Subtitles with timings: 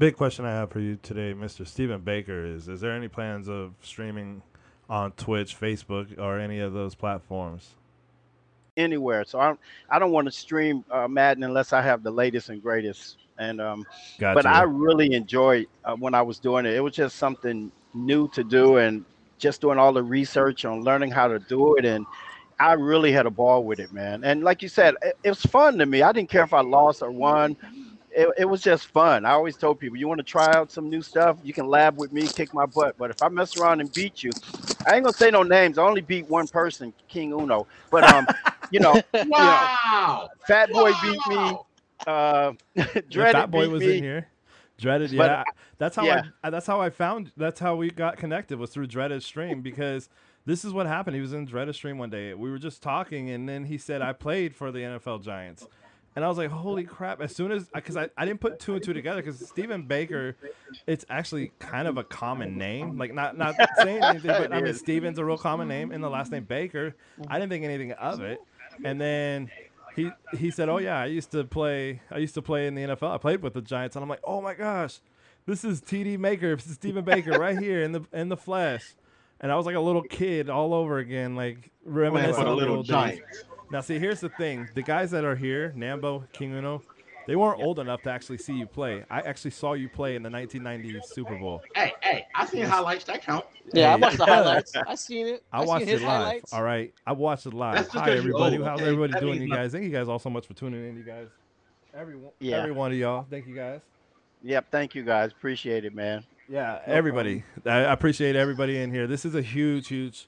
[0.00, 1.64] big question I have for you today, Mr.
[1.64, 4.42] Stephen Baker, is: Is there any plans of streaming
[4.88, 7.74] on Twitch, Facebook, or any of those platforms?
[8.76, 9.24] Anywhere.
[9.24, 9.60] So I don't,
[9.90, 13.18] I don't want to stream uh, Madden unless I have the latest and greatest.
[13.38, 13.86] And um,
[14.18, 14.34] Gotcha.
[14.34, 16.74] but I really enjoyed uh, when I was doing it.
[16.74, 19.04] It was just something new to do, and
[19.38, 21.84] just doing all the research on learning how to do it.
[21.84, 22.06] And
[22.58, 24.24] I really had a ball with it, man.
[24.24, 26.02] And like you said, it, it was fun to me.
[26.02, 27.56] I didn't care if I lost or won.
[28.12, 29.24] It, it was just fun.
[29.24, 31.98] I always told people, you want to try out some new stuff, you can lab
[31.98, 32.96] with me, kick my butt.
[32.98, 34.30] But if I mess around and beat you,
[34.86, 35.78] I ain't gonna say no names.
[35.78, 37.66] I only beat one person, King Uno.
[37.90, 38.26] But um,
[38.70, 41.36] you know, you know, Fat Boy beat me.
[41.36, 41.66] Wow.
[42.06, 42.52] Uh,
[42.94, 43.98] The Dreaded Fat Boy beat was me.
[43.98, 44.26] in here.
[44.78, 45.44] Dreaded, But, yeah.
[45.78, 46.22] that's how yeah.
[46.42, 46.50] I.
[46.50, 47.32] That's how I found.
[47.36, 50.08] That's how we got connected was through Dreaded's stream because
[50.46, 51.16] this is what happened.
[51.16, 52.32] He was in Dreaded's stream one day.
[52.32, 55.66] We were just talking, and then he said, "I played for the NFL Giants."
[56.16, 58.74] And I was like, "Holy crap!" As soon as, because I, I didn't put two
[58.74, 60.36] and two together, because Stephen Baker,
[60.86, 62.98] it's actually kind of a common name.
[62.98, 64.80] Like not not saying anything, but I mean is.
[64.80, 66.96] Steven's a real common name, and the last name Baker.
[67.28, 68.40] I didn't think anything of it.
[68.84, 69.50] And then
[69.94, 72.02] he he said, "Oh yeah, I used to play.
[72.10, 73.14] I used to play in the NFL.
[73.14, 75.00] I played with the Giants." And I'm like, "Oh my gosh,
[75.46, 76.56] this is TD Maker.
[76.56, 78.94] This is Stephen Baker right here in the in the flesh."
[79.40, 82.76] And I was like a little kid all over again, like reminiscing on the little
[82.78, 83.20] old days.
[83.70, 83.88] Giants.
[83.88, 86.82] Now, see, here's the thing: the guys that are here, Nambo, King Uno,
[87.26, 89.04] they weren't old enough to actually see you play.
[89.10, 91.62] I actually saw you play in the 1990 Super Bowl.
[91.74, 93.04] Hey, hey, I seen highlights.
[93.04, 93.44] That count.
[93.72, 94.74] Yeah, I watched the highlights.
[94.74, 95.42] I seen it.
[95.52, 96.10] I seen watched his it live.
[96.24, 96.52] highlights.
[96.52, 97.74] All right, I watched it live.
[97.76, 98.56] That's just Hi 'cause you everybody.
[98.58, 98.88] old, How's okay?
[98.90, 99.42] everybody That doing?
[99.42, 100.96] You guys, thank you guys all so much for tuning in.
[100.96, 101.28] You guys,
[101.94, 102.56] everyone, Yeah.
[102.58, 103.26] every one of y'all.
[103.30, 103.80] Thank you guys.
[104.42, 105.32] Yep, thank you guys.
[105.32, 106.24] Appreciate it, man.
[106.48, 107.44] Yeah, No everybody.
[107.66, 109.06] I I appreciate everybody in here.
[109.06, 110.26] This is a huge, huge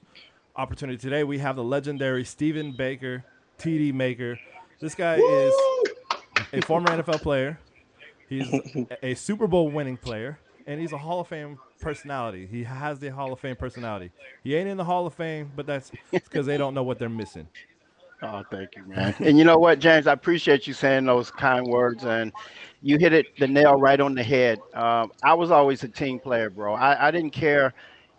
[0.55, 1.23] opportunity today.
[1.25, 3.25] We have the legendary Stephen Baker,
[3.63, 4.37] TD Maker.
[4.79, 5.53] This guy is
[6.51, 7.57] a former NFL player.
[8.27, 10.37] He's a- a Super Bowl winning player,
[10.67, 12.45] and he's a Hall of Fame personality.
[12.45, 14.11] He has the Hall of Fame personality.
[14.43, 17.09] He ain't in the Hall of Fame, but that's because they don't know what they're
[17.09, 17.47] missing.
[18.21, 19.13] Oh, thank you, man.
[19.19, 20.07] and you know what, James?
[20.07, 22.31] I appreciate you saying those kind words, and
[22.81, 24.59] you hit it the nail right on the head.
[24.73, 26.73] Um, I was always a team player, bro.
[26.73, 27.73] I, I didn't care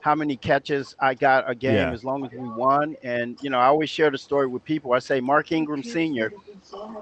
[0.05, 1.91] how many catches I got a game Yeah.
[1.91, 2.95] as long as we won.
[3.03, 4.93] And you know, I always share the story with people.
[4.93, 6.31] I say Mark Ingram Sr.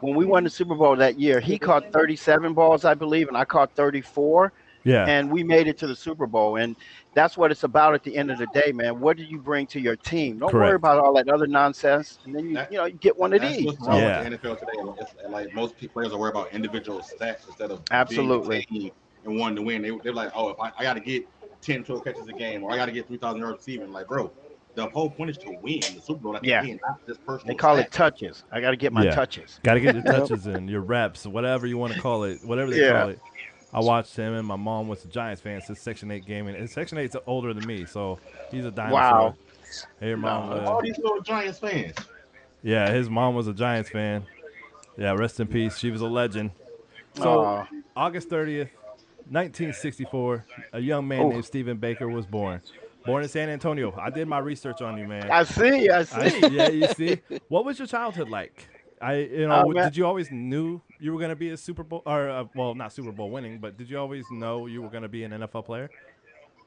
[0.02, 3.36] When we won the Super Bowl that year, he caught 37 balls, I believe, and
[3.36, 4.52] I caught 34
[4.84, 6.58] Yeah, and we made it to the Super Bowl.
[6.58, 6.76] And
[7.12, 9.00] that's what it's about at the end of the day, man.
[9.00, 10.38] What do you bring to your team?
[10.38, 13.18] Don't worry about all that other nonsense, and then you That- you know you get
[13.18, 13.66] one of That's these.
[13.66, 14.22] what's wrong Yeah.
[14.28, 14.72] with the NFL today.
[15.00, 18.64] It's like most players are worried about individual stats instead of Absolutely.
[18.70, 18.92] being a team
[19.24, 19.82] and wanting to win.
[19.82, 21.26] They, they're like, oh, if I, I got to get
[21.62, 23.90] 10, 12 catches a game, or I got to get 3,000 yards receiving.
[23.92, 24.30] Like, bro,
[24.74, 26.38] the whole point is to win the Super Bowl.
[26.42, 26.62] Yeah.
[26.62, 27.54] end, not personal.
[27.54, 27.80] They call stats.
[27.80, 28.44] it touches.
[28.52, 29.14] I got to get my Yeah.
[29.14, 29.60] touches.
[29.62, 32.70] got to get your touches in, your reps, whatever you want to call it, whatever
[32.70, 32.92] they Yeah.
[33.00, 33.20] call it.
[33.72, 36.54] I watched him, and my mom was a Giants fan since Section 8 gaming.
[36.56, 38.18] And Section 8's older than me, so
[38.50, 39.18] he's a dinosaur.
[39.18, 39.34] Wow.
[39.98, 40.50] Hey, your mom.
[40.50, 40.56] No.
[40.56, 41.94] uh, All these little Giants fans.
[42.62, 44.24] Yeah, his mom was a Giants fan.
[44.98, 45.78] Yeah, rest in peace.
[45.78, 46.50] She was a legend.
[47.14, 47.68] So, Aw.
[47.96, 48.68] August 30th,
[49.32, 50.44] 1964,
[50.74, 51.30] a young man Ooh.
[51.30, 52.60] named Stephen Baker was born.
[53.04, 53.92] Born in San Antonio.
[53.98, 55.28] I did my research on you, man.
[55.30, 55.88] I see.
[55.90, 56.46] I I- see.
[56.48, 57.20] yeah, you see.
[57.48, 58.68] What was your childhood like?
[59.00, 62.02] I, you know, Oh, did you always knew you were gonna be a Super Bowl
[62.06, 65.08] or uh, well, not Super Bowl winning, but did you always know you were gonna
[65.08, 65.90] be an NFL player?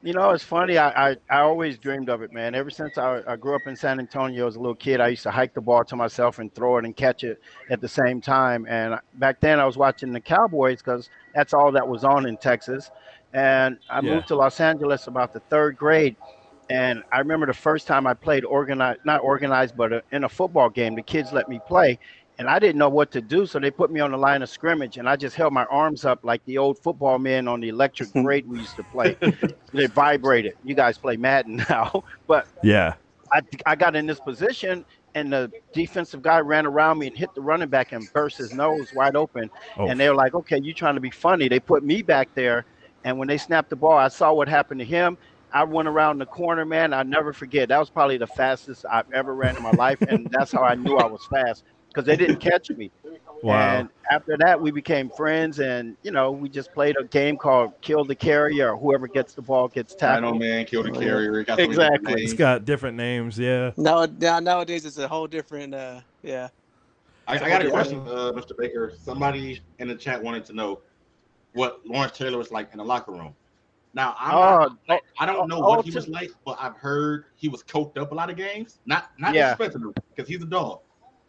[0.02, 0.78] You know, it's funny.
[0.78, 2.54] I, I, I always dreamed of it, man.
[2.54, 5.24] Ever since I, I grew up in San Antonio as a little kid, I used
[5.24, 7.38] to hike the ball to myself and throw it and catch it
[7.70, 8.66] at the same time.
[8.68, 12.36] And back then, I was watching the Cowboys because that's all that was on in
[12.36, 12.90] Texas.
[13.32, 14.12] And I Yeah.
[14.14, 16.16] moved to Los Angeles about the third grade.
[16.68, 20.28] And I remember the first time I played organized, not organized, but uh in a
[20.28, 21.98] football game, the kids let me play.
[22.38, 24.50] And I didn't know what to do, so they put me on the line of
[24.50, 27.68] scrimmage, and I just held my arms up like the old football men on the
[27.70, 29.16] electric grate we used to play
[29.72, 30.54] they vibrated.
[30.62, 32.94] You guys play Madden now, but Yeah.
[33.32, 34.84] I I got in this position
[35.16, 38.52] and the defensive guy ran around me and hit the running back and burst his
[38.52, 39.50] nose wide open.
[39.78, 39.88] Oh.
[39.88, 42.66] And they were like, "Okay, you trying to be funny?" They put me back there,
[43.02, 45.16] and when they snapped the ball, I saw what happened to him.
[45.52, 46.92] I went around the corner, man.
[46.92, 47.70] I never forget.
[47.70, 50.74] That was probably the fastest I've ever ran in my life, and that's how I
[50.74, 51.64] knew I was fast
[51.96, 52.90] because they didn't catch me.
[53.42, 53.78] Wow.
[53.78, 57.72] And after that, we became friends, and you know, we just played a game called
[57.80, 58.72] Kill the Carrier.
[58.72, 60.38] Or whoever gets the ball gets Dino tackled.
[60.38, 61.42] Man, Kill the Oh, Carrier.
[61.42, 61.96] got so Exactly.
[61.96, 62.38] different it's names.
[62.38, 63.38] got different names.
[63.38, 63.70] Yeah.
[63.78, 65.74] Now, now nowadays it's a whole different.
[65.74, 66.48] Uh, yeah.
[67.26, 68.56] I, I got a question, uh, Mr.
[68.56, 68.92] Baker.
[69.02, 70.80] Somebody in the chat wanted to know
[71.54, 73.34] what Lawrence Taylor was like in the locker room.
[73.94, 76.76] Now, I'm Oh, not, I don't know oh, what he to- was like, but I've
[76.76, 78.80] heard he was coked up a lot of games.
[78.86, 79.54] Not not Yeah.
[79.56, 80.80] disrespecting because he's a dog.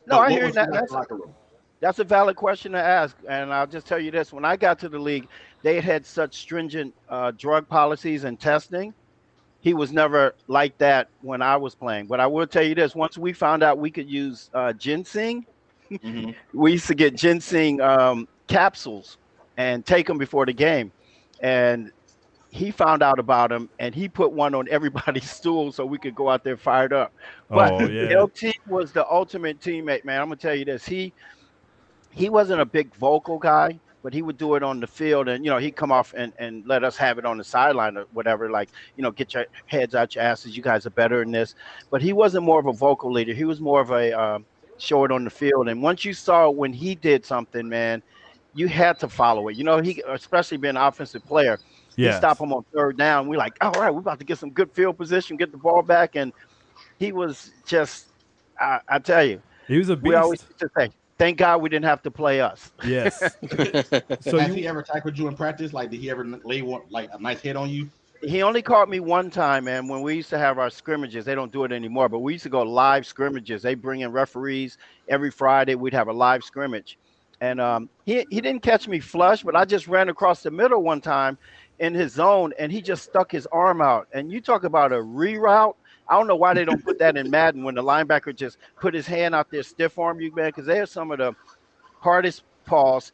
[0.08, 0.72] No, I hear that.
[0.72, 1.36] That's, the locker room?
[1.80, 4.80] That's a valid question to ask, and I'll just tell you this: when I got
[4.80, 5.28] to the league,
[5.64, 8.94] they had such stringent uh, drug policies and testing.
[9.60, 12.08] He was never like that when I was playing.
[12.08, 15.46] But I will tell you this: once we found out we could use uh, ginseng,
[15.92, 16.36] Mhm.
[16.54, 19.18] we used to get ginseng um, capsules
[19.58, 20.92] and take them before the game.
[21.42, 21.92] And
[22.50, 26.16] he found out about him and he put one on everybody's stool so we could
[26.16, 27.14] go out there fired up.
[27.50, 28.22] But Oh, yeah.
[28.22, 30.22] LT was the ultimate teammate, man.
[30.22, 31.14] I'm gonna tell you this: he
[32.12, 35.44] he wasn't a big vocal guy, but he would do it on the field, and
[35.44, 38.06] you know he'd come off and, and let us have it on the sideline or
[38.14, 38.50] whatever.
[38.50, 40.56] Like you know, get your heads out your asses.
[40.56, 41.56] You guys are better than this.
[41.90, 43.34] But he wasn't more of a vocal leader.
[43.34, 44.46] He was more of a um,
[44.78, 45.68] show it on the field.
[45.70, 48.02] And once you saw when he did something, man,
[48.54, 49.56] you had to follow it.
[49.56, 51.60] You know, he especially being an offensive player.
[51.98, 52.12] Yeah.
[52.12, 53.28] He stop him on third down.
[53.28, 55.82] We're like, all right, we're about to get some good field position, get the ball
[55.82, 56.32] back, and
[57.00, 58.06] he was just.
[58.60, 60.08] I, I tell you, He was a beast.
[60.08, 63.20] we always used to say, "Thank God we didn't have to play us." Yes.
[64.22, 65.74] So Has you, he ever tackled you in practice?
[65.74, 67.90] Like, did he ever lay one like a nice hit on you?
[68.24, 69.88] He only caught me one time, man.
[69.88, 72.44] When we used to have our scrimmages, they don't do it anymore, but we used
[72.44, 73.62] to go live scrimmages.
[73.62, 75.76] They bring in referees every Friday.
[75.76, 76.98] We'd have a live scrimmage,
[77.42, 80.82] and um, he he didn't catch me flush, but I just ran across the middle
[80.82, 81.38] one time
[81.80, 84.08] in his zone, and he just stuck his arm out.
[84.14, 85.74] And you talk about a reroute.
[86.10, 88.94] I don't know why they don't put that in Madden when the linebacker just put
[88.94, 91.34] his hand out there, stiff arm you, man, because they are some of the
[92.00, 93.12] hardest paws,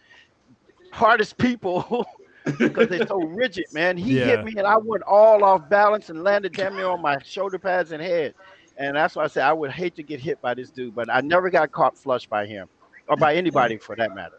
[0.91, 2.05] hardest people
[2.59, 3.97] because they're so rigid, man.
[3.97, 4.25] He Yeah.
[4.25, 7.59] hit me and I went all off balance and landed damn near on my shoulder
[7.59, 8.33] pads and head.
[8.77, 11.09] And that's why I said I would hate to get hit by this dude, but
[11.11, 12.67] I never got caught flush by him
[13.07, 14.37] or by anybody for that matter.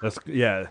[0.00, 0.66] that's yeah.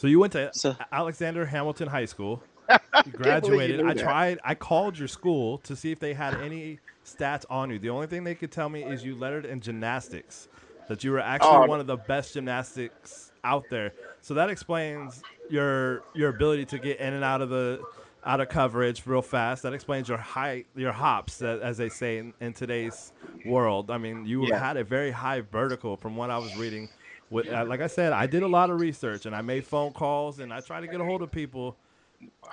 [0.00, 2.42] So you went to So- Alexander Hamilton High School.
[3.04, 3.84] You graduated.
[3.84, 4.38] I tried.
[4.44, 7.78] I called your school to see if they had any stats on you.
[7.78, 10.48] The only thing they could tell me is you lettered in gymnastics.
[10.88, 11.66] That you were actually Oh.
[11.66, 13.92] one of the best gymnastics out there.
[14.22, 17.82] So that explains your your ability to get in and out of the
[18.24, 19.62] out of coverage real fast.
[19.62, 23.12] That explains your height, your hops, as they say in, in today's
[23.46, 23.90] world.
[23.90, 24.58] I mean, you Yeah.
[24.58, 26.88] had a very high vertical from what I was reading.
[27.30, 29.92] With, uh, like I said, I did a lot of research and I made phone
[29.92, 31.76] calls and I tried to get a hold of people.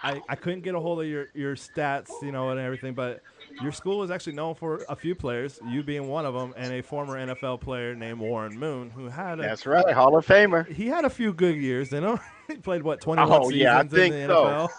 [0.02, 3.22] I, I couldn't get a hold of your, your stats, you know, and everything, but
[3.62, 6.72] your school is actually known for a few players, you being one of them, and
[6.72, 10.66] a former NFL player named Warren Moon, who had a, That's right, Hall of Famer.
[10.72, 12.18] he had a few good years, you know.
[12.48, 14.70] he played what 21 Oh, seasons yeah, I in the so.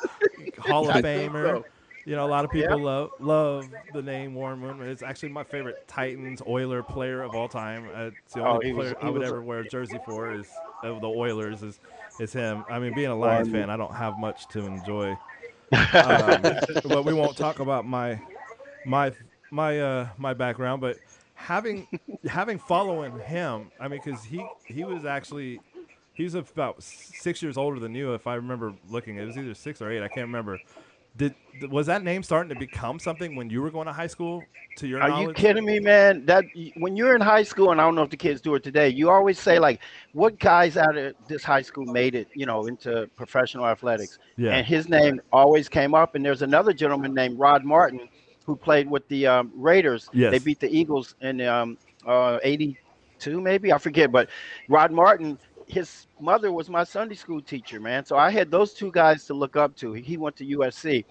[0.56, 1.64] NFL, Hall of I think Famer.
[2.08, 2.62] You know, a lot of Yeah.
[2.68, 4.80] people love love the name Warren Moon.
[4.88, 7.86] It's actually my favorite Titans Oiler player of all time.
[7.94, 9.98] Uh, It's the Oh, only was- player he I would was ever wear a jersey
[10.06, 10.50] for is
[10.82, 11.80] of the Oilers is
[12.18, 12.64] is him.
[12.70, 15.16] I mean, being a Lions fan, I don't have much to enjoy.
[15.70, 16.40] Um,
[16.88, 18.18] but we won't talk about my
[18.86, 19.12] my
[19.50, 20.96] my uh my background, but
[21.34, 21.86] having
[22.26, 25.60] having following him, I mean, because he he was actually
[26.14, 29.18] he was about six years older than you, if I remember looking.
[29.18, 30.02] It was either six or eight.
[30.02, 30.58] I can't remember.
[31.16, 31.34] Did
[31.70, 34.42] was that name starting to become something when you were going to high school?
[34.76, 35.28] To your Are knowledge?
[35.28, 36.24] you kidding me, man?
[36.26, 36.44] That
[36.76, 38.88] when you're in high school, and I don't know if the kids do it today,
[38.88, 39.80] you always say like,
[40.12, 44.52] "What guys out of this high school made it, you know, into professional athletics?" Yeah.
[44.54, 46.14] And his name always came up.
[46.14, 48.08] And there's another gentleman named Rod Martin
[48.46, 50.08] who played with the um, Raiders.
[50.12, 50.30] Yes.
[50.30, 54.12] They beat the Eagles in um, uh, '82, maybe I forget.
[54.12, 54.28] But
[54.68, 55.38] Rod Martin,
[55.68, 58.04] his mother was my Sunday school teacher, man.
[58.04, 59.92] So I had those two guys to look up to.
[59.92, 61.04] He went to USC.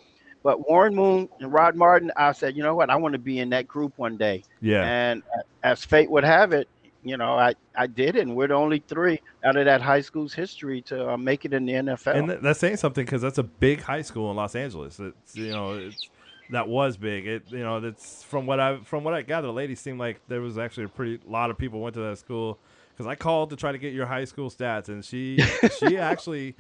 [0.44, 2.90] But Warren Moon and Rod Martin, I said, you know what?
[2.90, 4.44] I want to be in that group one day.
[4.62, 4.84] yeah.
[4.84, 5.24] And
[5.64, 6.68] as fate would have it,
[7.04, 8.22] you know, I, I did it.
[8.22, 11.54] And we're the only three out of that high school's history to uh, make it
[11.54, 12.16] in the NFL.
[12.16, 15.00] And th- that's saying something because that's a big high school in Los Angeles.
[15.00, 16.10] It's you know it's
[16.52, 17.28] that was big.
[17.28, 19.48] It you know that's from what I from what I gather.
[19.48, 22.18] The lady seemed like there was actually a pretty lot of people went to that
[22.18, 22.60] school
[22.98, 25.38] because I called to try to get your high school stats and she
[25.80, 26.56] she actually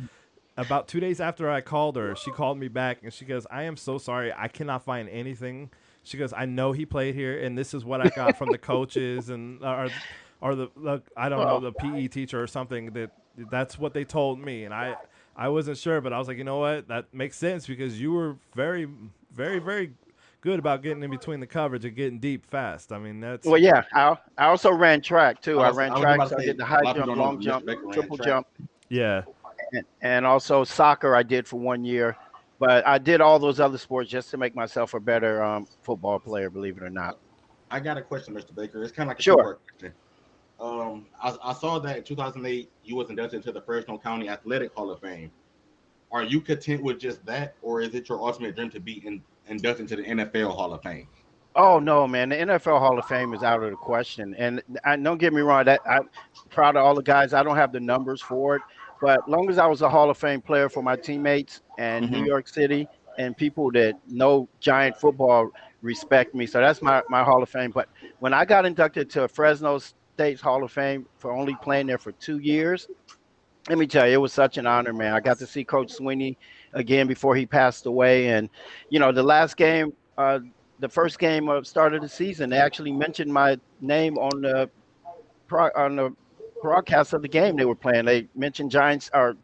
[0.55, 3.63] about two days after I called her, she called me back and she goes, "I
[3.63, 5.69] am so sorry, I cannot find anything."
[6.03, 8.57] She goes, "I know he played here, and this is what I got from the
[8.57, 9.89] coaches and uh, or
[10.41, 13.11] or the, the I don't know the PE teacher or something that
[13.51, 14.95] that's what they told me." And I
[15.35, 18.11] I wasn't sure, but I was like, you know what, that makes sense because you
[18.11, 18.87] were very
[19.31, 19.91] very very
[20.41, 22.91] good about getting in between the coverage and getting deep fast.
[22.91, 25.59] I mean, that's well, yeah, I, I also ran track too.
[25.59, 27.65] I I, ran I track, about to so I did the high jump, long jump,
[27.91, 28.47] triple jump,
[28.89, 29.23] yeah.
[29.73, 32.15] and, and also soccer I did for one year.
[32.59, 36.17] But I did all those other sports just to make myself a better um, football
[36.17, 37.19] player, believe it or not.
[37.69, 38.55] I got a question, Mr.
[38.55, 38.81] Baker.
[38.81, 39.59] It's kind of like a Sure.
[39.69, 39.93] question.
[40.59, 44.73] Um, I, I saw that in 2008 you was inducted into the Fresno County Athletic
[44.73, 45.31] Hall of Fame.
[46.11, 49.21] Are you content with just that, or is it your ultimate dream to be in,
[49.49, 51.07] inducted into the NFL Hall of Fame?
[51.55, 52.29] Oh no, man!
[52.29, 55.41] The NFL Hall of Fame is out of the question, and I, don't get me
[55.41, 55.65] wrong.
[55.65, 56.07] That I'm
[56.51, 57.33] proud of all the guys.
[57.33, 58.61] I don't have the numbers for it,
[59.01, 62.13] but long as I was a Hall of Fame player for my teammates and mm-hmm.
[62.13, 62.87] New York City
[63.17, 65.49] and people that know Giant football
[65.81, 67.71] respect me, so that's my my Hall of Fame.
[67.71, 67.89] But
[68.19, 72.11] when I got inducted to Fresno State's Hall of Fame for only playing there for
[72.11, 72.87] two years,
[73.67, 75.13] let me tell you, it was such an honor, man.
[75.13, 76.37] I got to see Coach Sweeney
[76.79, 78.49] again before he passed away, and
[78.89, 79.93] you know the last game.
[80.17, 80.39] Uh,
[80.79, 84.69] the first game of start of the season, they actually mentioned my name on the
[85.75, 86.13] on the
[86.61, 88.05] broadcast of the game they were playing.
[88.05, 89.35] They mentioned Giants or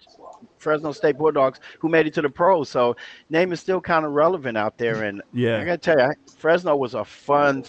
[0.57, 2.69] Fresno State Bulldogs who made it to the pros.
[2.69, 2.95] So
[3.29, 5.03] name is still kind of relevant out there.
[5.03, 7.65] And yeah, I gotta tell you, Fresno was a fun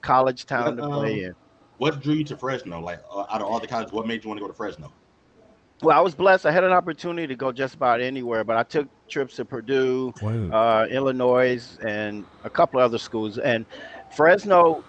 [0.00, 1.34] college town what, to play um, in.
[1.78, 2.80] What drew you to Fresno?
[2.80, 4.92] Like uh, out of all the colleges, what made you want to go to Fresno?
[5.82, 6.44] Well, I was blessed.
[6.44, 10.12] I had an opportunity to go just about anywhere, but I took trips to Purdue,
[10.52, 13.38] uh, Illinois, and a couple of other schools.
[13.38, 13.64] And
[14.14, 14.84] Fresno,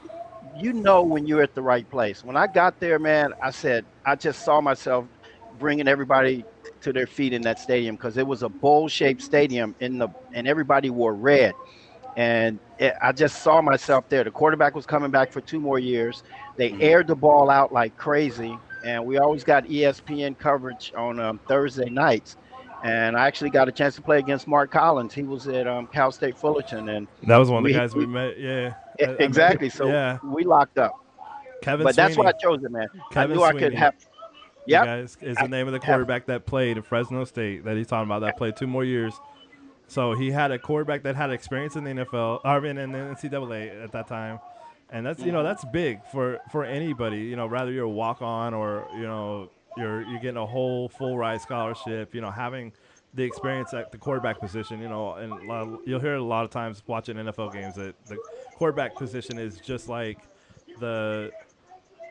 [0.58, 2.26] you know when you're at the right place.
[2.26, 5.06] When I got there, man, I said I just saw myself
[5.60, 6.44] bringing everybody
[6.82, 10.46] to their feet in that stadium because it was a bowl-shaped stadium in the and
[10.46, 11.54] everybody wore red.
[12.18, 14.26] And it, I just saw myself there.
[14.26, 16.24] The quarterback was coming back for two more years.
[16.58, 16.82] They mm-hmm.
[16.82, 21.90] aired the ball out like crazy and we always got ESPN coverage on um, Thursday
[21.90, 22.38] nights.
[22.84, 25.14] And I actually got a chance to play against Mark Collins.
[25.14, 27.94] He was at um, Cal State Fullerton, and that was one of the we, guys
[27.94, 28.40] we, we met.
[28.40, 29.70] Yeah, exactly.
[29.70, 30.18] so yeah.
[30.24, 30.94] we locked up.
[31.62, 32.08] Kevin, but Sweeney.
[32.08, 32.88] that's why I chose it, man.
[33.12, 33.66] Kevin I knew Sweeney.
[33.66, 33.94] I could have.
[34.66, 38.08] Yeah, is the name of the quarterback that played at Fresno State that he's talking
[38.08, 38.20] about.
[38.20, 39.14] That played two more years.
[39.88, 43.84] So he had a quarterback that had experience in the NFL, or in the NCAA
[43.84, 44.40] at that time,
[44.92, 47.20] and that's you know that's big for for anybody.
[47.20, 50.90] You know, rather you're a walk on or you know you're you're getting a whole
[50.90, 52.14] full ride scholarship.
[52.14, 52.74] You know, having
[53.14, 54.82] the experience at the quarterback position.
[54.82, 58.18] You know, and you'll hear a lot of times watching NFL games that the
[58.56, 60.20] quarterback position is just like
[60.80, 61.32] the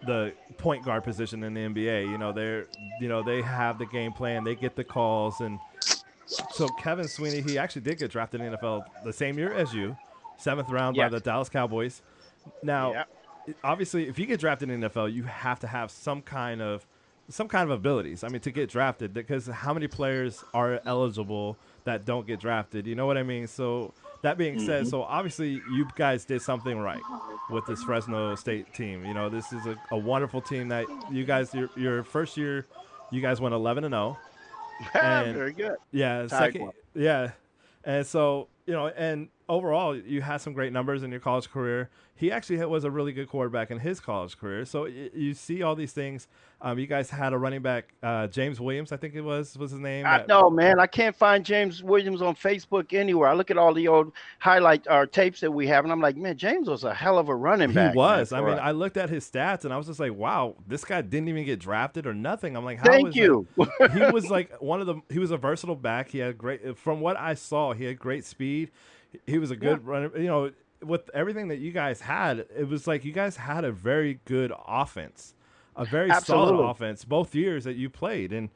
[0.06, 2.10] the point guard position in the NBA.
[2.10, 2.66] You know, they're
[3.00, 5.58] you know they have the game plan, they get the calls, and
[6.26, 9.74] so Kevin Sweeney he actually did get drafted in the NFL the same year as
[9.74, 9.96] you,
[10.38, 12.00] seventh round by the Dallas Cowboys.
[12.62, 13.04] Now, yeah.
[13.64, 16.86] obviously, if you get drafted in the NFL, you have to have some kind of
[17.28, 18.24] some kind of abilities.
[18.24, 22.86] I mean, to get drafted, because how many players are eligible that don't get drafted?
[22.86, 23.46] You know what I mean?
[23.46, 24.66] So that being mm-hmm.
[24.66, 27.00] said, so obviously you guys did something right
[27.48, 29.04] with this Fresno State team.
[29.04, 32.66] You know, this is a, a wonderful team that you guys your, your first year,
[33.10, 34.18] you guys went eleven and zero.
[34.94, 35.32] Oh.
[35.32, 35.76] Very good.
[35.92, 36.72] Yeah, second.
[36.94, 37.32] Yeah,
[37.84, 41.90] and so you know, and overall, you had some great numbers in your college career.
[42.14, 44.64] He actually was a really good quarterback in his college career.
[44.64, 46.28] So you see all these things.
[46.62, 49.70] Um, you guys had a running back, uh, James Williams, I think it was, was
[49.70, 50.04] his name.
[50.04, 50.78] I know, man.
[50.78, 53.30] I can't find James Williams on Facebook anywhere.
[53.30, 56.02] I look at all the old highlight or uh, tapes that we have, and I'm
[56.02, 57.92] like, man, James was a hell of a running back.
[57.92, 58.30] He was.
[58.30, 60.84] Man, I mean, I looked at his stats, and I was just like, wow, this
[60.84, 62.54] guy didn't even get drafted or nothing.
[62.54, 63.46] I'm like, how thank you.
[63.56, 64.96] he was like one of the.
[65.08, 66.10] He was a versatile back.
[66.10, 66.76] He had great.
[66.76, 68.70] From what I saw, he had great speed
[69.26, 69.90] he was a good yeah.
[69.90, 70.10] runner.
[70.16, 70.50] You know,
[70.82, 74.52] with everything that you guys had, it was like you guys had a very good
[74.66, 75.34] offense,
[75.76, 76.48] a very Absolutely.
[76.48, 78.32] solid offense both years that you played.
[78.32, 78.50] And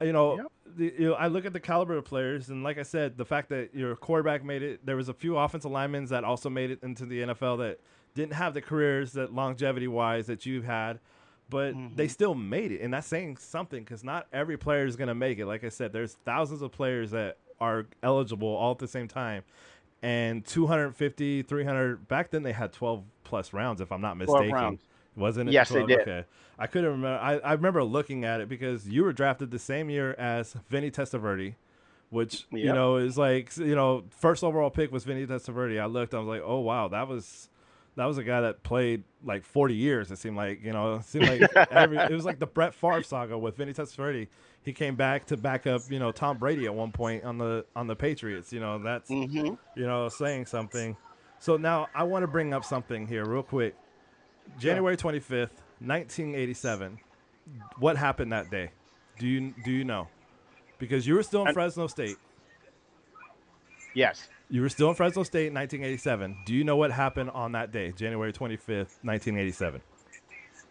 [0.00, 0.46] you know, yep.
[0.76, 3.24] the, you know, I look at the caliber of players, and like I said, the
[3.24, 4.84] fact that your quarterback made it.
[4.84, 7.80] There was a few offensive linemen that also made it into the NFL that
[8.14, 11.00] didn't have the careers that longevity wise that you've had.
[11.48, 11.94] But mm-hmm.
[11.94, 15.14] they still made it, and that's saying something because not every player is going to
[15.14, 15.46] make it.
[15.46, 19.44] Like I said, there's thousands of players that are eligible all at the same time
[20.02, 22.08] and 250, 300.
[22.08, 24.78] Back then they had 12 plus rounds, if I'm not mistaken.
[25.16, 25.52] Wasn't it?
[25.52, 25.88] Yes, 12?
[25.88, 26.02] they did.
[26.02, 26.24] Okay.
[26.58, 27.18] I couldn't remember.
[27.18, 30.90] I, I remember looking at it because you were drafted the same year as Vinny
[30.90, 31.54] Testaverde,
[32.10, 32.64] which yep.
[32.64, 35.80] you know is like you know first overall pick was Vinny Testaverde.
[35.80, 37.48] I looked, I was like, oh wow, that was
[37.96, 40.10] that was a guy that played like 40 years.
[40.10, 43.02] It seemed like you know, it seemed like every, it was like the Brett Favre
[43.02, 44.28] saga with Vinny Testaverde
[44.66, 47.64] he came back to back up, you know, Tom Brady at one point on the
[47.76, 48.52] on the Patriots.
[48.52, 49.54] You know, that's mm-hmm.
[49.76, 50.96] you know saying something.
[51.38, 53.76] So now I want to bring up something here real quick.
[54.58, 56.98] January twenty fifth, nineteen eighty seven.
[57.78, 58.72] What happened that day?
[59.20, 60.08] Do you do you know?
[60.78, 62.16] Because you were still in Fresno State.
[63.94, 64.28] Yes.
[64.50, 66.36] You were still in Fresno State in 1987.
[66.44, 69.80] Do you know what happened on that day, January 25th, 1987?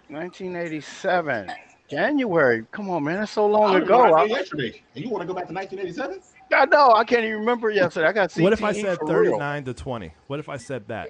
[0.10, 1.52] 1987.
[1.90, 2.66] January.
[2.72, 3.20] Come on, man.
[3.20, 4.14] That's so long ago.
[4.14, 4.82] I, yesterday.
[4.96, 6.22] And you want to go back to 1987?
[6.54, 6.92] I know.
[6.92, 8.08] I can't even remember yesterday.
[8.08, 8.30] I got.
[8.30, 9.74] CTE what if I said 39 real.
[9.74, 10.12] to 20?
[10.28, 11.10] What if I said that?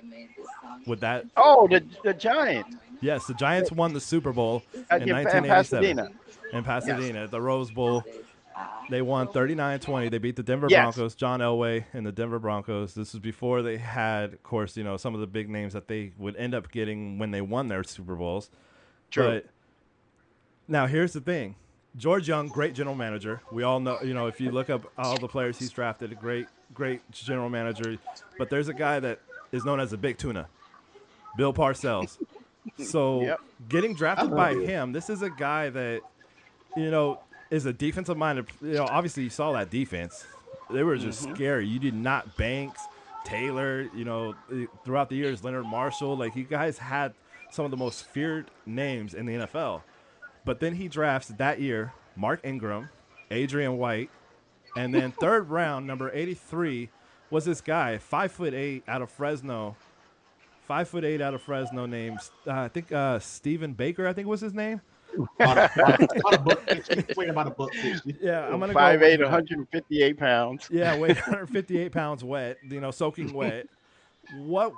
[0.88, 1.26] Would that?
[1.38, 2.76] Oh, the the Giants.
[3.02, 6.10] Yes, the Giants won the Super Bowl in 1987 in Pasadena,
[6.54, 7.32] in Pasadena yes.
[7.32, 8.04] the Rose Bowl.
[8.90, 10.12] They won 39-20.
[10.12, 10.96] They beat the Denver Yes.
[10.96, 12.94] Broncos, John Elway and the Denver Broncos.
[12.94, 15.88] This was before they had, of course, you know, some of the big names that
[15.88, 18.50] they would end up getting when they won their Super Bowls.
[19.12, 19.42] True.
[19.42, 19.48] But
[20.68, 21.56] now here's the thing.
[21.98, 23.42] George Young, great general manager.
[23.52, 26.16] We all know, you know, if you look up all the players he's drafted, a
[26.16, 27.98] great, great general manager.
[28.38, 29.20] But there's a guy that
[29.54, 30.48] is known as a big tuna,
[31.38, 32.18] Bill Parcells.
[32.78, 33.40] So Yep.
[33.70, 36.02] getting drafted by him, this is a guy that,
[36.76, 37.20] you know,
[37.50, 38.48] is a defensive minded.
[38.62, 40.26] You know, obviously you saw that defense.
[40.70, 41.68] They were just scary.
[41.68, 42.82] You did not Banks,
[43.24, 43.88] Taylor.
[43.96, 44.36] You know,
[44.84, 46.18] throughout the years, Leonard Marshall.
[46.18, 47.14] Like you guys had
[47.52, 49.84] some of the most feared names in the NFL.
[50.46, 52.90] But then he drafts that year Mark Ingram,
[53.32, 54.10] Adrian White,
[54.78, 56.90] and then third round, number 83,
[57.30, 59.76] was this guy, five foot eight out of Fresno.
[60.68, 64.08] Five foot eight out of Fresno, named uh, I think uh, Stephen Baker.
[64.08, 64.82] I think was his name.
[65.40, 68.02] About a, about a- about a.
[68.20, 70.68] Yeah, I'm gonna Five go eight, 158 pounds.
[70.70, 73.68] Yeah, weighed 158 pounds wet, you know, soaking wet.
[74.36, 74.74] What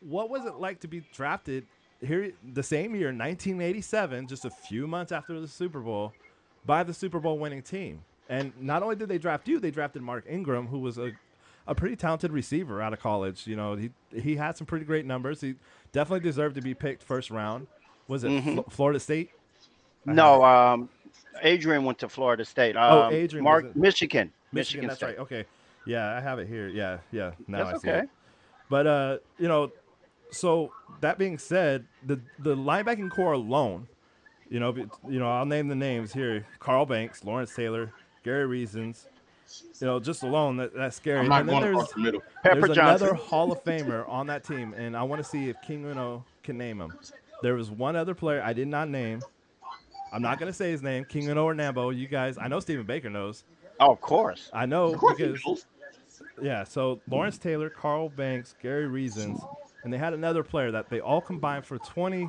[0.00, 1.66] what was it like to be drafted
[2.00, 6.12] here the same year, 1987, just a few months after the Super Bowl,
[6.64, 8.02] by the Super Bowl winning team?
[8.28, 11.12] And not only did they draft you, they drafted Mark Ingram, who was a
[11.68, 13.46] a pretty talented receiver out of college.
[13.46, 15.40] You know, he he had some pretty great numbers.
[15.40, 15.56] He
[15.92, 17.66] definitely deserved to be picked first round.
[18.08, 18.54] Was it Mhm.
[18.64, 19.30] Fl- Florida State?
[20.04, 20.88] No, um,
[21.42, 22.76] Adrian went to Florida State.
[22.76, 23.76] Um, Oh, Adrian Mark, Michigan.
[23.76, 25.06] Michigan, Michigan that's State.
[25.06, 25.18] right.
[25.18, 25.44] Okay.
[25.86, 26.68] Yeah, I have it here.
[26.68, 27.32] Yeah, yeah.
[27.48, 27.98] Now That's I see okay.
[28.04, 28.08] it.
[28.68, 29.72] But uh, you know,
[30.30, 33.88] so that being said, the the linebacking core alone,
[34.48, 37.92] you know, you know, I'll name the names here: Carl Banks, Lawrence Taylor,
[38.24, 39.06] Gary Reasons.
[39.80, 41.20] You know, just alone that, that's scary.
[41.20, 42.22] I'm not and then going there's the middle.
[42.42, 43.06] Pepper there's Johnson.
[43.08, 46.24] another Hall of Famer on that team, and I want to see if King Uno
[46.42, 46.92] can name him.
[47.42, 49.20] There was one other player I did not name.
[50.12, 51.96] I'm not gonna say his name, King Uno or Nambo.
[51.96, 53.44] You guys, I know Stephen Baker knows.
[53.78, 54.50] Oh, of course.
[54.52, 55.66] I know Of course, because
[56.42, 59.40] yeah, so Lawrence Taylor, Carl Banks, Gary Reasons,
[59.86, 62.28] and they had another player that they all combined for 20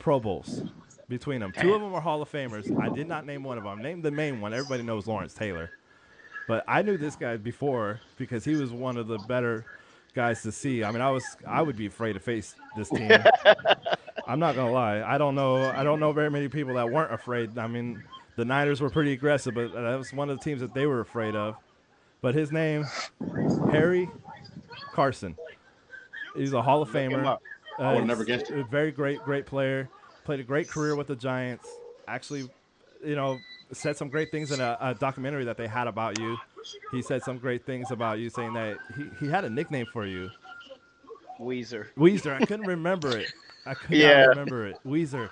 [0.00, 0.64] Pro Bowls
[1.08, 1.52] between them.
[1.52, 2.76] Two of them are Hall of Famers.
[2.82, 3.78] I did not name one of them.
[3.78, 4.52] I named the main one.
[4.52, 5.70] Everybody knows Lawrence Taylor.
[6.48, 9.64] But I knew this guy before because he was one of the better
[10.12, 10.82] guys to see.
[10.82, 13.12] I mean, I was I would be afraid to face this team.
[14.26, 15.02] I'm not gonna lie.
[15.02, 15.70] I don't know.
[15.70, 17.56] I don't know very many people that weren't afraid.
[17.58, 18.02] I mean,
[18.34, 20.98] the Niners were pretty aggressive, but that was one of the teams that they were
[20.98, 21.54] afraid of.
[22.22, 22.86] But his name,
[23.70, 24.10] Harry
[24.92, 25.36] Carson.
[26.34, 27.24] He's a Hall of Famer.
[27.24, 27.36] Uh,
[27.82, 28.58] I would've never guessed it.
[28.58, 29.88] A very great, great player.
[30.24, 31.68] Played a great career with the Giants.
[32.06, 32.48] Actually,
[33.04, 33.38] you know,
[33.72, 36.36] said some great things in a, a documentary that they had about you.
[36.92, 40.06] He said some great things about you, saying that he, he had a nickname for
[40.06, 40.30] you,
[41.40, 41.86] Weezer.
[41.96, 42.40] Weezer.
[42.40, 43.32] I couldn't remember it.
[43.66, 44.20] I could Yeah.
[44.26, 44.76] not remember it.
[44.86, 45.30] Weezer.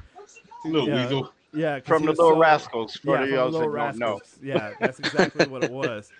[0.65, 1.03] Little Yeah.
[1.05, 1.33] weasel.
[1.53, 2.97] Yeah, 'cause From the Little so- Rascals.
[2.97, 4.07] For yeah, the from the Little don't know.
[4.13, 4.39] Rascals.
[4.43, 6.11] Yeah, that's exactly what it was.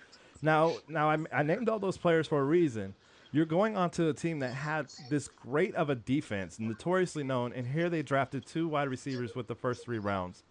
[0.41, 2.93] Now, now I, I named all those players for a reason.
[3.33, 7.65] You're going onto a team that had this great of a defense, notoriously known, and
[7.65, 10.43] here they drafted two wide receivers with the first three rounds.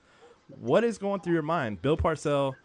[0.58, 2.56] What is going through your mind, Bill Parcell?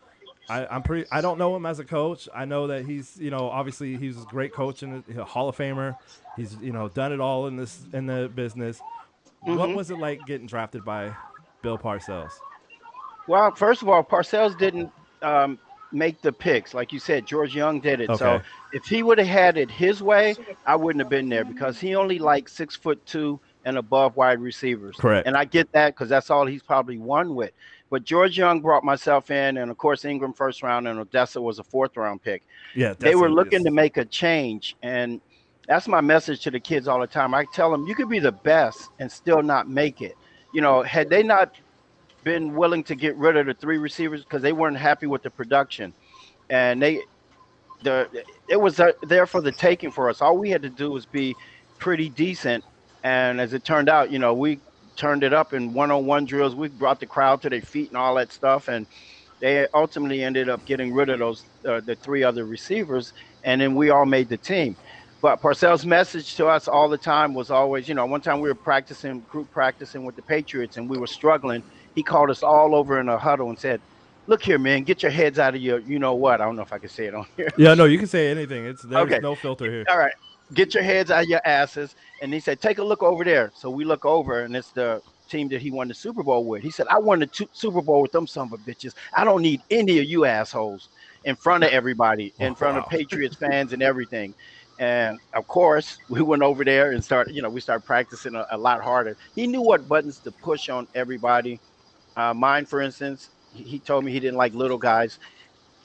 [0.49, 1.07] I, I'm pretty.
[1.11, 2.29] I don't know him as a coach.
[2.33, 5.57] I know that he's, you know, obviously he's a great coach and a Hall of
[5.57, 5.97] Famer.
[6.37, 8.79] He's, you know, done it all in this in the business.
[9.41, 9.75] What Mhm.
[9.75, 11.13] was it like getting drafted by
[11.61, 12.31] Bill Parcells?
[13.27, 15.57] Well, first of all, Parcells didn't um,
[15.91, 16.73] make the picks.
[16.73, 18.15] Like you said, George Young did it.
[18.17, 18.41] So
[18.73, 21.95] if he would have had it his way, I wouldn't have been there because he
[21.95, 24.95] only liked six foot two and above wide receivers.
[24.97, 25.27] Correct.
[25.27, 27.51] And I get that because that's all he's probably won with.
[27.89, 31.59] But George Young brought myself in, and of course Ingram first round, and Odessa was
[31.59, 32.43] a fourth round pick.
[32.73, 35.21] Yeah, they were looking to make a change and
[35.67, 38.19] that's my message to the kids all the time i tell them you could be
[38.19, 40.15] the best and still not make it
[40.53, 41.55] you know had they not
[42.25, 45.29] been willing to get rid of the three receivers because they weren't happy with the
[45.29, 45.93] production.
[46.49, 47.03] And they
[47.83, 48.09] the
[48.49, 50.21] it was uh, there for the taking for us.
[50.21, 51.35] All we had to do was be
[51.79, 52.65] pretty decent.
[53.03, 54.59] And as it turned out you know we
[54.97, 56.55] turned it up in one-on-one drills.
[56.55, 58.67] We brought the crowd to their feet and all that stuff.
[58.67, 58.87] And
[59.39, 63.13] they ultimately ended up getting rid of those uh, the three other receivers.
[63.43, 64.75] And then we all made the team.
[65.21, 68.49] But Parcells' message to us all the time was always, you know, one time we
[68.49, 71.63] were practicing, group practicing with the Patriots, and we were struggling.
[71.95, 73.81] He called us all over in a huddle and said,
[74.27, 76.41] "Look here, man, get your heads out of your, you know what?
[76.41, 77.49] I don't know if I can say it on here.
[77.57, 78.65] Yeah, no, you can say anything.
[78.65, 79.19] It's there's Okay.
[79.21, 79.85] no filter here.
[79.89, 80.13] all right,
[80.53, 83.51] get your heads out of your asses." And he said, "Take a look over there."
[83.55, 86.61] So we look over, and it's the team that he won the Super Bowl with.
[86.61, 88.93] He said, "I won the two, Super Bowl with them son of a bitches.
[89.13, 90.89] I don't need any of you assholes
[91.23, 94.35] in front of everybody, in front of Patriots fans and everything."
[94.77, 98.45] And of course, we went over there and started, you know, we started practicing a,
[98.51, 99.17] a lot harder.
[99.33, 101.61] He knew what buttons to push on everybody.
[102.15, 105.19] Uh, mine, for instance, he, he told me he didn't like little guys.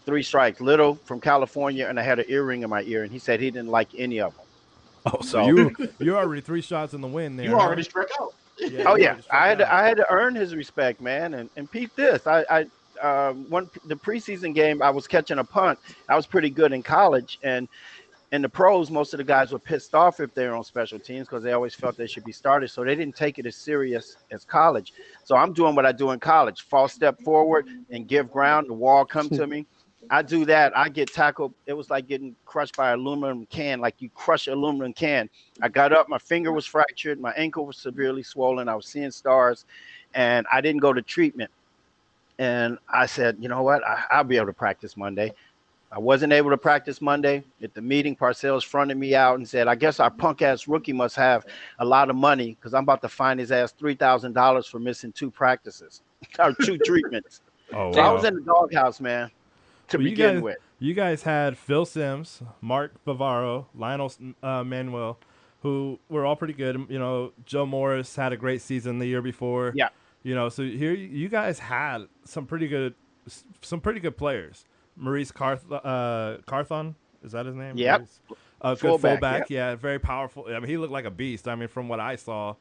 [0.06, 0.60] three strikes.
[0.60, 3.50] Little from California, and I had an earring in my ear, and he said he
[3.50, 4.44] didn't like any of them.
[5.06, 7.46] Oh, so So- you you're already three shots in the wind there.
[7.46, 7.60] You huh?
[7.62, 8.34] already struck out.
[8.58, 9.74] Yeah, Oh yeah, I had to.
[9.74, 11.32] I had to earn his respect, man.
[11.34, 12.66] And and Pete, this I I
[13.28, 15.78] um, one the preseason game I was catching a punt.
[16.10, 17.66] I was pretty good in college, and
[18.32, 20.98] in the pros, most of the guys were pissed off if they were on special
[20.98, 22.68] teams because they always felt they should be started.
[22.70, 24.92] So they didn't take it as serious as college.
[25.24, 28.68] So I'm doing what I do in college: false step forward and give ground.
[28.68, 29.66] The wall come to me.
[30.10, 30.76] I do that.
[30.76, 31.54] I get tackled.
[31.66, 35.28] It was like getting crushed by an aluminum can, like you crush an aluminum can.
[35.62, 38.68] I got up, my finger was fractured, my ankle was severely swollen.
[38.68, 39.66] I was seeing stars,
[40.14, 41.50] and I didn't go to treatment.
[42.38, 43.86] And I said, you know what?
[43.86, 45.32] I, I'll be able to practice Monday.
[45.92, 47.42] I wasn't able to practice Monday.
[47.62, 50.92] At the meeting, Parcells fronted me out and said, I guess our punk ass rookie
[50.92, 51.44] must have
[51.80, 55.30] a lot of money because I'm about to fine his ass $3,000 for missing two
[55.30, 56.02] practices
[56.38, 57.40] or two treatments.
[57.72, 59.30] Oh, So I was in the doghouse, man,
[59.88, 60.56] to Well, you begin guys- with.
[60.82, 64.10] You guys had Phil Simms, Mark Bavaro, Lionel
[64.42, 65.18] uh, Manuel,
[65.60, 66.86] who were all pretty good.
[66.88, 69.72] You know, Joe Morris had a great season the year before.
[69.74, 69.88] Yeah.
[70.22, 72.94] You know, so here you guys had some pretty good,
[73.60, 74.64] some pretty good players.
[74.96, 77.76] Maurice Carth- uh, Carthon, is that his name?
[77.76, 78.06] Yep.
[78.62, 80.46] A good Fullback, fullback, yeah, very powerful.
[80.48, 81.48] I mean, he looked like a beast.
[81.48, 82.56] I mean, from what I saw.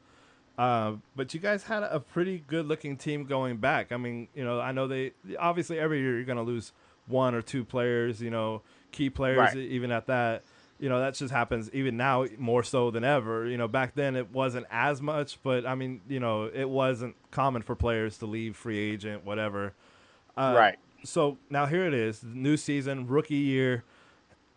[0.56, 3.92] Uh, but you guys had a pretty good looking team going back.
[3.92, 6.72] I mean, you know, I know they obviously every year you're going to lose
[7.06, 8.62] one or two players, you know,
[8.92, 9.56] key players, Right.
[9.56, 10.42] even at that.
[10.78, 13.46] You know, that just happens even now more so than ever.
[13.46, 17.16] You know, back then it wasn't as much, but I mean, you know, it wasn't
[17.30, 19.74] common for players to leave free agent, whatever.
[20.36, 20.78] Uh, right.
[21.04, 23.84] So now here it is, new season, rookie year,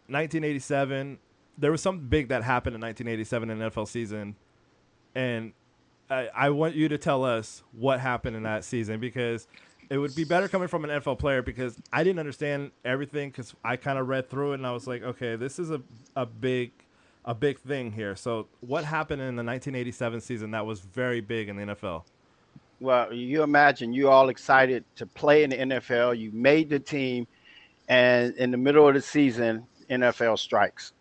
[0.08, 1.20] 1987.
[1.58, 4.36] There was something big that happened in 1987 in NFL season,
[5.16, 5.54] and
[6.10, 9.48] I, I want you to tell us what happened in that season because
[9.90, 13.54] it would be better coming from an NFL player because I didn't understand everything because
[13.64, 15.82] I kind of read through it and I was like, okay, this is a,
[16.16, 16.72] a big
[17.26, 18.16] a big thing here.
[18.16, 22.04] So what happened in the 1987 season that was very big in the NFL?
[22.84, 26.20] Well, you imagine you all excited to play in the NFL.
[26.20, 27.28] You made the team,
[27.88, 30.92] and in the middle of the season, NFL strikes.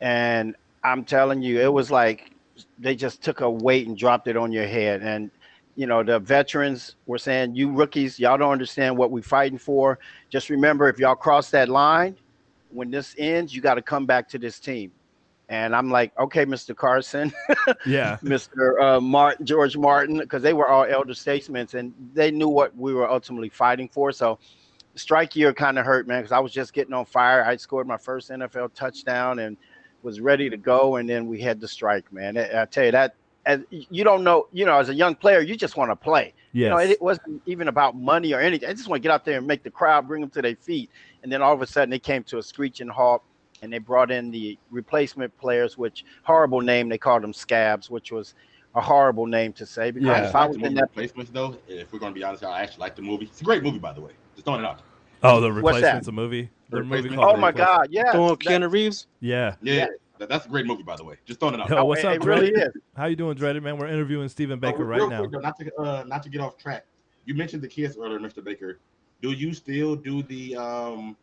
[0.00, 2.32] And I'm telling you, it was like
[2.78, 5.02] they just took a weight and dropped it on your head.
[5.02, 5.30] And
[5.76, 9.98] you know, the veterans were saying, "You rookies, y'all don't understand what we're fighting for.
[10.30, 12.16] Just remember, if y'all cross that line,
[12.70, 14.92] when this ends, you got to come back to this team."
[15.48, 16.74] And I'm like, "Okay, Mr.
[16.76, 17.32] Carson."
[17.86, 18.18] Yeah.
[18.22, 18.80] Mr.
[18.80, 22.92] Uh, Martin, George Martin, because they were all elder statesmen and they knew what we
[22.92, 24.10] were ultimately fighting for.
[24.10, 24.38] So,
[24.94, 27.44] strike year kind of hurt, man, because I was just getting on fire.
[27.44, 29.56] I scored my first NFL touchdown and
[30.02, 32.36] was ready to go, and then we had the strike, man.
[32.36, 33.14] I, I tell you that,
[33.46, 36.34] as you don't know, you know, as a young player, you just want to play.
[36.52, 36.64] Yes.
[36.64, 38.68] You know, it, it wasn't even about money or anything.
[38.68, 40.56] I just want to get out there and make the crowd bring them to their
[40.56, 40.90] feet.
[41.22, 43.22] And then all of a sudden, they came to a screeching halt,
[43.62, 48.12] and they brought in the replacement players, which horrible name they called them scabs, which
[48.12, 48.34] was
[48.74, 50.28] a horrible name to say because Yeah.
[50.28, 52.96] if I was in that, replacements though, if we're gonna be honest, I actually like
[52.96, 53.24] the movie.
[53.26, 54.12] It's a great movie, by the way.
[54.34, 54.80] Just throwing it out.
[55.22, 55.84] oh, the What's that?
[55.96, 56.50] replacements a movie.
[56.70, 59.06] The The movie oh The my God, yeah, The one with that- Keanu Reeves.
[59.20, 59.54] Yeah.
[59.62, 59.86] Yeah, Yeah.
[60.18, 61.14] That, that's a great movie, by the way.
[61.26, 61.68] Just throwing it out.
[61.70, 62.72] Yo, what's it, up, it really is.
[62.96, 63.78] How you doing, Dreaded man?
[63.78, 65.26] We're interviewing Stephen Baker Oh, right real now.
[65.26, 66.84] though, not to uh, not to get off track.
[67.24, 68.42] You mentioned the kids earlier, Mr.
[68.42, 68.80] Baker.
[69.22, 71.16] Do you still do the um,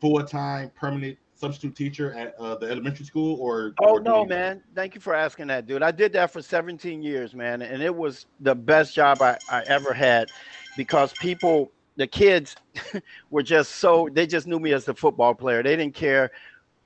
[0.00, 3.74] full time permanent substitute teacher at uh, the elementary school, or?
[3.80, 4.62] Oh or no, man!
[4.74, 5.82] Thank you for asking that, dude.
[5.82, 9.62] I did that for 17 years, man, and it was the best job I, I
[9.66, 10.28] ever had
[10.76, 12.56] because people, the kids,
[13.30, 15.62] were just so they just knew me as the football player.
[15.62, 16.30] They didn't care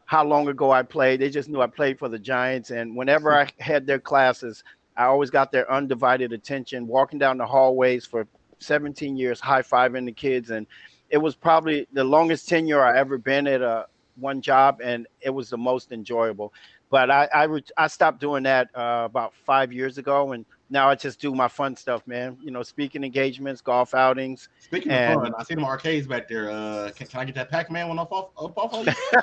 [0.06, 1.20] how long ago I played.
[1.20, 4.64] They just knew I played for the Giants, and whenever I had their classes,
[4.96, 6.86] I always got their undivided attention.
[6.86, 8.26] Walking down the hallways for
[8.58, 10.66] 17 years, high fiving the kids, and
[11.10, 13.86] it was probably the longest tenure I ever been at a
[14.20, 16.52] one job, and it was the most enjoyable.
[16.90, 20.88] But I I, re- I stopped doing that uh, about five years ago, and now
[20.88, 22.36] I just do my fun stuff, man.
[22.42, 24.48] You know, speaking engagements, golf outings.
[24.58, 26.50] Speaking And- of fun, I see them arcades back there.
[26.50, 28.92] Uh, can, can I get that Pac-Man one off off up off of you?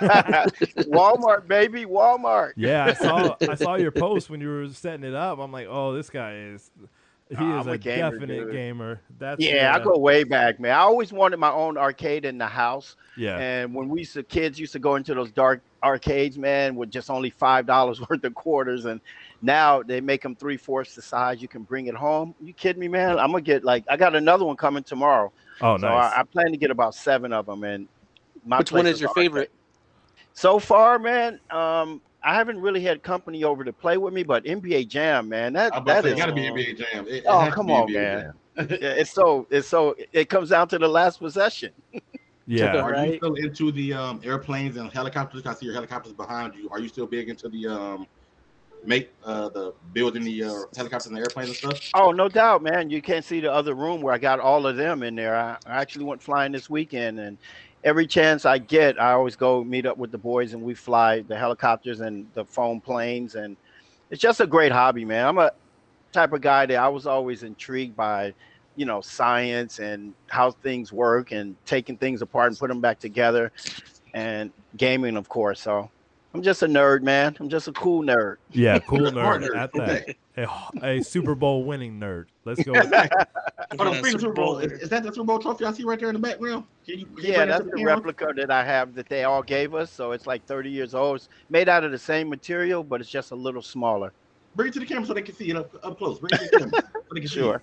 [0.91, 2.53] Walmart, baby, Walmart.
[2.55, 5.39] Yeah, I saw I saw your post when you were setting it up.
[5.39, 6.71] I'm like, oh, this guy is
[7.29, 8.51] he is I'm a, a gamer, definite dude.
[8.51, 9.01] gamer.
[9.19, 10.71] That's Yeah, I uh, go way back, man.
[10.71, 12.95] I always wanted my own arcade in the house.
[13.15, 16.75] Yeah, And when we used to kids used to go into those dark arcades, man,
[16.75, 19.01] with just only five dollars worth of quarters, and
[19.41, 21.41] now they make them three fourths the size.
[21.41, 22.35] You can bring it home.
[22.39, 23.19] You kidding me, man?
[23.19, 25.31] I'm gonna get like I got another one coming tomorrow.
[25.61, 25.93] oh So nice.
[25.93, 27.63] I, I plan to get about seven of them.
[27.63, 27.87] And
[28.45, 29.23] my Which one is your an arcade.
[29.23, 29.51] favorite?
[30.33, 34.43] So far, man, um, I haven't really had company over to play with me, but
[34.43, 36.17] NBA Jam, man, that I'm that say, is.
[36.17, 37.07] gotta be NBA Jam.
[37.07, 38.33] It- it Oh, has to come on, NBA man.
[38.57, 38.65] Yeah,
[38.97, 41.71] it's so it's so it comes down to the last possession.
[42.45, 42.75] Yeah.
[42.81, 43.11] Are Right.
[43.11, 45.45] you still into the um, airplanes and helicopters?
[45.45, 46.69] I see your helicopters behind you.
[46.69, 48.07] Are you still big into the um,
[48.83, 51.81] make uh, the building the uh, helicopters and the airplanes and stuff?
[51.93, 52.89] Oh, no doubt, man.
[52.89, 55.35] You can't see the other room where I got all of them in there.
[55.35, 57.37] I, I actually went flying this weekend, and
[57.88, 61.21] every chance I get, I always go meet up with the boys, and we fly
[61.21, 63.56] the helicopters and the foam planes, and
[64.12, 65.26] it's just a great hobby, man.
[65.26, 65.52] I'm a
[66.12, 68.34] type of guy that I was always intrigued by,
[68.76, 73.00] you know, science and how things work, and taking things apart and putting them back
[73.00, 73.54] together,
[74.13, 75.62] and gaming, of course.
[75.62, 75.89] So.
[76.34, 77.36] I'm just a nerd, man.
[77.39, 78.36] I'm just a cool nerd.
[78.52, 79.58] Yeah, cool nerd nerd.
[79.58, 80.15] at that.
[80.38, 80.47] Okay.
[80.82, 82.26] A, a Super Bowl winning nerd.
[82.45, 82.71] Let's go.
[82.73, 84.58] With Hold on, Yeah, speaking of Super Super Bowl, Bowl.
[84.60, 86.65] is, is that the Super Bowl trophy I see right there in the background?
[86.86, 87.95] Can you, can Yeah, bring that's to the camera?
[87.95, 89.91] replica that I have that they all gave us.
[89.91, 91.17] So it's like 30 years old.
[91.17, 94.13] It's made out of the same material, but it's just a little smaller.
[94.56, 96.19] Bring it to the camera so they can see it up, up close.
[96.19, 97.56] Bring it to the camera so they can see Sure.
[97.56, 97.62] it.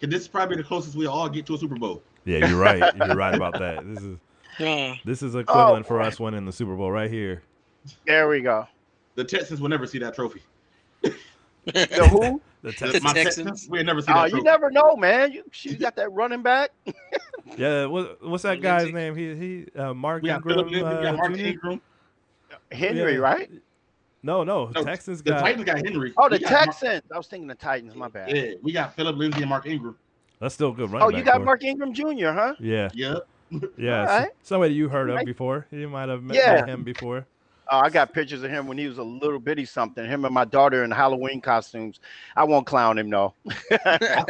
[0.00, 2.02] Because this is probably the closest we all get to a Super Bowl.
[2.24, 2.94] Yeah, you're right.
[3.06, 3.86] You're right about that.
[3.86, 4.18] This is
[4.58, 4.94] Yeah.
[5.04, 5.88] this is equivalent oh.
[5.88, 7.42] for us winning the Super Bowl right here.
[8.06, 8.66] There we go.
[9.14, 10.42] The Texans will never see that trophy.
[11.66, 12.40] The who?
[12.62, 13.04] The The- Texans.
[13.04, 13.68] my Texans?
[13.70, 15.30] we'll never see Oh, that you never know, man.
[15.30, 16.70] You, you got that running back.
[17.56, 19.14] Yeah, what, what's that guy's name?
[19.14, 20.54] He he uh, Mark we got Ingram.
[20.56, 21.80] Philip Lindsay, we got uh, Mark Ingram.
[22.72, 23.18] Henry, Yeah.
[23.18, 23.50] right?
[24.24, 25.40] No, no, No, Texans The got.
[25.40, 26.12] Titans got Henry.
[26.16, 27.02] Oh, the We got Mark- Texans.
[27.14, 27.94] I was thinking the Titans.
[27.94, 28.34] My bad.
[28.36, 29.96] Yeah, we got Philip Lindsay and Mark Ingram.
[30.40, 32.54] That's still a good running Oh, you back got for- Mark Ingram Jr., huh?
[32.58, 33.28] Yeah, Yep.
[33.78, 34.00] yeah.
[34.00, 34.28] All right.
[34.42, 35.24] somebody you heard of Right.
[35.26, 35.66] before.
[35.70, 36.54] You might have met, Yeah.
[36.56, 37.26] met him before.
[37.70, 40.04] Oh, I got pictures of him when he was a little bitty something.
[40.04, 42.00] Him and my daughter in Halloween costumes.
[42.36, 43.34] I won't clown him, no.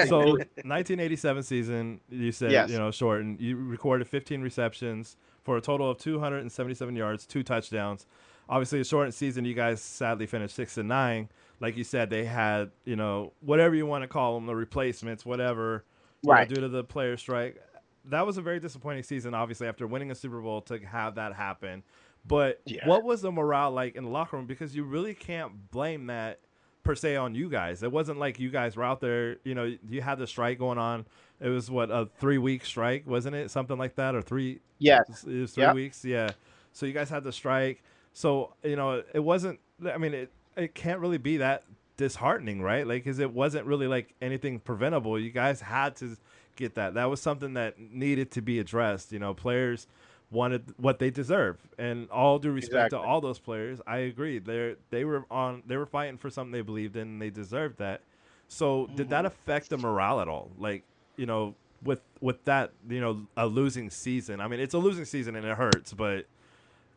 [0.06, 0.18] So
[0.64, 2.70] 1987 season, you said Yes.
[2.70, 7.42] you know short, and you recorded 15 receptions for a total of 277 yards, two
[7.42, 8.06] touchdowns.
[8.48, 9.44] Obviously, a shortened season.
[9.44, 11.28] You guys sadly finished six and nine.
[11.60, 15.24] Like you said, they had you know whatever you want to call them, the replacements,
[15.26, 15.84] whatever.
[16.22, 17.60] you know, due to the player strike,
[18.06, 19.34] that was a very disappointing season.
[19.34, 21.82] Obviously, after winning a Super Bowl, to have that happen.
[22.26, 22.86] But Yeah.
[22.88, 24.46] what was the morale like in the locker room?
[24.46, 26.40] Because you really can't blame that
[26.82, 27.82] per se on you guys.
[27.82, 29.36] It wasn't like you guys were out there.
[29.44, 31.04] You know, you had the strike going on.
[31.40, 33.50] It was what a three week strike, wasn't it?
[33.50, 34.60] Something like that, or three?
[34.78, 35.24] Yes.
[35.24, 35.74] It was three Yep.
[35.74, 36.04] weeks.
[36.04, 36.30] Yeah.
[36.72, 37.82] So you guys had the strike.
[38.12, 39.60] So you know, it wasn't.
[39.84, 41.64] I mean, it it can't really be that
[41.98, 42.86] disheartening, right?
[42.86, 45.18] Like, because it wasn't really like anything preventable.
[45.18, 46.16] You guys had to
[46.56, 46.94] get that.
[46.94, 49.12] That was something that needed to be addressed.
[49.12, 49.86] You know, players
[50.30, 54.38] wanted what they deserve, and all due respect to all those players, I agree.
[54.38, 55.62] They they were on.
[55.66, 58.00] They were fighting for something they believed in, and they deserved that.
[58.48, 59.26] So, did that mm-hmm.
[59.26, 60.50] affect the morale at all?
[60.58, 60.84] Like,
[61.16, 64.40] you know, with with that, you know, a losing season.
[64.40, 66.26] I mean, it's a losing season and it hurts, but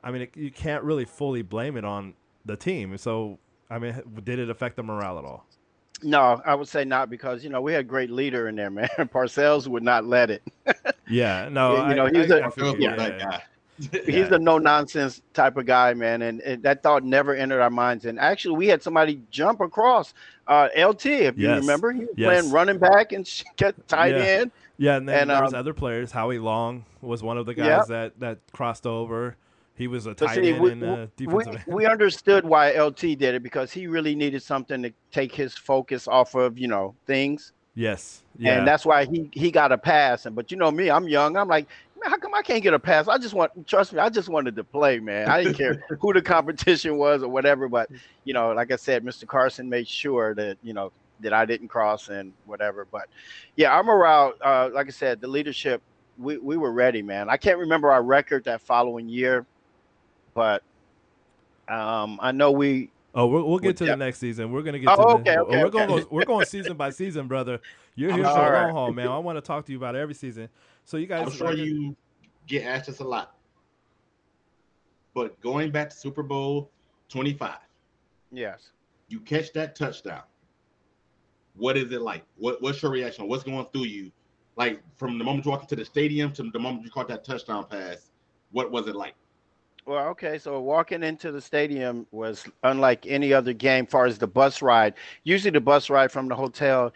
[0.04, 2.14] I mean, it, you can't really fully blame it on
[2.46, 2.98] the team.
[2.98, 3.40] So,
[3.70, 5.46] I mean, did it affect the morale at all?
[6.04, 8.70] No, I would say not because you know we had a great leader in there,
[8.80, 8.88] man.
[9.00, 10.44] Parcells would not let it.
[11.12, 13.20] Yeah, no, You I, know, he's I- a- I feel Philip you, was yeah, that
[13.20, 13.44] guy.
[14.06, 17.72] He's a no nonsense type of guy, man, and, and that thought never entered our
[17.72, 18.06] minds.
[18.06, 20.14] And actually, we had somebody jump across
[20.48, 21.92] uh, LT, if you remember.
[21.92, 22.28] He was Yes.
[22.42, 24.22] playing running back and get tight Yeah.
[24.24, 24.52] end.
[24.78, 26.12] Yeah, and then And, there was um, other players.
[26.12, 27.88] Howie Long was one of the guys Yep.
[27.88, 29.36] that that crossed over.
[29.80, 31.64] He was a tight see, end we, and uh, we, defensive end.
[31.68, 36.08] we understood why LT did it because he really needed something to take his focus
[36.08, 40.26] off of you know things, Yes, yeah, and that's why he he got a pass.
[40.26, 41.38] And but you know me, I'm young.
[41.38, 41.66] I'm like,
[42.02, 43.08] man, how come I can't get a pass?
[43.08, 45.30] I just want, trust me, I just wanted to play, man.
[45.30, 47.70] I didn't care who the competition was or whatever.
[47.70, 47.90] But
[48.26, 49.26] you know, like I said, Mr.
[49.26, 52.86] Carson made sure that you know that I didn't cross and whatever.
[52.92, 53.08] But
[53.56, 55.82] yeah, our morale, uh, like I said, the leadership,
[56.18, 57.30] we we were ready, man.
[57.30, 59.46] I can't remember our record that following year,
[60.40, 60.64] but
[61.68, 64.52] um, I know we Oh, we'll, we'll get With to the next season.
[64.52, 66.04] We're gonna get Oh, to the, okay, oh, okay, we're going okay.
[66.04, 67.60] to we're going season by season, brother.
[67.96, 68.62] You're here I'm for the sure.
[68.64, 69.08] long haul, man.
[69.10, 70.48] I want to talk to you about every season.
[70.86, 71.94] So you guys, I'm sure you
[72.48, 73.36] get asked this a lot.
[75.14, 76.72] But going back to Super Bowl
[77.10, 77.56] 25,
[78.32, 78.70] yes.
[79.10, 80.22] you catch that touchdown.
[81.56, 82.24] What is it like?
[82.38, 83.28] What what's your reaction?
[83.28, 84.12] What's going through you?
[84.56, 87.26] Like from the moment you walk into the stadium to the moment you caught that
[87.26, 88.12] touchdown pass,
[88.52, 89.16] what was it like?
[89.90, 94.28] Well, okay, so walking into the stadium was unlike any other game far as the
[94.28, 94.94] bus ride.
[95.24, 96.94] Usually the bus ride from the hotel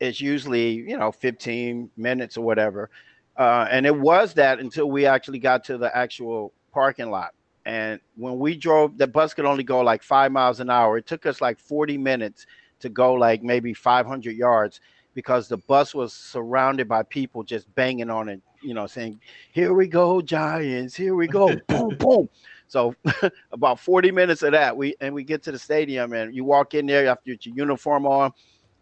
[0.00, 2.88] is usually, you know, 15 minutes or whatever.
[3.36, 7.34] Uh, and it was that until we actually got to the actual parking lot.
[7.66, 10.96] And when we drove, the bus could only go like five miles an hour.
[10.96, 12.46] It took us like 40 minutes
[12.80, 14.80] to go like maybe 500 yards
[15.14, 19.20] because the bus was surrounded by people just banging on it, you know, saying,
[19.52, 20.94] Here we go, Giants.
[20.94, 21.56] Here we go.
[21.68, 22.28] boom, boom.
[22.68, 22.94] So
[23.52, 26.74] about 40 minutes of that, we and we get to the stadium and you walk
[26.74, 28.32] in there after your uniform on.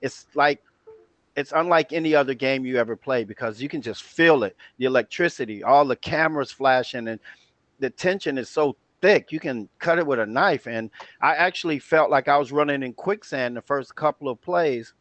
[0.03, 0.63] It's like
[1.37, 4.87] it's unlike any other game you ever play because you can just feel it, the
[4.87, 7.21] electricity, all the cameras flashing, and
[7.79, 10.67] the tension is so thick you can cut it with a knife.
[10.67, 10.91] And
[11.23, 14.95] I actually felt like I was running in quicksand the first couple of plays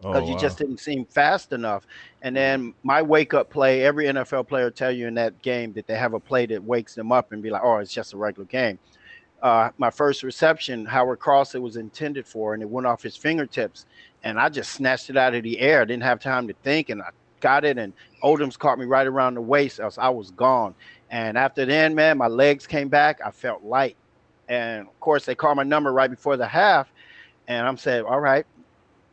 [0.00, 0.40] because Oh, you wow.
[0.40, 1.86] just didn't seem fast enough.
[2.22, 5.86] And then my wake up play, every NFL player tell you in that game that
[5.86, 8.16] they have a play that wakes them up and be like, oh, it's just a
[8.16, 8.78] regular game.
[9.42, 13.16] Uh, my first reception, Howard Cross, it was intended for, and it went off his
[13.16, 13.86] fingertips.
[14.24, 15.84] And I just snatched it out of the air.
[15.86, 17.78] Didn't have time to think, and I got it.
[17.78, 17.92] And
[18.24, 20.74] Odomes caught me right around the waist, else I was gone.
[21.10, 23.20] And after then, man, my legs came back.
[23.24, 23.96] I felt light.
[24.48, 26.90] And of course, they called my number right before the half.
[27.46, 28.46] And I'm saying, all right,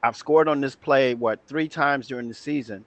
[0.04, 2.84] I've scored on this play what three times during the season,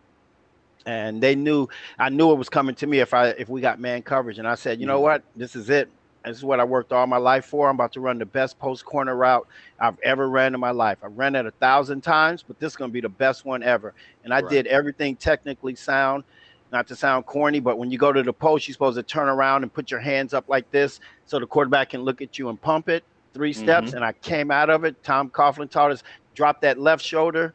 [0.85, 3.81] and they knew I knew it was coming to me if I if we got
[3.81, 4.39] man coverage.
[4.39, 5.03] And I said, you know mm-hmm.
[5.05, 5.89] what, this is it.
[6.25, 7.69] This is what I worked all my life for.
[7.69, 9.47] I'm about to run the best post corner route
[9.79, 10.99] I've ever ran in my life.
[11.03, 13.63] I ran it a thousand times, but this is going to be the best one
[13.63, 13.95] ever.
[14.25, 14.51] And I Right.
[14.51, 16.25] did everything technically sound.
[16.73, 19.29] Not to sound corny, but when you go to the post, you're supposed to turn
[19.29, 22.49] around and put your hands up like this so the quarterback can look at you
[22.49, 23.89] and pump it three steps.
[23.89, 23.97] Mm-hmm.
[23.97, 25.03] And I came out of it.
[25.05, 26.03] Tom Coughlin taught us
[26.37, 27.55] drop that left shoulder,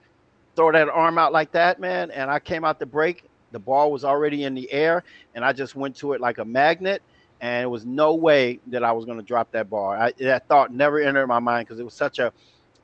[0.56, 2.12] throw that arm out like that, man.
[2.12, 3.24] And I came out the break.
[3.54, 5.04] The ball was already in the air,
[5.36, 7.02] and I just went to it like a magnet.
[7.42, 9.92] And it was no way that I was going to drop that ball.
[9.92, 12.32] I, that thought never entered my mind because it was such a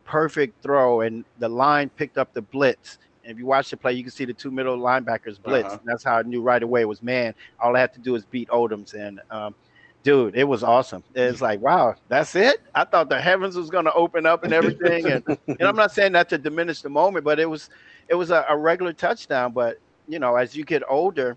[0.04, 2.98] perfect throw, and the line picked up the blitz.
[3.24, 5.68] And if you watch the play, you can see the two middle linebackers blitz.
[5.68, 5.78] Uh-huh.
[5.80, 7.34] And that's how I knew right away it was man.
[7.60, 9.54] All I had to do is beat Odomes, and um,
[10.08, 11.04] dude, it was awesome.
[11.14, 12.62] It's like, wow, that's it.
[12.74, 15.92] I thought the heavens was going to open up and everything, and and I'm not
[15.92, 17.70] saying that to diminish the moment, but it was
[18.08, 19.52] it was a, a regular touchdown.
[19.52, 21.36] But you know, as you get older,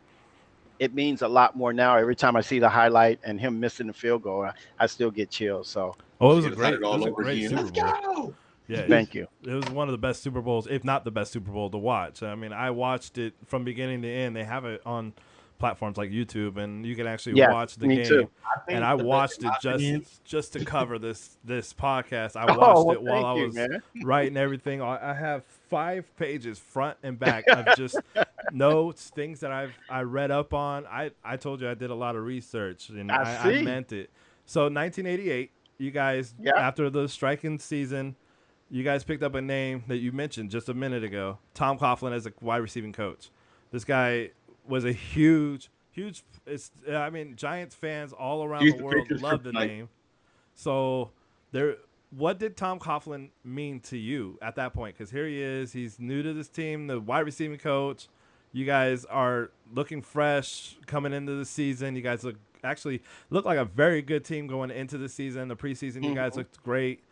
[0.79, 1.97] it means a lot more now.
[1.97, 5.11] Every time I see the highlight and him missing the field goal, I, I still
[5.11, 5.67] get chills.
[5.67, 7.49] So Oh, it was a great, excited it was a great again.
[7.51, 8.27] Super Let's Bowl.
[8.27, 8.35] go.
[8.69, 9.27] Yeah, thank you.
[9.43, 11.79] it was one of the best Super Bowls, if not the best Super Bowl to
[11.79, 12.23] watch.
[12.23, 14.37] I mean, I watched it from beginning to end.
[14.37, 15.13] They have it on
[15.61, 18.07] platforms like YouTube, and you can actually Yeah, watch the me game.
[18.07, 18.31] too.
[18.69, 22.35] And I watched it just opinion, just to cover this this podcast.
[22.35, 23.57] I watched Oh, well, it while I was
[24.03, 24.83] writing everything.
[24.83, 27.97] I I have five pages front and back of just
[28.53, 30.87] notes, things that I've I read up on.
[30.87, 33.93] I I told you I did a lot of research, and I I, I, meant
[33.93, 34.11] it.
[34.47, 36.53] So 1988, you guys Yeah.
[36.57, 38.17] after the striking season,
[38.71, 42.13] you guys picked up a name that you mentioned just a minute ago, Tom Coughlin
[42.13, 43.31] as a wide receiving coach.
[43.71, 44.31] This guy
[44.71, 46.23] was a huge, huge.
[46.47, 49.89] It's I mean, Giants fans all around He's the world love the name.
[50.55, 51.11] So
[51.53, 51.77] there,
[52.11, 54.97] what did Tom Coughlin mean to you at that point?
[54.97, 58.09] Because here he is, he's new to this team, the wide receiving coach.
[58.53, 61.95] You guys are looking fresh coming into the season.
[61.95, 65.49] You guys look actually look like a very good team going into the season.
[65.49, 67.03] The preseason, you guys looked great.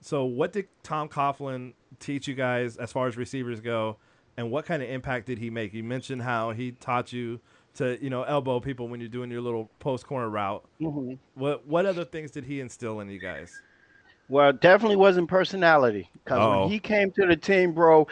[0.00, 3.96] So, what did Tom Coughlin teach you guys as far as receivers go,
[4.38, 5.74] and what kind of impact did he make?
[5.74, 7.40] You mentioned how he taught you
[7.74, 10.64] to, you know, elbow people when you're doing your little post corner route.
[11.34, 13.52] What what other things did he instill in you guys?
[14.28, 16.60] Well, definitely wasn't personality because Uh-oh.
[16.60, 18.06] when he came to the team, bro,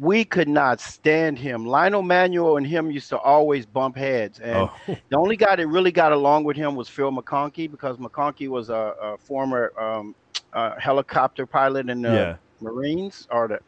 [0.00, 1.64] we could not stand him.
[1.64, 4.72] Lionel Manuel and him used to always bump heads, and Oh,
[5.10, 8.68] the only guy that really got along with him was Phil McConkey because McConkey was
[8.68, 10.16] a, a former um,
[10.54, 12.36] uh, helicopter pilot in the yeah.
[12.60, 13.60] Marines or the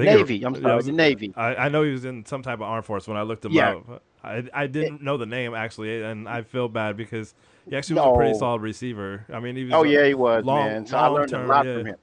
[0.00, 0.44] I think Navy.
[0.44, 1.32] I'm sorry, I was- the Navy.
[1.36, 3.52] I, I know he was in some type of armed force when I looked him
[3.52, 3.76] Yeah.
[3.76, 4.02] up.
[4.24, 7.34] I, I didn't know the name actually, and I feel bad because
[7.70, 9.24] he actually was a pretty solid receiver.
[9.32, 10.86] I mean, he was Oh yeah, he was long- man.
[10.86, 11.74] So I learned term, a lot yeah.
[11.76, 11.96] from him.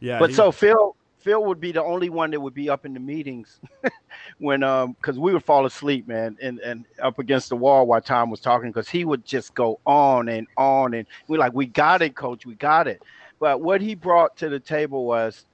[0.00, 0.18] yeah.
[0.18, 2.94] But he- so Phil, Phil would be the only one that would be up in
[2.94, 3.60] the meetings
[4.38, 8.00] when um because we would fall asleep, man, and and up against the wall while
[8.00, 11.66] Tom was talking because he would just go on and on and we're like, we
[11.66, 13.02] got it, coach, we got it.
[13.38, 15.44] But what he brought to the table was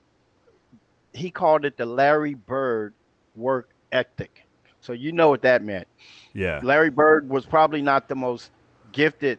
[1.17, 2.95] he called it the Larry Bird
[3.35, 4.43] work ethic.
[4.81, 5.89] So you know what that meant.
[6.33, 8.51] yeah, Larry Bird was probably not the most
[8.93, 9.39] gifted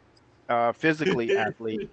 [0.49, 1.89] uh, physically athlete,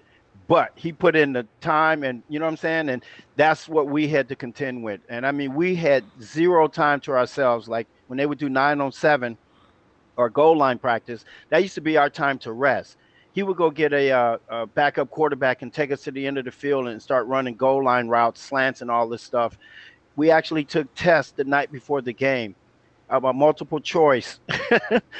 [0.48, 2.88] but he put in the time and you know what I'm saying?
[2.88, 3.04] And
[3.36, 5.00] that's what we had to contend with.
[5.08, 7.68] And I mean, we had zero time to ourselves.
[7.68, 9.38] Like when they would do nine on seven
[10.16, 12.96] or goal line practice, that used to be our time to rest.
[13.34, 16.38] He would go get a, uh, a backup quarterback and take us to the end
[16.38, 19.58] of the field and start running goal line routes, slants, and all this stuff.
[20.16, 22.54] We actually took tests the night before the game
[23.10, 24.40] about multiple choice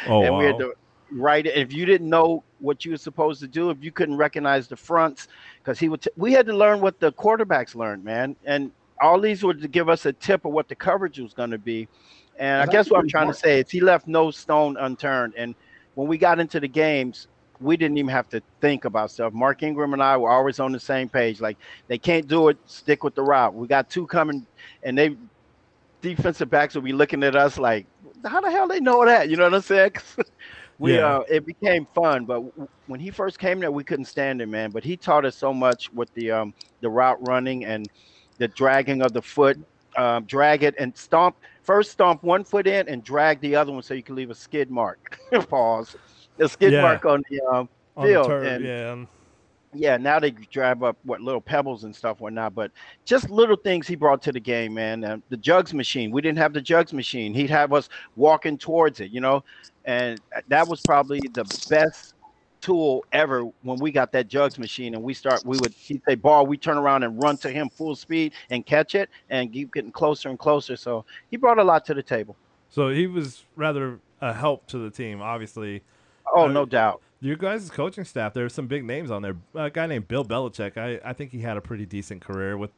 [0.09, 0.39] oh and wow.
[0.39, 0.75] we had to
[1.11, 1.57] write it.
[1.57, 4.77] If you didn't know what you were supposed to do, if you couldn't recognize the
[4.77, 8.37] fronts, because he would, t- we had to learn what the quarterbacks learned, man.
[8.45, 11.51] And all these were to give us a tip of what the coverage was going
[11.51, 11.89] to be.
[12.39, 15.35] And I guess what I'm pretty trying to say is he left no stone unturned.
[15.37, 15.55] And
[15.95, 17.29] when we got into the games,
[17.65, 19.33] we didn't even have to think about stuff.
[19.33, 21.41] Mark Ingram and I were always on the same page.
[21.41, 21.59] Like
[21.89, 23.55] they can't do it, stick with the route.
[23.55, 24.47] We got two coming,
[24.83, 25.17] and they
[26.03, 27.87] defensive backs will be looking at us like,
[28.27, 29.29] how the hell they know that?
[29.31, 29.93] You know what I'm saying?
[30.79, 31.01] we Yeah.
[31.01, 34.51] uh, it became fun, but w- when he first came there, we couldn't stand him,
[34.51, 34.71] man.
[34.71, 37.91] But he taught us so much with the um the route running and
[38.39, 39.59] the dragging of the foot,
[39.97, 41.37] um, drag it and stomp.
[41.63, 44.35] First stomp one foot in and drag the other one so you can leave a
[44.35, 45.19] skid mark.
[45.49, 45.97] Pause.
[46.37, 46.83] The skid Yeah.
[46.83, 49.05] mark on the um On Field, the turf, and- yeah.
[49.73, 52.71] yeah, now they drive up what little pebbles and stuff whatnot, but
[53.05, 55.05] just little things he brought to the game, man.
[55.05, 57.33] Uh, the jugs machine, we didn't have the jugs machine.
[57.35, 59.45] He'd have us walking towards it, you know,
[59.85, 62.15] and that was probably the best
[62.61, 66.15] tool ever when we got that jugs machine and we start we would he'd say
[66.15, 69.71] ball we turn around and run to him full speed and catch it and keep
[69.75, 72.35] getting closer and closer so he brought a lot to the table
[72.71, 75.83] So he was rather a help to the team, obviously.
[76.35, 79.37] Oh Uh, no doubt Your guys' coaching staff, there's some big names on there.
[79.55, 82.71] A guy named Bill Belichick, I, I think he had a pretty decent career with,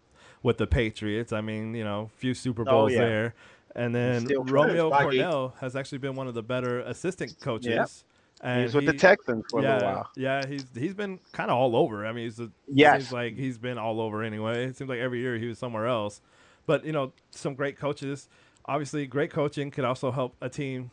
[0.42, 1.32] with the Patriots.
[1.32, 2.99] I mean, you know, few Super Oh, Bowls yeah.
[3.01, 3.34] there.
[3.74, 5.20] And then Still Romeo Spygate.
[5.20, 8.05] Crennel has actually been one of the better assistant coaches.
[8.42, 11.18] And he was with the texans for a yeah, little while Yeah, he's he's been
[11.32, 12.07] kind of all over.
[12.07, 13.01] I mean, he's a, Yes.
[13.01, 14.64] seems like he's been all over anyway.
[14.66, 16.20] It seems like every year he was somewhere else.
[16.66, 18.28] But you know, some great coaches.
[18.66, 20.90] Obviously, great coaching could also help a team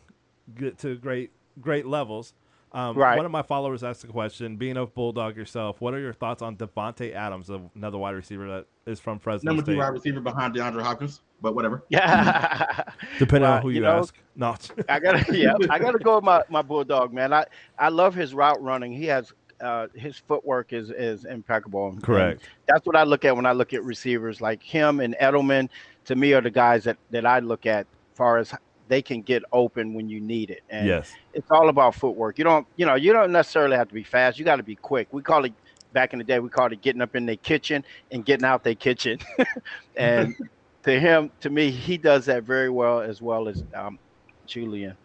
[0.56, 1.32] get to great
[1.62, 2.34] great levels.
[2.74, 3.16] Um, Right.
[3.16, 4.58] One of my followers asked a question.
[4.58, 8.66] Being a bulldog yourself, what are your thoughts on Davante Adams, another wide receiver that
[8.92, 11.84] is from Fresno Number two wide receiver behind DeAndre Hopkins, but whatever.
[11.90, 12.84] yeah
[13.20, 14.16] Depending on who you you, know, ask.
[14.36, 14.70] Not.
[14.90, 17.32] I gotta, yeah, I gotta go with my, my bulldog, man.
[17.32, 17.46] I,
[17.78, 18.92] I love his route running.
[18.92, 21.90] He has, uh, his footwork is is impeccable.
[21.90, 22.42] And Correct.
[22.68, 25.70] that's what I look at when I look at receivers like him and Edelman.
[26.06, 28.54] To me, are the guys that that I look at, far as
[28.94, 30.62] they can get open when you need it.
[30.70, 31.12] And yes.
[31.34, 32.38] it's all about footwork.
[32.38, 34.38] You don't, you know, you don't necessarily have to be fast.
[34.38, 35.08] You got to be quick.
[35.12, 35.54] We call it
[35.94, 36.38] back in the day.
[36.38, 39.18] We called it getting up in their kitchen and getting out their kitchen.
[39.98, 40.36] and
[40.84, 43.98] to him, to me, he does that very well as well as um,
[44.46, 44.96] Julian.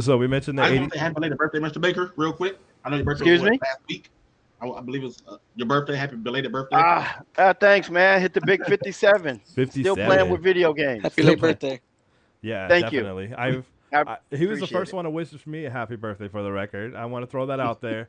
[0.00, 1.80] So we mentioned the I just 80, want to happy belated birthday, Mr.
[1.80, 2.58] Baker, real quick.
[2.84, 3.60] I know your birthday Excuse was me?
[3.62, 4.10] last week.
[4.60, 5.94] I, I believe it was uh, your birthday.
[5.94, 6.76] Happy belated birthday.
[6.76, 8.20] Ah, uh, thanks, man.
[8.20, 9.40] Hit the big 57.
[9.54, 9.70] 57.
[9.70, 11.04] Still playing with video games.
[11.04, 11.80] Happy Still late birthday.
[12.42, 13.00] Yeah, Thank you.
[13.00, 13.34] definitely.
[13.34, 14.96] I've I I, he was the first it.
[14.96, 16.94] one to wish me a happy birthday for the record.
[16.94, 18.08] I want to throw that out there.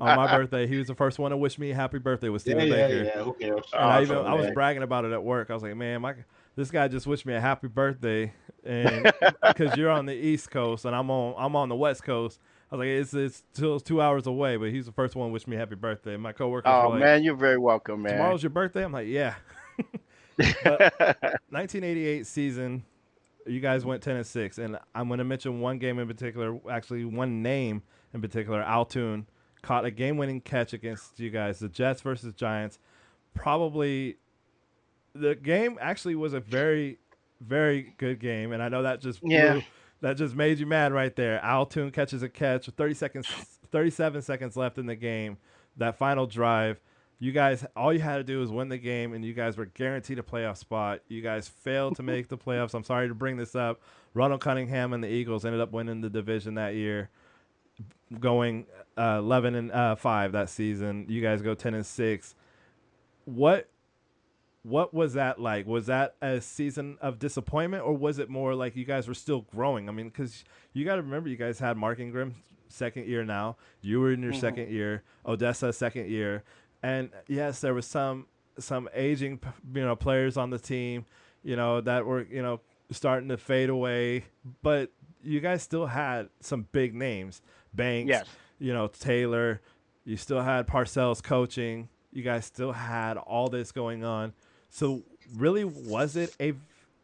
[0.00, 2.46] On my birthday, he was the first one to wish me a happy birthday with
[2.46, 3.04] yeah, Stephen yeah, Baker.
[3.04, 3.22] yeah.
[3.24, 3.64] Who cares?
[3.72, 5.50] And I, even, I was bragging about it at work.
[5.50, 6.14] I was like, man, my,
[6.54, 8.32] this guy just wished me a happy birthday,
[8.64, 9.12] and
[9.46, 12.38] because you're on the East Coast and I'm on I'm on the West Coast.
[12.70, 15.32] I was like, it's it's still two hours away, but he's the first one to
[15.32, 16.16] wish me a happy birthday.
[16.16, 18.12] My coworkers Oh were like, man, you're very welcome, man.
[18.12, 18.84] tomorrow's your birthday.
[18.84, 19.34] I'm like, yeah.
[20.36, 22.84] 1988 season,
[23.50, 26.58] you guys went 10 and 6, and I'm going to mention one game in particular,
[26.70, 27.82] actually one name
[28.14, 28.62] in particular.
[28.62, 29.26] Al Toon
[29.62, 32.78] caught a game-winning catch against you guys, the Jets versus Giants.
[33.34, 34.16] Probably
[35.14, 36.98] the game actually was a very,
[37.40, 39.60] very good game, and I know that just blew- Yeah.
[40.00, 41.40] that just made you mad right there.
[41.44, 43.26] Al Toon catches a catch with 30 seconds,
[43.70, 45.38] 37 seconds left in the game.
[45.76, 46.80] That final drive.
[47.22, 49.66] You guys, all you had to do was win the game, and you guys were
[49.66, 51.00] guaranteed a playoff spot.
[51.08, 52.72] You guys failed to make the playoffs.
[52.72, 53.80] I'm sorry to bring this up.
[54.14, 57.10] Randall Cunningham and the Eagles ended up winning the division that year,
[58.18, 58.66] going
[58.96, 61.04] uh, 11 and uh, five that season.
[61.08, 62.34] You guys go 10 and six.
[63.26, 63.68] What,
[64.62, 65.66] what was that like?
[65.66, 69.42] Was that a season of disappointment, or was it more like you guys were still
[69.54, 69.88] growing?
[69.88, 70.42] I mean, because
[70.72, 72.34] you got to remember, you guys had Mark Ingram
[72.68, 73.56] second year now.
[73.82, 74.40] You were in your Mhm.
[74.40, 75.02] second year.
[75.26, 76.44] Odessa second year,
[76.82, 78.26] and uh, yes, there was some
[78.58, 79.40] some aging
[79.74, 81.04] you know players on the team,
[81.42, 82.60] you know that were you know
[82.90, 84.24] starting to fade away,
[84.62, 84.90] but
[85.22, 87.42] you guys still had some big names.
[87.72, 88.26] Banks, yes.
[88.58, 89.60] you know Taylor.
[90.04, 91.88] You still had Parcells coaching.
[92.12, 94.32] You guys still had all this going on.
[94.70, 95.02] So
[95.36, 96.54] really, was it a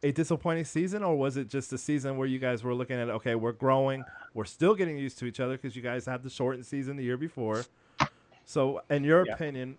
[0.03, 3.09] a disappointing season, or was it just a season where you guys were looking at
[3.09, 4.05] okay, we're growing,
[4.35, 7.05] we're still getting used to each other because you guys had the shortened season the
[7.05, 7.65] year before.
[8.47, 9.35] So, in your Yeah.
[9.35, 9.77] opinion,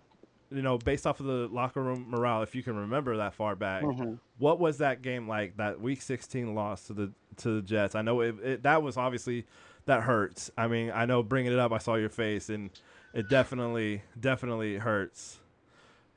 [0.50, 3.56] you know, based off of the locker room morale, if you can remember that far
[3.56, 4.18] back, Mhm.
[4.38, 5.56] what was that game like?
[5.56, 7.94] That Week 16 loss to the to the Jets.
[7.94, 9.46] I know it, it that was obviously
[9.86, 10.50] that hurts.
[10.56, 12.70] I mean, I know bringing it up, I saw your face, and
[13.14, 15.40] it definitely definitely hurts.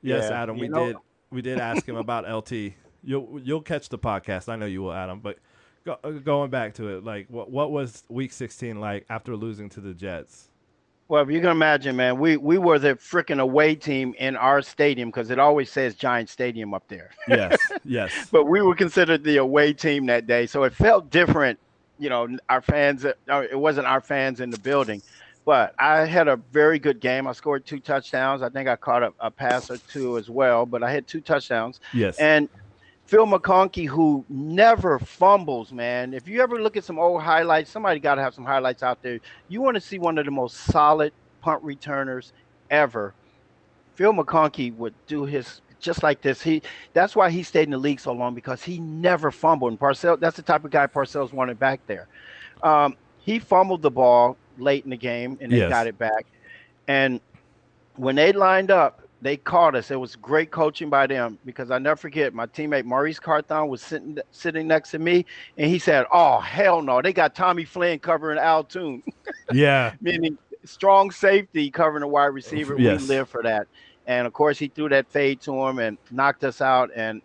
[0.02, 0.96] Yes, Yeah, Adam, we know- did
[1.30, 2.74] we did ask him about LT.
[3.02, 4.48] You'll you'll catch the podcast.
[4.48, 5.20] I know you will, Adam.
[5.20, 5.38] But
[5.84, 9.68] go, uh, going back to it, like what what was Week 16 like after losing
[9.70, 10.48] to the Jets?
[11.12, 14.62] Well, if you can imagine, man, we we were the freaking away team in our
[14.62, 17.10] stadium because it always says Giant Stadium up there.
[17.28, 21.58] Yes, yes, But we were considered the away team that day, so it felt different.
[21.98, 23.04] You know, our fans.
[23.04, 25.02] uh, It wasn't our fans in the building,
[25.44, 27.26] but I had a very good game.
[27.26, 28.40] I scored two touchdowns.
[28.40, 31.20] I think I caught a, a pass or two as well, but I had two
[31.20, 31.78] touchdowns.
[31.92, 32.18] yes.
[32.18, 32.48] And
[33.06, 36.14] Phil McConkey, who never fumbles, man.
[36.14, 39.02] If you ever look at some old highlights, somebody got to have some highlights out
[39.02, 39.20] there.
[39.48, 42.32] You want to see one of the most solid punt returners
[42.70, 43.14] ever.
[43.96, 46.40] Phil McConkey would do his just like this.
[46.42, 46.62] He
[46.94, 49.72] that's why he stayed in the league so long because he never fumbled.
[49.72, 52.08] And Parcells, that's the type of guy Parcells wanted back there.
[52.62, 55.62] Um, he fumbled the ball late in the game and they Yes.
[55.62, 56.26] got it back.
[56.88, 57.20] And
[57.96, 59.90] when they lined up, they caught us.
[59.90, 63.80] It was great coaching by them because I never forget my teammate Maurice Carthon was
[63.80, 65.24] sitting sitting next to me
[65.56, 69.02] and he said, "Oh hell no, they got Tommy Flynn covering Al Toon."
[69.52, 69.94] Yeah.
[70.00, 72.76] meaning strong safety covering a wide receiver.
[72.78, 73.02] Yes.
[73.02, 73.66] We live for that.
[74.06, 76.90] And of course, he threw that fade to him and knocked us out.
[76.94, 77.22] And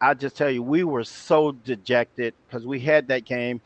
[0.00, 3.60] I just tell you, we were so dejected because we had that game,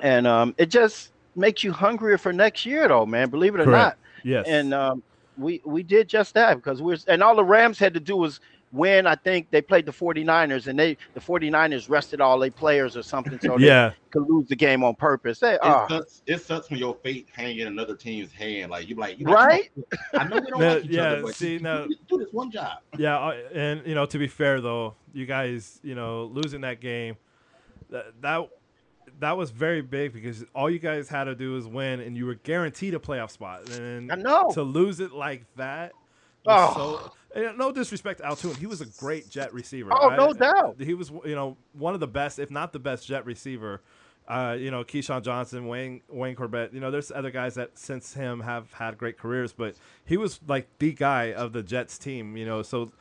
[0.00, 3.30] and um, it just makes you hungrier for next year, though, man.
[3.30, 3.98] Believe it or Correct.
[3.98, 4.24] not.
[4.24, 4.46] Yes.
[4.48, 5.02] And um,
[5.36, 8.40] we we did just that because we're and all the Rams had to do was
[8.72, 9.06] win.
[9.06, 13.02] I think they played the 49ers and they the 49ers rested all their players or
[13.02, 13.92] something so they yeah.
[14.10, 15.38] could lose the game on purpose.
[15.38, 18.70] They, It, oh, sucks, it sucks when your fate hang in another team's hand.
[18.70, 19.70] Like you like, you Right?
[19.76, 21.86] Like, I know we don't No, like each yeah, other, but see, you, no.
[21.88, 22.78] you do this one job.
[22.98, 26.80] Yeah, uh, and you know, to be fair though, you guys, you know, losing that
[26.80, 27.16] game,
[27.90, 28.48] that that
[29.22, 32.26] that was very big because all you guys had to do was win, and you
[32.26, 33.70] were guaranteed a playoff spot.
[33.70, 34.50] And I know.
[34.54, 35.92] to lose it like that.
[36.44, 37.12] Oh.
[37.34, 39.90] So, no disrespect to Al Toon, he was a great jet receiver.
[39.92, 40.74] Oh, I- no doubt.
[40.80, 43.80] He was, you know, one of the best, if not the best, jet receiver.
[44.26, 46.72] Uh, you know, Keyshawn Johnson, Wayne Wayne Chrebet.
[46.72, 50.40] You know, there's other guys that since him have had great careers, but he was
[50.48, 52.36] like the guy of the Jets team.
[52.36, 52.92] You know, so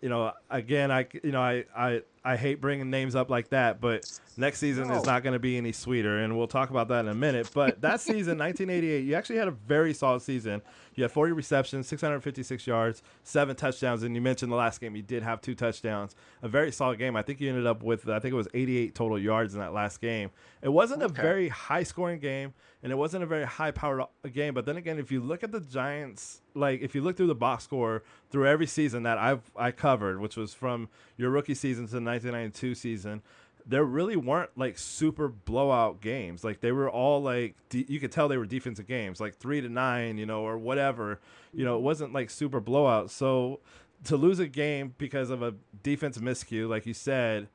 [0.00, 3.80] you know, again, I you know, I I I hate bringing names up like that,
[3.80, 4.06] but
[4.36, 7.08] next season is not going to be any sweeter, and we'll talk about that in
[7.08, 7.48] a minute.
[7.54, 10.60] But that season, 1988, you actually had a very solid season.
[10.94, 15.00] You had 40 receptions, 656 yards, seven touchdowns, and you mentioned the last game you
[15.00, 16.14] did have two touchdowns.
[16.42, 17.16] A very solid game.
[17.16, 19.72] I think you ended up with I think it was 88 total yards in that
[19.72, 20.30] last game.
[20.60, 22.52] It wasn't a very high scoring game,
[22.82, 24.54] and it wasn't a very high powered uh, game.
[24.54, 27.34] But then again, if you look at the Giants, like if you look through the
[27.34, 31.86] box score through every season that I've I covered, which was from your rookie season
[31.86, 33.22] to the 1992 season,
[33.66, 36.42] there really weren't like super blowout games.
[36.42, 39.60] Like they were all like de- you could tell they were defensive games, like three
[39.60, 41.20] to nine, you know, or whatever.
[41.52, 43.10] You know, it wasn't like super blowout.
[43.10, 43.60] So
[44.04, 47.48] to lose a game because of a defensive miscue, like you said,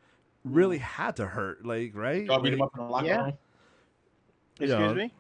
[0.45, 0.82] really mm.
[0.82, 1.66] had to hurt.
[1.66, 2.26] Like right?
[2.26, 3.24] Y'all beat Like- him up in the locker Yeah.
[3.24, 3.34] room.
[4.59, 4.93] Excuse Yeah.
[4.93, 5.14] me?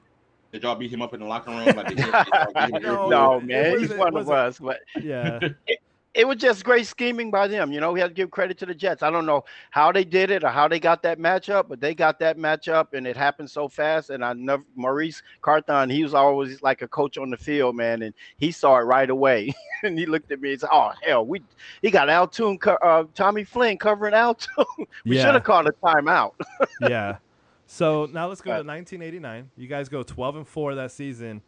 [0.51, 1.65] Did y'all beat him up in the locker room?
[1.65, 4.59] Like, y'all- did y'all give him No, no, man, he's one of us.
[4.59, 5.39] But yeah.
[5.65, 5.79] it
[6.27, 7.71] was just great scheming by them.
[7.71, 9.01] You know, we had to give credit to the Jets.
[9.01, 11.95] I don't know how they did it or how they got that matchup, but they
[11.95, 14.11] got that matchup and it happened so fast.
[14.11, 18.03] And I never, Maurice Carthon, he was always like a coach on the field, man,
[18.03, 19.51] and he saw it right away.
[19.83, 21.41] and he looked at me and said, "Oh hell, we
[21.81, 24.65] he got Al Toon, uh, Tommy Flynn covering Al Toon.
[25.05, 25.23] we Yeah.
[25.25, 26.33] should have called a timeout."
[26.79, 27.17] yeah.
[27.65, 29.49] So now let's go to 1989.
[29.57, 31.41] You guys go 12 and 4 that season.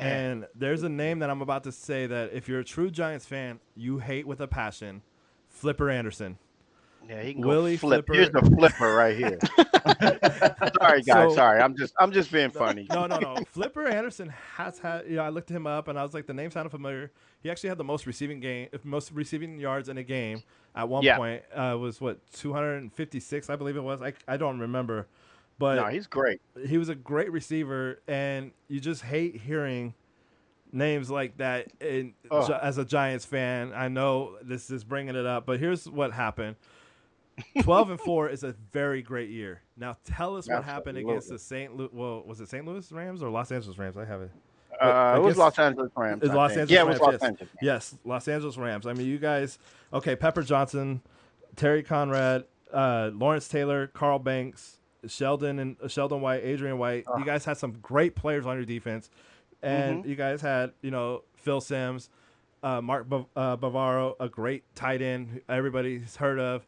[0.00, 3.26] And there's a name that I'm about to say that if you're a true Giants
[3.26, 5.02] fan, you hate with a passion.
[5.48, 6.38] Flipper Anderson.
[7.08, 8.06] Yeah, he can Willie go flip.
[8.06, 8.14] Flipper.
[8.14, 9.38] Here's the flipper right here.
[10.80, 11.30] sorry, guys.
[11.30, 12.86] So- sorry, I'm just I'm just being funny.
[12.90, 13.36] No, no, no.
[13.52, 15.06] Flipper Anderson has had.
[15.08, 17.12] You know, I looked him up and I was like, the name sounded familiar.
[17.42, 20.42] He actually had the most receiving game, most receiving yards in a game
[20.74, 21.16] at one Yeah.
[21.16, 21.42] point.
[21.54, 24.02] Uh, was what 256, I believe it was.
[24.02, 25.06] I I don't remember,
[25.58, 26.40] but No, he's great.
[26.66, 29.94] he was a great receiver, and you just hate hearing
[30.72, 31.68] names like that.
[31.80, 32.46] Ugh.
[32.46, 36.12] Gi- as a Giants fan, I know this is bringing it up, but here's what
[36.12, 36.56] happened.
[37.62, 39.60] Twelve and four is a very great year.
[39.76, 41.76] Now tell us what happened against the St.
[41.76, 41.90] Louis.
[41.92, 42.64] Well, was it St.
[42.64, 43.96] Louis Rams or Los Angeles Rams?
[43.98, 44.30] I have it.
[44.80, 46.22] Uh, it was Los Angeles Rams.
[46.22, 46.50] It's I Los.
[46.52, 47.22] Angeles Yeah, it was Rams, Los yes.
[47.22, 47.50] Angeles.
[47.62, 48.86] Yes, Los Angeles Rams.
[48.86, 49.58] I mean, you guys.
[49.92, 51.02] Okay, Pepper Johnson,
[51.56, 54.78] Terry Kinard, uh, Lawrence Taylor, Carl Banks,
[55.08, 57.04] Sheldon and uh, Sheldon White, Adrian White.
[57.18, 59.10] You guys had some great players on your defense,
[59.62, 62.10] and you guys had you know Phil Simms,
[62.62, 66.66] uh, Mark Bav- uh, Bavaro, a great tight end everybody's heard of,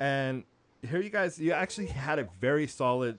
[0.00, 0.44] and
[0.88, 3.18] here you guys you actually had a very solid,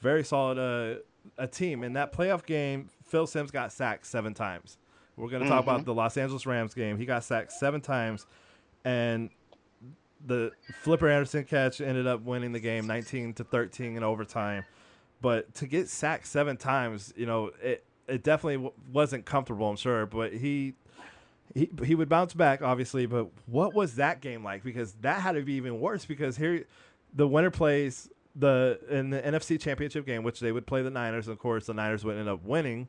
[0.00, 1.00] very solid uh,
[1.38, 2.88] a team in that playoff game.
[3.04, 4.78] Phil Simms got sacked seven times.
[5.16, 6.96] We're going to talk about the Los Angeles Rams game.
[6.96, 8.26] He got sacked seven times,
[8.84, 9.28] and
[10.26, 10.52] the
[10.82, 14.64] Flipper Anderson catch ended up winning the game 19 to 13 in overtime.
[15.20, 19.68] But to get sacked seven times, you know, it it definitely w- wasn't comfortable.
[19.68, 20.74] I'm sure, but he.
[21.52, 24.62] He, he would bounce back, obviously, but what was that game like?
[24.62, 26.04] Because that had to be even worse.
[26.04, 26.64] Because here,
[27.12, 31.26] the winner plays the in the NFC Championship game, which they would play the Niners.
[31.26, 32.86] Of course, the Niners would end up winning.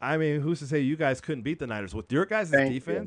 [0.00, 2.72] I mean, who's to say you guys couldn't beat the Niners with your guys' Thank
[2.74, 3.06] you.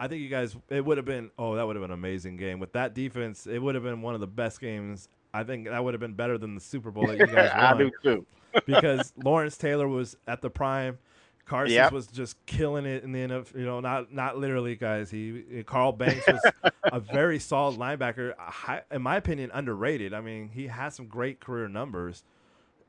[0.00, 2.36] I think you guys it would have been oh that would have been an amazing
[2.38, 3.46] game with that defense.
[3.46, 5.08] It would have been one of the best games.
[5.32, 7.74] I think that would have been better than the Super Bowl that you guys I
[7.74, 8.26] won do too.
[8.66, 10.98] because Lawrence Taylor was at the prime.
[11.46, 11.92] Carson Yep.
[11.92, 15.10] was just killing it in the end of you know not not literally guys.
[15.10, 16.40] He Carl Banks was
[16.84, 18.34] a very solid linebacker.
[18.38, 20.14] high, in my opinion, underrated.
[20.14, 22.22] I mean, he has some great career numbers,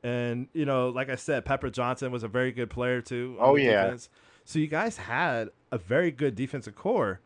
[0.04, 3.36] and you know, like I said, Pepper Johnson was a very good player too.
[3.40, 3.82] Oh, yeah.
[3.84, 4.08] defense.
[4.44, 7.20] So you guys had a very good defensive core.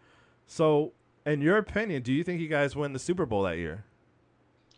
[0.47, 0.93] So,
[1.27, 3.85] in your opinion, do you think you guys win the Super Bowl that year?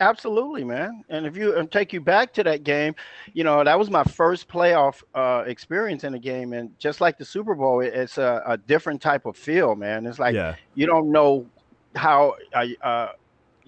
[0.01, 1.05] Absolutely, man.
[1.09, 2.95] And if you and take you back to that game,
[3.35, 7.19] you know that was my first playoff uh, experience in a game, and just like
[7.19, 10.07] the Super Bowl, it, it's a, a different type of feel, man.
[10.07, 11.47] It's like yeah, you don't know
[11.95, 13.11] how a, a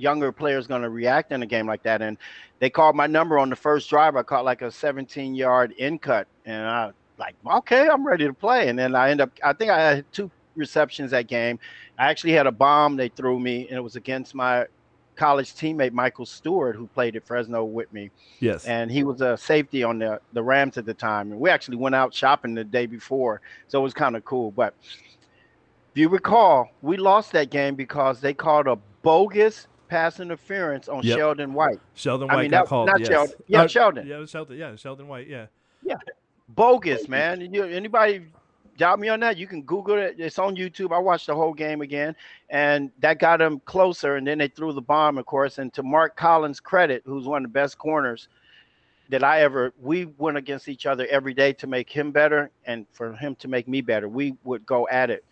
[0.01, 2.01] younger player is going to react in a game like that.
[2.01, 2.17] And
[2.59, 4.17] they called my number on the first drive.
[4.17, 8.33] I caught like a 17 yard in cut, and I like, okay, I'm ready to
[8.35, 8.69] play.
[8.69, 11.59] And then I end up, I think I had two receptions that game.
[11.99, 14.67] I actually had a bomb they threw me, and it was against my
[15.17, 18.11] college teammate Michael Stewart, who played at Fresno with me
[18.41, 21.31] yes, and he was a safety on the the Rams at the time.
[21.31, 24.51] And we actually went out shopping the day before, so it was kind of cool.
[24.51, 24.73] But
[25.93, 31.03] if you recall, we lost that game because they called a bogus pass interference on
[31.03, 31.19] Yep.
[31.19, 31.81] Sheldon White.
[31.95, 32.87] Sheldon White I mean, got that- called.
[32.87, 33.09] not yes.
[33.09, 33.35] Sheldon.
[33.47, 34.07] Yeah, Uh, Sheldon.
[34.07, 34.57] Yeah, it was Sheldon.
[34.57, 35.27] Yeah, Sheldon White.
[35.27, 35.47] Yeah.
[35.83, 35.97] Yeah.
[36.55, 37.53] Bogus, man.
[37.53, 38.27] You, anybody
[38.77, 39.37] doubt me on that?
[39.37, 40.17] You can Google it.
[40.19, 40.93] It's on YouTube.
[40.93, 42.17] I watched the whole game again,
[42.49, 44.17] and that got them closer.
[44.17, 45.59] And then they threw the bomb, of course.
[45.59, 48.29] And to Mark Collins' credit, who's one of the best corners
[49.11, 52.87] that I ever, we went against each other every day to make him better, and
[52.93, 54.09] for him to make me better.
[54.09, 55.25] We would go at it.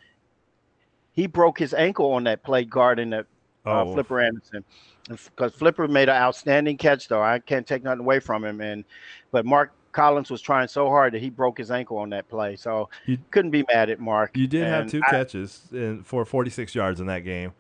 [1.13, 3.21] He broke his ankle on that play guard in the
[3.67, 4.65] uh, Oh, Flipper Anderson.
[5.09, 7.23] Because Flipper made an outstanding catch, though.
[7.23, 8.61] I can't take nothing away from him.
[8.61, 8.85] And
[9.31, 12.57] but Mark Collins was trying so hard that he broke his ankle on that play.
[12.57, 14.37] So You- couldn't be mad at Mark.
[14.37, 17.53] You did have two I- catches in, for 46 yards in that game.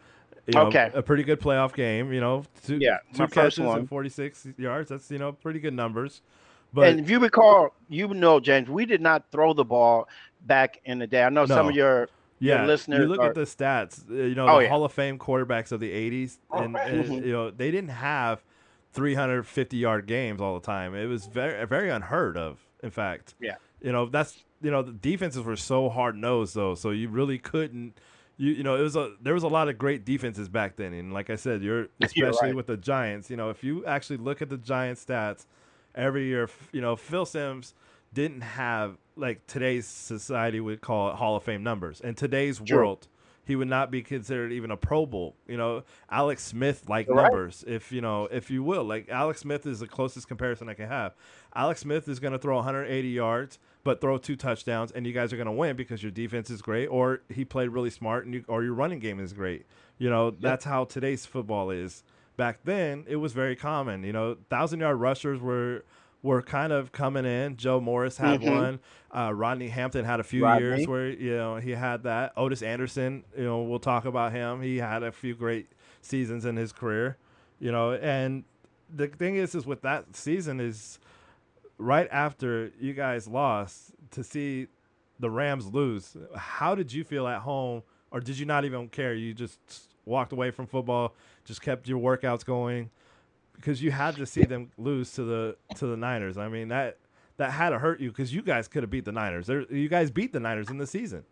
[0.46, 0.90] You know, Okay.
[0.94, 2.44] A pretty good playoff game, you know.
[2.64, 4.88] Two, Yeah, two catches and 46 yards.
[4.88, 6.22] That's, you know, pretty good numbers.
[6.72, 10.08] But and if you recall, you know, James, we did not throw the ball
[10.46, 11.22] back in the day.
[11.24, 12.08] I know some of your
[12.40, 14.68] yeah, listeners you look are- at the stats, uh, you know, Oh, the yeah.
[14.68, 17.26] Hall of Fame quarterbacks of the 80s, and, and, Mhm.
[17.26, 18.42] you know, they didn't have
[18.98, 20.94] 350 yard games all the time.
[20.94, 23.34] It was very, very unheard of, in fact.
[23.40, 23.56] Yeah.
[23.80, 26.74] You know, that's, you know, the defenses were so hard nosed, though.
[26.74, 27.98] So you really couldn't.
[28.36, 30.92] You, you know it was a there was a lot of great defenses back then
[30.92, 32.54] and like I said you're especially right.
[32.54, 35.44] with the Giants you know if you actually look at the Giants stats
[35.92, 37.74] every year you know Phil Simms
[38.14, 42.00] didn't have like today's society would call it Hall of Fame numbers.
[42.00, 42.78] In today's True.
[42.78, 43.08] world,
[43.48, 45.34] he would not be considered even a Pro Bowl.
[45.46, 47.22] You know, Alex Smith like right.
[47.22, 48.84] numbers, if you know, if you will.
[48.84, 51.14] Like Alex Smith is the closest comparison I can have.
[51.54, 55.32] Alex Smith is going to throw 180 yards, but throw two touchdowns, and you guys
[55.32, 58.34] are going to win because your defense is great, or he played really smart, and
[58.34, 59.64] you, or your running game is great.
[59.96, 62.04] You know, that's how today's football is.
[62.36, 64.04] Back then, it was very common.
[64.04, 65.84] You know, thousand yard rushers were
[66.22, 67.56] were kind of coming in.
[67.56, 68.54] Joe Morris had Mhm.
[68.54, 68.80] one.
[69.10, 70.64] Uh, Rodney Hampton had a few Rodney.
[70.66, 72.32] years where you know he had that.
[72.36, 74.60] Otis Anderson, you know, we'll talk about him.
[74.62, 75.68] He had a few great
[76.02, 77.16] seasons in his career.
[77.60, 78.44] You know, and
[78.94, 80.98] the thing is, is with that season is
[81.78, 84.66] right after you guys lost to see
[85.20, 86.16] the Rams lose.
[86.36, 89.14] How did you feel at home, or did you not even care?
[89.14, 91.14] You just walked away from football,
[91.44, 92.90] just kept your workouts going
[93.58, 96.38] because you had to see them lose to the to the Niners.
[96.38, 96.96] I mean that
[97.36, 99.46] that had to hurt you because you guys could have beat the Niners.
[99.46, 101.24] There, you guys beat the Niners in the season.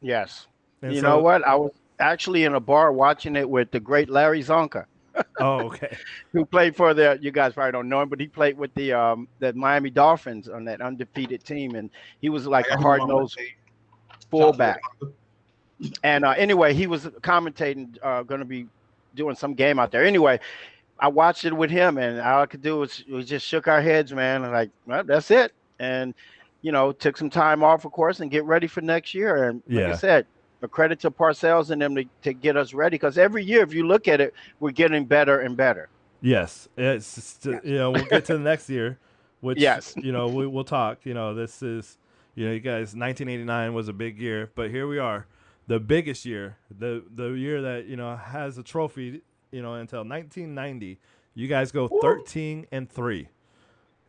[0.00, 0.46] yes.
[0.82, 1.46] And you so- know what?
[1.46, 4.86] I was actually in a bar watching it with the great Larry Csonka,
[5.38, 5.94] Oh, okay.
[6.32, 7.18] who played for the.
[7.20, 10.48] You guys probably don't know him, but he played with the um the Miami Dolphins
[10.48, 11.90] on that undefeated team, and
[12.22, 13.38] he was like I a hard nosed
[14.30, 14.80] fullback.
[16.04, 18.66] And uh, anyway, he was commentating, uh, going to be
[19.14, 20.04] doing some game out there.
[20.04, 20.38] Anyway,
[21.00, 23.80] I watched it with him, and all I could do was we just shook our
[23.80, 24.44] heads, man.
[24.44, 25.52] and like, well, that's it.
[25.78, 26.14] And
[26.62, 29.44] you know, took some time off, of course, and get ready for next year.
[29.48, 29.92] And like Yeah.
[29.92, 30.26] I said,
[30.60, 33.72] a credit to Parcells and them to, to get us ready because every year, if
[33.72, 35.88] you look at it, we're getting better and better.
[36.20, 38.98] Yes, it's just, uh, you know we'll get to the next year,
[39.40, 39.94] which Yes.
[39.96, 40.98] you know we, we'll talk.
[41.04, 41.96] You know this is
[42.34, 45.26] you know you guys 1989 was a big year, but here we are,
[45.66, 49.22] the biggest year, the the year that you know has a trophy.
[49.52, 50.98] You know until 1990,
[51.34, 53.28] you guys go 13 and three.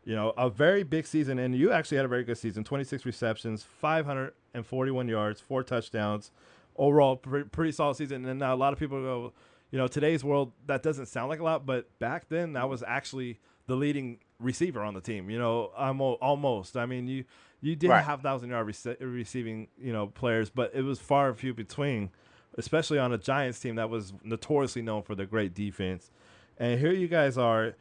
[0.03, 2.63] You know a very big season, and you actually had a very good season.
[2.63, 6.31] 26 receptions, 541 yards, four touchdowns,
[6.75, 8.25] overall pre- pretty solid season.
[8.25, 9.33] And now a lot of people go,
[9.71, 12.83] you know, today's world that doesn't sound like a lot, but back then that was
[12.83, 15.29] actually the leading receiver on the team.
[15.29, 16.75] You know, almo- almost.
[16.77, 17.25] I mean, you
[17.61, 18.03] you did Right.
[18.03, 22.09] have thousand yard rece- receiving you know players, but it was far and few between.
[22.57, 26.11] Especially on a Giants team that was notoriously known for their great defense.
[26.57, 27.73] And here you guys are,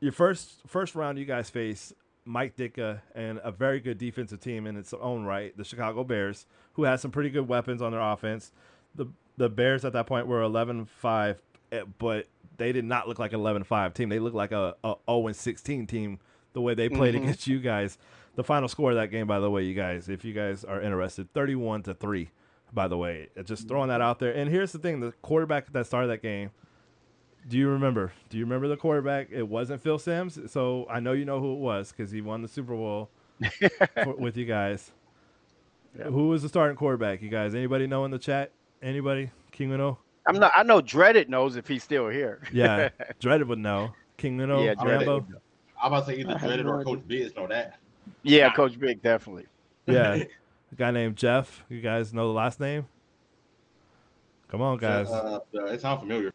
[0.00, 1.18] your first first round.
[1.18, 1.92] You guys face
[2.24, 6.46] Mike Ditka and a very good defensive team in its own right, the Chicago Bears,
[6.74, 8.52] who has some pretty good weapons on their offense.
[8.94, 9.06] The
[9.38, 11.36] the Bears at that point were 11-5,
[11.72, 14.08] eh, but they did not look like an 11-5 team.
[14.08, 16.18] They looked like a, a 0-16 team
[16.54, 17.18] the way they played Mhm.
[17.22, 17.98] against you guys.
[18.36, 20.80] The final score of that game, by the way, you guys, if you guys are
[20.80, 22.30] interested, 31 to 3,
[22.76, 23.28] by the way.
[23.36, 24.30] Uh, Just throwing that out there.
[24.32, 26.50] And here's the thing, the quarterback that started that game,
[27.48, 28.12] do you remember?
[28.28, 29.28] Do you remember the quarterback?
[29.32, 30.38] It wasn't Phil Simms.
[30.52, 33.08] So I know you know who it was because he won the Super Bowl
[34.04, 34.92] for, with you guys.
[35.98, 36.04] Yeah.
[36.04, 37.54] Who was the starting quarterback, you guys?
[37.54, 38.52] Anybody know in the chat?
[38.82, 39.30] Anybody?
[39.52, 39.98] King Uno?
[40.26, 40.52] I'm not.
[40.54, 42.42] I know Dreaded knows if he's still here.
[42.52, 43.94] Yeah, Dreaded would know.
[44.18, 45.26] King Uno, Yeah, Dreaded Rambo.
[45.80, 46.84] I'm about to say either I Dreaded or.
[46.84, 47.78] Coach Biz know that.
[48.22, 49.46] Yeah, Coach Big definitely.
[49.86, 50.24] Yeah,
[50.76, 51.64] a guy named Jeff.
[51.68, 52.86] You guys know the last name?
[54.48, 55.08] Come on, guys.
[55.08, 56.32] Uh, it sounds familiar.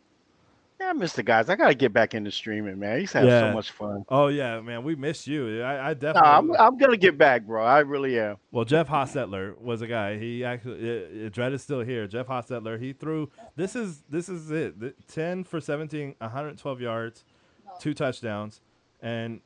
[0.79, 1.47] Yeah, I miss the guys.
[1.47, 2.99] I gotta get back into streaming, man.
[2.99, 3.51] He's having Yeah.
[3.51, 4.03] so much fun.
[4.09, 5.61] oh yeah, man, we missed you.
[5.61, 6.29] I, I No, definitely.
[6.29, 7.63] I'm, I'm gonna get back, bro.
[7.63, 8.37] I really am.
[8.51, 10.17] Well, Jeff Hostetler was a guy.
[10.17, 10.73] He actually,
[11.25, 12.07] uh, Dredd is still here.
[12.07, 12.81] Jeff Hostetler.
[12.81, 13.29] He threw.
[13.55, 14.79] This is this is it.
[14.79, 17.25] The- Ten for 17, 112 yards,
[17.79, 18.59] two touchdowns,
[19.03, 19.39] and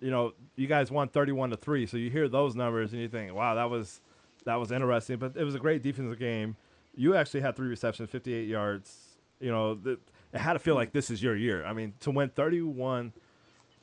[0.00, 1.86] you know you guys won thirty-one to three.
[1.86, 4.02] So you hear those numbers and you think, wow, that was
[4.44, 5.18] that was interesting.
[5.18, 6.56] But it was a great defensive game.
[6.94, 9.16] You actually had three receptions, fifty-eight yards.
[9.40, 9.98] You know, the,
[10.32, 11.64] it had to feel like this is your year.
[11.64, 13.12] I mean, to win thirty-one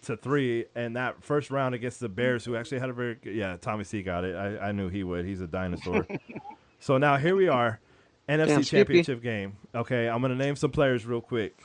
[0.03, 3.35] to three, and that first round against the Bears, who actually had a very good,
[3.35, 4.35] yeah, Tommy C got it.
[4.35, 5.25] I, I knew he would.
[5.25, 6.07] He's a dinosaur.
[6.79, 7.79] so now here we are,
[8.27, 8.63] NFC Damn, Skippy.
[8.63, 9.57] Championship game.
[9.75, 11.59] Okay, I'm gonna name some players real quick: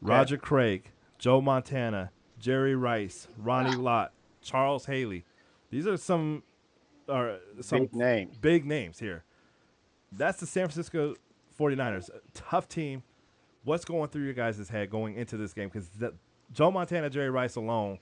[0.00, 4.12] Roger Craig, Joe Montana, Jerry Rice, Ronnie Lott,
[4.42, 5.24] Charles Haley.
[5.70, 6.42] These are some,
[7.08, 8.30] are some Big name.
[8.40, 9.24] big names here.
[10.12, 11.14] That's the San Francisco
[11.58, 12.08] 49ers.
[12.10, 13.02] A tough team.
[13.64, 15.68] What's going through your guys' head going into this game?
[15.72, 15.88] Because
[16.52, 17.98] Joe Montana, Jerry Rice alone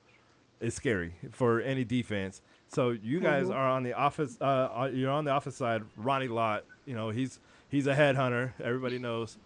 [0.60, 2.42] is scary for any defense.
[2.68, 4.36] So you guys are on the office.
[4.40, 5.82] Uh, uh, you're on the office side.
[5.96, 6.64] Ronnie Lott.
[6.86, 7.38] You know he's
[7.68, 8.52] he's a headhunter.
[8.62, 9.36] Everybody knows.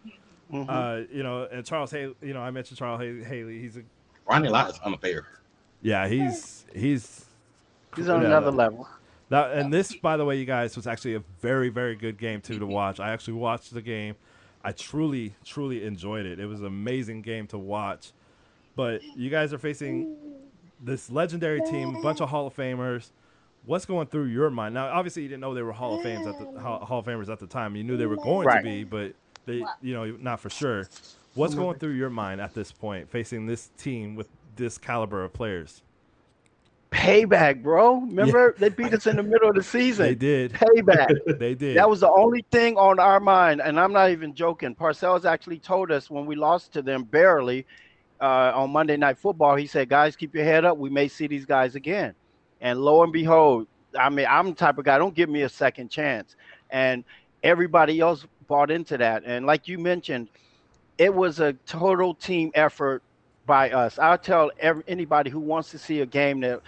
[0.53, 0.67] Mhm.
[0.69, 2.15] Uh, you know, and Charles Haley.
[2.23, 3.25] You know, I mentioned Charles Haley.
[3.25, 3.61] Haley.
[3.61, 3.83] He's a
[4.29, 5.27] Ronnie Lott is unfair.
[5.83, 6.07] yeah.
[6.09, 7.25] He's he's
[7.95, 8.87] He's on yeah, another level.
[9.29, 12.41] That, and this, by the way, you guys, was actually a very, very good game
[12.41, 13.01] too to watch.
[13.01, 14.15] I actually watched the game.
[14.63, 16.39] I truly, truly enjoyed it.
[16.39, 18.13] It was an amazing game to watch.
[18.77, 20.17] But you guys are facing
[20.81, 23.11] this legendary team, a bunch of Hall of Famers.
[23.65, 24.87] What's going through your mind now?
[24.89, 27.29] Obviously, you didn't know they were Hall of Fames at the Hall Hall of Famers
[27.29, 27.75] at the time.
[27.75, 28.59] You knew they were going Right.
[28.59, 29.15] to be, but
[29.45, 30.87] they, you know, not for sure.
[31.35, 35.33] What's going through your mind at this point, facing this team with this caliber of
[35.33, 35.83] players?
[36.91, 37.97] Payback, bro.
[37.97, 40.07] Remember they beat us in the middle of the season.
[40.07, 40.53] They did.
[40.53, 41.15] Payback.
[41.39, 41.77] They did.
[41.77, 44.75] That was the only thing on our mind, and I'm not even joking.
[44.75, 47.67] Parcells actually told us when we lost to them barely
[48.21, 49.57] uh, on Monday Night Football.
[49.57, 50.79] He said, "Guys, keep your head up.
[50.79, 52.15] We may see these guys again."
[52.61, 53.67] And lo and behold,
[53.99, 54.99] I mean, I'm the type of guy.
[54.99, 56.37] Don't give me a second chance.
[56.71, 57.05] And
[57.43, 59.23] everybody else bought into that.
[59.25, 60.29] And like you mentioned,
[60.99, 63.03] it was a total team effort
[63.47, 63.99] by us.
[63.99, 66.63] I'll tell every, anybody who wants to see a game that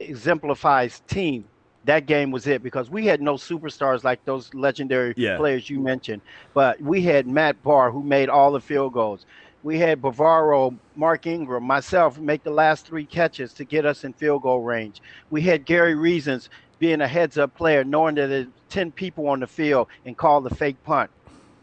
[0.00, 1.48] exemplifies team
[1.84, 5.36] that game was it because we had no superstars like those legendary Yeah.
[5.36, 6.20] players you mentioned,
[6.52, 9.24] but we had Matt Bahr who made all the field goals.
[9.62, 14.14] We had Bavaro, Mark Ingram, myself make the last three catches to get us in
[14.14, 15.00] field goal range.
[15.30, 16.48] We had Gary Reasons
[16.80, 20.40] being a heads up player, knowing that there's 10 people on the field and call
[20.40, 21.10] the fake punt.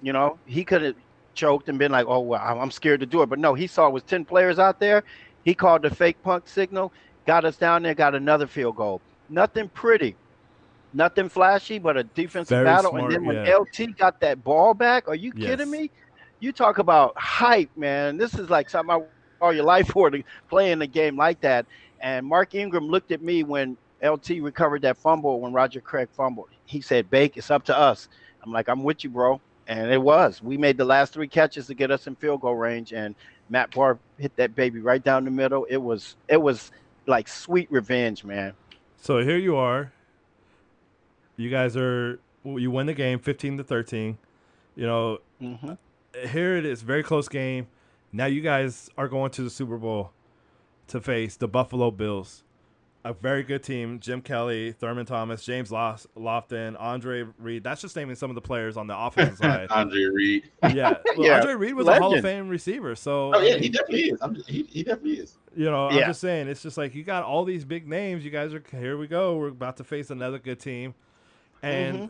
[0.01, 0.95] You know, he could have
[1.36, 3.29] choked and been like, oh, well, I'm I'm scared to do it.
[3.29, 5.03] But no, he saw it was 10 players out there.
[5.43, 6.93] He called the fake punt signal,
[7.26, 9.01] got us down there, got another field goal.
[9.30, 10.15] Nothing pretty,
[10.93, 12.91] nothing flashy, but a defensive Very battle.
[12.91, 13.57] smart, and then when yeah.
[13.57, 15.49] LT got that ball back, are you Yes.
[15.49, 15.89] kidding me?
[16.39, 18.17] You talk about hype, man.
[18.17, 19.01] This is like something I
[19.41, 21.65] all your life for to play in a game like that.
[22.01, 26.49] And Mark Ingram looked at me when LT recovered that fumble when Roger Craig fumbled.
[26.65, 28.09] He said, Bake, it's up to us.
[28.43, 29.39] I'm like, I'm with you, bro.
[29.67, 30.43] And it was.
[30.43, 33.15] We made the last three catches to get us in field goal range, and
[33.49, 35.63] Matt Bahr hit that baby right down the middle.
[35.69, 36.71] It was it was
[37.05, 38.53] like sweet revenge, man.
[39.01, 39.91] So here you are.
[41.35, 44.17] You guys are you win the game 15 to 13.
[44.75, 45.73] You know, hmm
[46.29, 47.67] here it is, very close game.
[48.11, 50.11] Now you guys are going to the Super Bowl
[50.87, 52.43] to face the Buffalo Bills.
[53.05, 53.99] A very good team.
[53.99, 57.61] Jim Kelly, Thurman Thomas, James Lofton, Andre Reed.
[57.63, 59.67] That's just naming some of the players on the offensive side.
[59.71, 60.49] Andre Reed.
[60.73, 60.95] Yeah.
[61.17, 62.21] Well, Yeah, Andre Reed was a Hall of.
[62.23, 62.95] Fame receiver.
[62.95, 64.19] So Oh yeah, he definitely is.
[64.35, 65.37] Just, he, he definitely is.
[65.55, 68.23] You know, I'm just saying, it's just like you got all these big names.
[68.23, 68.97] You guys are here.
[68.97, 69.35] We go.
[69.35, 70.95] We're about to face another good team,
[71.61, 72.09] and Mhm.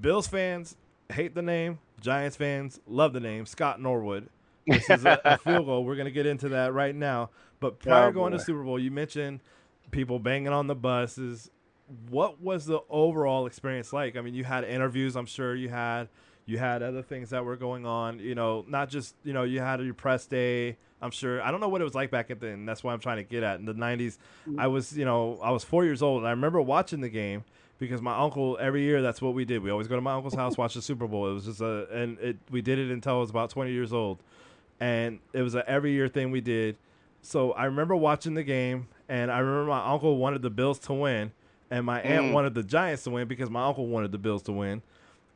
[0.00, 0.76] Bills fans
[1.10, 1.78] hate the name.
[2.00, 4.28] Giants fans love the name Scott Norwood.
[4.66, 5.82] This is a, a field goal.
[5.86, 7.30] We're going to get into that right now.
[7.58, 8.38] But prior Oh, going to.
[8.38, 9.40] Super Bowl, you mentioned
[9.90, 11.50] people banging on the buses.
[12.10, 14.16] What was the overall experience like?
[14.16, 15.16] I mean, you had interviews.
[15.16, 16.08] I'm sure you had.
[16.44, 18.20] You had other things that were going on.
[18.20, 20.78] You know, not just you know you had your press day.
[21.00, 21.40] I'm sure.
[21.42, 22.66] I don't know what it was like back then.
[22.66, 23.60] That's what I'm trying to get at.
[23.60, 24.72] In the '90s, I mm-hmm.
[24.72, 26.18] was you know I was four years old.
[26.18, 27.44] And I remember watching the game
[27.78, 29.62] because my uncle every year that's what we did.
[29.62, 31.30] We always go to my uncle's house watch the Super Bowl.
[31.30, 33.92] It was just a and it we did it until I was about 20 years
[33.92, 34.18] old,
[34.80, 36.76] and it was a every year thing we did.
[37.22, 40.92] So I remember watching the game, and I remember my uncle wanted the Bills to
[40.94, 41.32] win,
[41.70, 42.32] and my aunt Mm.
[42.32, 44.82] wanted the Giants to win because my uncle wanted the Bills to win.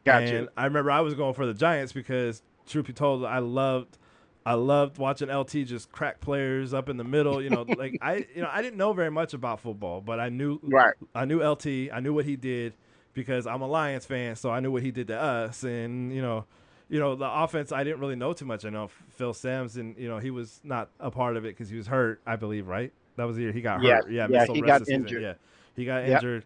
[0.05, 0.37] Gotcha.
[0.39, 3.99] And I remember I was going for the Giants because, truth be told, I loved,
[4.45, 7.41] I loved watching LT just crack players up in the middle.
[7.41, 10.29] You know, like I, you know, I didn't know very much about football, but I
[10.29, 10.95] knew, Right.
[11.15, 12.75] I knew LT, I knew what he did
[13.15, 16.23] because I'm a Lions fan, so I knew what he did to us, and you
[16.23, 16.45] know.
[16.89, 17.73] You know the offense.
[17.73, 18.67] I didn't really know too much.
[18.67, 21.71] I know Phil Simms, and you know he was not a part of it because
[21.71, 22.21] he was hurt.
[22.27, 22.93] I believe, right?
[23.17, 24.11] That was the year he got Yeah, hurt.
[24.11, 25.03] Yeah, yeah, he got the season.
[25.05, 25.23] injured.
[25.23, 25.35] Yeah,
[25.77, 26.15] he got Yep.
[26.17, 26.45] injured,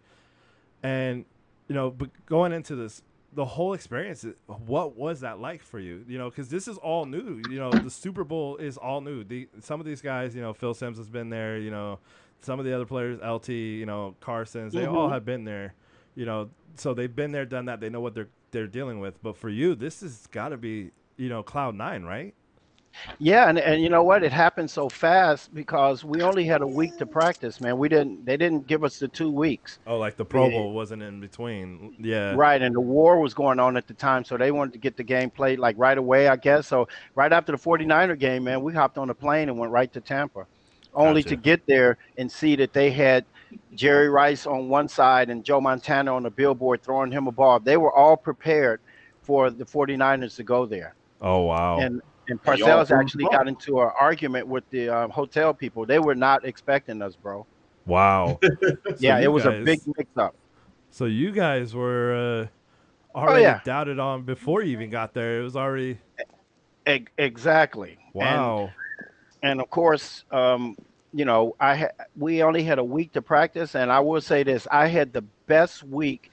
[0.83, 1.25] and
[1.67, 3.01] you know, but going into this,
[3.33, 6.03] the whole experience, what was that like for you?
[6.07, 7.37] You know, because this is all new.
[7.37, 9.23] You know, the Super Bowl is all new.
[9.23, 11.57] The, some of these guys, you know, Phil Simms has been there.
[11.57, 11.99] You know,
[12.41, 15.11] some of the other players, LT, you know, Carson's, they all Mhm.
[15.11, 15.73] have been there.
[16.15, 17.79] You know, so they've been there, done that.
[17.79, 19.21] They know what they're they're dealing with.
[19.21, 22.33] But for you, this has got to be, you know, cloud nine, right?
[23.19, 24.23] Yeah, and, and you know what?
[24.23, 27.77] It happened so fast because we only had a week to practice, man.
[27.77, 29.79] We didn't they didn't give us the two weeks.
[29.87, 30.49] Oh, like the Pro.
[30.49, 31.95] Bowl wasn't in between.
[31.99, 32.33] Yeah.
[32.35, 34.97] Right, and the war was going on at the time, so they wanted to get
[34.97, 36.67] the game played like right away, I guess.
[36.67, 39.91] So right after the 49er game, man, we hopped on a plane and went right
[39.93, 40.45] to Tampa.
[40.93, 41.35] Only Gotcha.
[41.35, 43.25] to get there and see that they had
[43.75, 47.59] Jerry Rice on one side and Joe Montana on the billboard throwing him a ball.
[47.59, 48.81] They were all prepared
[49.21, 50.95] for the 49ers to go there.
[51.21, 51.79] Oh wow.
[51.79, 53.33] And and And Parcells actually wrong.
[53.33, 55.85] got into an argument with the um, hotel people.
[55.85, 57.45] They were not expecting us, bro.
[57.85, 58.39] wow.
[58.99, 60.35] Yeah, you it was a big mix-up.
[60.89, 62.49] So you guys were
[63.15, 63.61] uh, already Oh, yeah.
[63.63, 65.39] doubted on before you even got there.
[65.39, 65.99] It was already
[66.87, 67.91] E- exactly.
[67.91, 68.71] And- wow.
[69.43, 70.75] and of course, um,
[71.13, 74.43] you know, I ha- we only had a week to practice, and I will say
[74.43, 76.31] this: I had the best week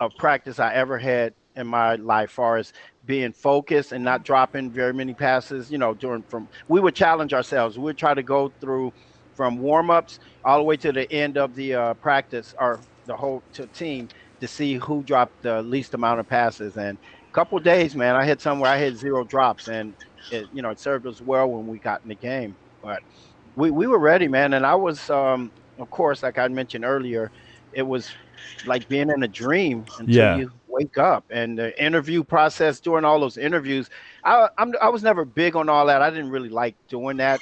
[0.00, 2.72] of practice I ever had in my life, far as
[3.04, 5.70] being focused and not dropping very many passes.
[5.70, 7.78] You know, during from we would challenge ourselves.
[7.78, 8.92] We would try to go through
[9.34, 13.16] from warm ups all the way to the end of the uh, practice or the
[13.16, 14.08] whole team
[14.40, 16.76] to see who dropped the least amount of passes.
[16.76, 19.94] And a couple of days, man, I had somewhere I had zero drops, and
[20.30, 22.56] it, you know, it served us well when we got in the game.
[22.82, 23.02] But
[23.56, 24.54] we, we were ready, man.
[24.54, 27.30] And I was, um, of course, like I mentioned earlier,
[27.72, 28.10] it was
[28.66, 30.34] like being in a dream until Yeah.
[30.36, 31.24] you wake up.
[31.30, 33.90] And the interview process during all those interviews,
[34.24, 36.02] I, I'm, I was never big on all that.
[36.02, 37.40] I didn't really like doing that.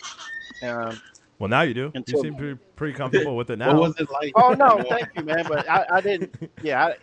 [0.63, 1.01] Um,
[1.39, 1.91] Well, now you do.
[2.07, 3.69] You seem pretty, pretty comfortable with it now.
[3.69, 3.81] What now.
[3.81, 4.33] was it like?
[4.37, 5.45] oh no, thank you, man.
[5.49, 6.35] But I, I didn't.
[6.63, 6.97] Yeah, I,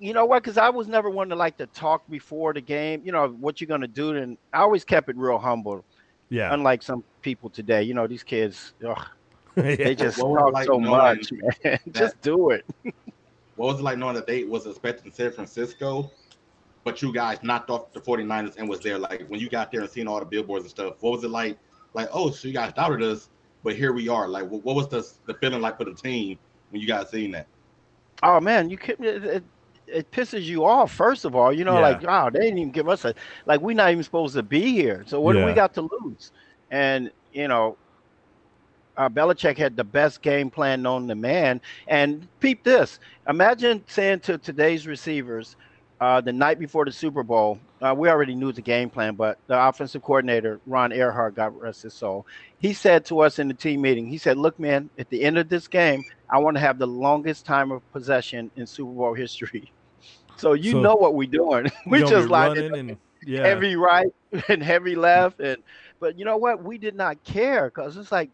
[0.00, 0.42] you know what?
[0.42, 3.02] Because I was never one to like to talk before the game.
[3.04, 5.84] You know what you're gonna do, and I always kept it real humble.
[6.30, 6.52] yeah.
[6.52, 9.06] Unlike some people today, you know, these kids, ugh,
[9.56, 9.76] Yeah.
[9.76, 11.30] they just What talk like so much,
[11.64, 11.78] man.
[11.92, 12.64] just do it.
[13.56, 16.10] What was it like knowing that they was expecting San Francisco,
[16.84, 18.98] but you guys knocked off the 49ers and was there?
[18.98, 21.30] Like when you got there and seen all the billboards and stuff, what was it
[21.30, 21.58] like?
[21.94, 23.30] Like, oh, so you guys doubted us,
[23.64, 24.28] but here we are.
[24.28, 26.38] Like, what, what was the the feeling like for the team
[26.70, 27.48] when you guys seen that?
[28.22, 29.44] Oh man, you can it, it,
[29.86, 30.92] it pisses you off.
[30.92, 31.80] First of all, you know, Yeah.
[31.80, 33.14] like oh, they didn't even give us a
[33.46, 35.04] like we're not even supposed to be here.
[35.06, 36.32] So what do we got to lose?
[36.70, 37.78] And you know,
[38.96, 41.60] uh, Belichick had the best game plan known to man.
[41.88, 45.56] And peep this: imagine saying to today's receivers
[46.00, 49.38] uh, the night before the Super Bowl, uh, we already knew the game plan, but
[49.46, 52.26] the offensive coordinator Ron Erhardt, God rest his soul,
[52.58, 55.38] he said to us in the team meeting, he said, "Look, man, at the end
[55.38, 59.14] of this game, I want to have the longest time of possession in Super Bowl
[59.14, 59.72] history."
[60.38, 61.70] So you So- know what we're doing.
[61.86, 63.46] we just gonna lined it running and yeah.
[63.46, 64.12] heavy right
[64.48, 65.62] and heavy left and
[65.98, 68.28] but you know what we did not care because it's like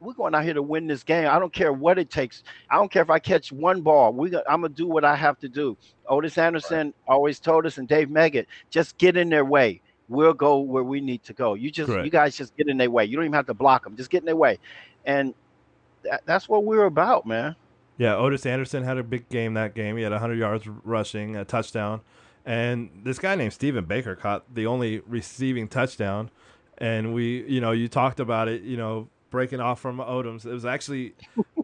[0.00, 1.28] we're going out here to win this game.
[1.28, 2.42] I don't care what it takes.
[2.70, 4.12] I don't care if i catch one ball.
[4.12, 5.76] We got, i'm gonna do what i have to do.
[6.08, 9.80] Otis anderson always told us and dave meggett just get in their way.
[10.08, 11.54] We'll go where we need to go.
[11.54, 12.04] You just Correct.
[12.04, 13.04] you guys just get in their way.
[13.04, 14.58] You don't even have to block them just get in their way.
[15.04, 15.34] And
[16.02, 17.54] that, that's what we're about man.
[17.98, 19.98] Yeah, Otis Anderson had a big game that game.
[19.98, 22.00] He had 100 yards rushing, a touchdown.
[22.46, 26.30] And this guy named Stephen Baker caught the only receiving touchdown.
[26.78, 30.44] And we, you know, you talked about it, you know, breaking off from Odomes.
[30.44, 31.14] It was actually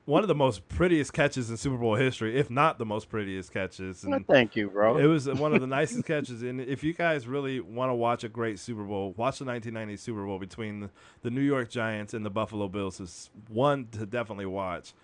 [0.05, 3.53] one of the most prettiest catches in Super Bowl history, if not the most prettiest
[3.53, 4.05] catches.
[4.05, 4.97] Well, And thank you, bro.
[4.99, 6.43] it was one of the nicest catches.
[6.43, 9.97] And if you guys really want to watch a great Super Bowl, watch the 1990
[9.97, 10.89] Super Bowl between
[11.23, 13.01] the, New York Giants and the Buffalo Bills.
[13.01, 14.95] Is one to definitely watch.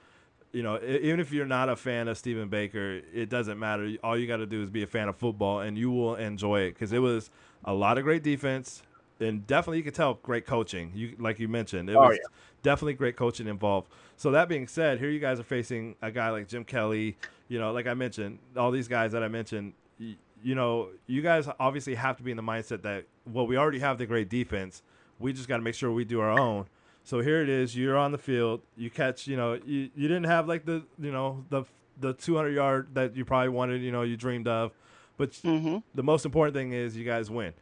[0.53, 3.91] You know, even if you're not a fan of Stephen Baker, it doesn't matter.
[4.05, 6.61] All you got to do is be a fan of football, and you will enjoy
[6.61, 7.31] it because it was
[7.65, 8.83] a lot of great defense,
[9.19, 10.93] and definitely you could tell great coaching.
[10.95, 12.19] You like you mentioned, it Oh, was
[12.63, 13.89] definitely great coaching involved.
[14.17, 17.17] So that being said, here you guys are facing a guy like Jim Kelly.
[17.49, 19.73] You know, like I mentioned, all these guys that I mentioned.
[20.01, 23.57] y- You know, you guys obviously have to be in the mindset that well, we
[23.57, 24.83] already have the great defense.
[25.21, 26.67] We just got to make sure we do our own.
[27.05, 27.77] So here it is.
[27.77, 28.63] You're on the field.
[28.77, 29.27] You catch.
[29.27, 31.65] You know, you, you didn't have like the you know the
[32.01, 33.83] the 200 yard that you probably wanted.
[33.83, 34.73] You know, you dreamed of,
[35.17, 37.53] but hmm the most important thing is you guys win.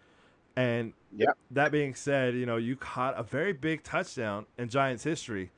[0.56, 1.36] And Yep.
[1.52, 5.50] that being said, you know, you caught a very big touchdown in Giants history.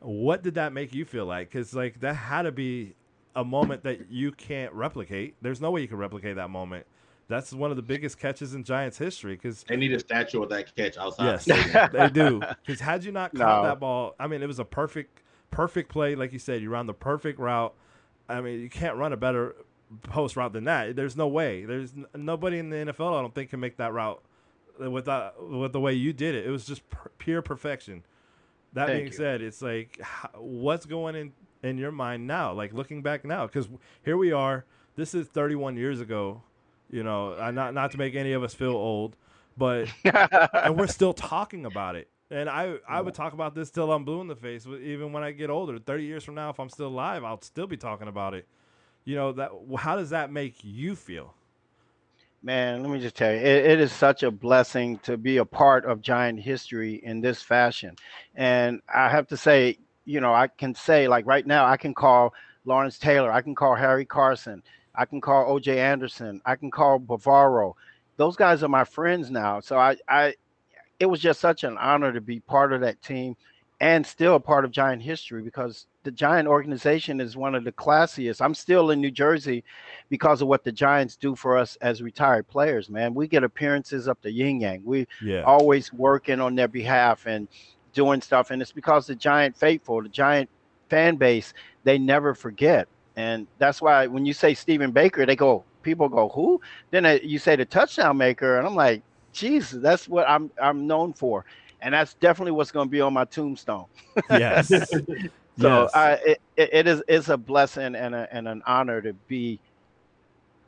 [0.00, 1.50] What did that make you feel like?
[1.50, 2.94] Because, like, that had to be
[3.34, 5.34] a moment that you can't replicate.
[5.42, 6.86] There's no way you can replicate that moment.
[7.28, 9.34] That's one of the biggest catches in Giants history.
[9.34, 11.40] Because, They need a statue of that catch outside.
[11.46, 12.40] yes, they do.
[12.64, 13.68] Because had you not caught No.
[13.68, 16.14] that ball, I mean, it was a perfect, perfect play.
[16.14, 17.74] Like you said, you ran the perfect route.
[18.28, 19.56] I mean, you can't run a better
[20.04, 20.94] post route than that.
[20.96, 21.64] There's no way.
[21.64, 24.22] There's n- nobody in the NFL I don't think can make that route
[24.78, 26.46] with that with the way you did it.
[26.46, 28.04] It was just pr- pure perfection.
[28.72, 29.12] That Thank being you.
[29.12, 32.52] said, it's like h- what's going in in your mind now?
[32.52, 33.68] Like looking back now, because
[34.04, 34.64] here we are.
[34.96, 36.42] This is 31 years ago.
[36.90, 39.16] You know, not not to make any of us feel old,
[39.56, 42.08] but and we're still talking about it.
[42.30, 44.66] And I, I would talk about this till I'm blue in the face.
[44.66, 47.68] Even when I get older, 30 years from now, if I'm still alive, I'll still
[47.68, 48.48] be talking about it.
[49.04, 49.52] You know that.
[49.78, 51.34] How does that make you feel?
[52.46, 55.44] Man, let me just tell you, it, it is such a blessing to be a
[55.44, 57.96] part of Giant history in this fashion.
[58.36, 61.92] And I have to say, you know, I can say, like right now, I can
[61.92, 62.32] call
[62.64, 64.62] Lawrence Taylor, I can call Harry Carson,
[64.94, 67.72] I can call OJ Anderson, I can call Bavaro.
[68.16, 69.58] Those guys are my friends now.
[69.58, 70.34] So I, I,
[71.00, 73.36] it was just such an honor to be part of that team
[73.80, 77.72] and still a part of Giant history because the Giant organization is one of the
[77.72, 78.40] classiest.
[78.40, 79.64] I'm still in New Jersey
[80.08, 83.12] because of what the Giants do for us as retired players, man.
[83.12, 84.82] We get appearances up the yin yang.
[84.84, 85.42] We Yeah.
[85.42, 87.48] always working on their behalf and
[87.92, 88.52] doing stuff.
[88.52, 90.48] And it's because the Giant faithful, the Giant
[90.88, 91.52] fan base,
[91.82, 92.86] they never forget.
[93.16, 96.60] And that's why when you say Stephen Baker, they go, people go, who?
[96.92, 99.02] Then you say the touchdown maker, and I'm like,
[99.32, 101.44] Jesus, that's what I'm I'm known for.
[101.80, 103.86] And that's definitely what's going to be on my tombstone.
[104.30, 104.70] Yes.
[105.58, 105.90] So Yes.
[105.94, 109.58] Uh, I, it, it is it's a blessing and, a, and an honor to be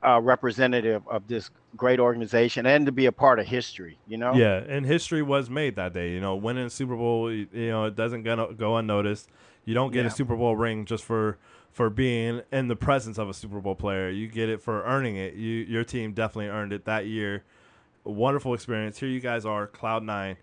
[0.03, 3.99] a representative of this great organization and to be a part of history.
[4.07, 4.34] You know.
[4.34, 6.12] Yeah, and history was made that day.
[6.12, 9.28] You know, winning a Super Bowl, you know, it doesn't go, go unnoticed.
[9.64, 10.09] You don't get Yeah.
[10.09, 11.39] a Super Bowl ring just for
[11.70, 14.09] for being in the presence of a Super Bowl player.
[14.09, 15.34] You get it for earning it.
[15.34, 17.45] You your team definitely earned it that year.
[18.07, 18.99] A wonderful experience.
[18.99, 20.39] Here you guys are, Cloud Nine,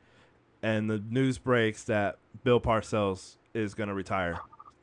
[0.61, 4.39] and the news breaks that Bill Parcells is going to retire.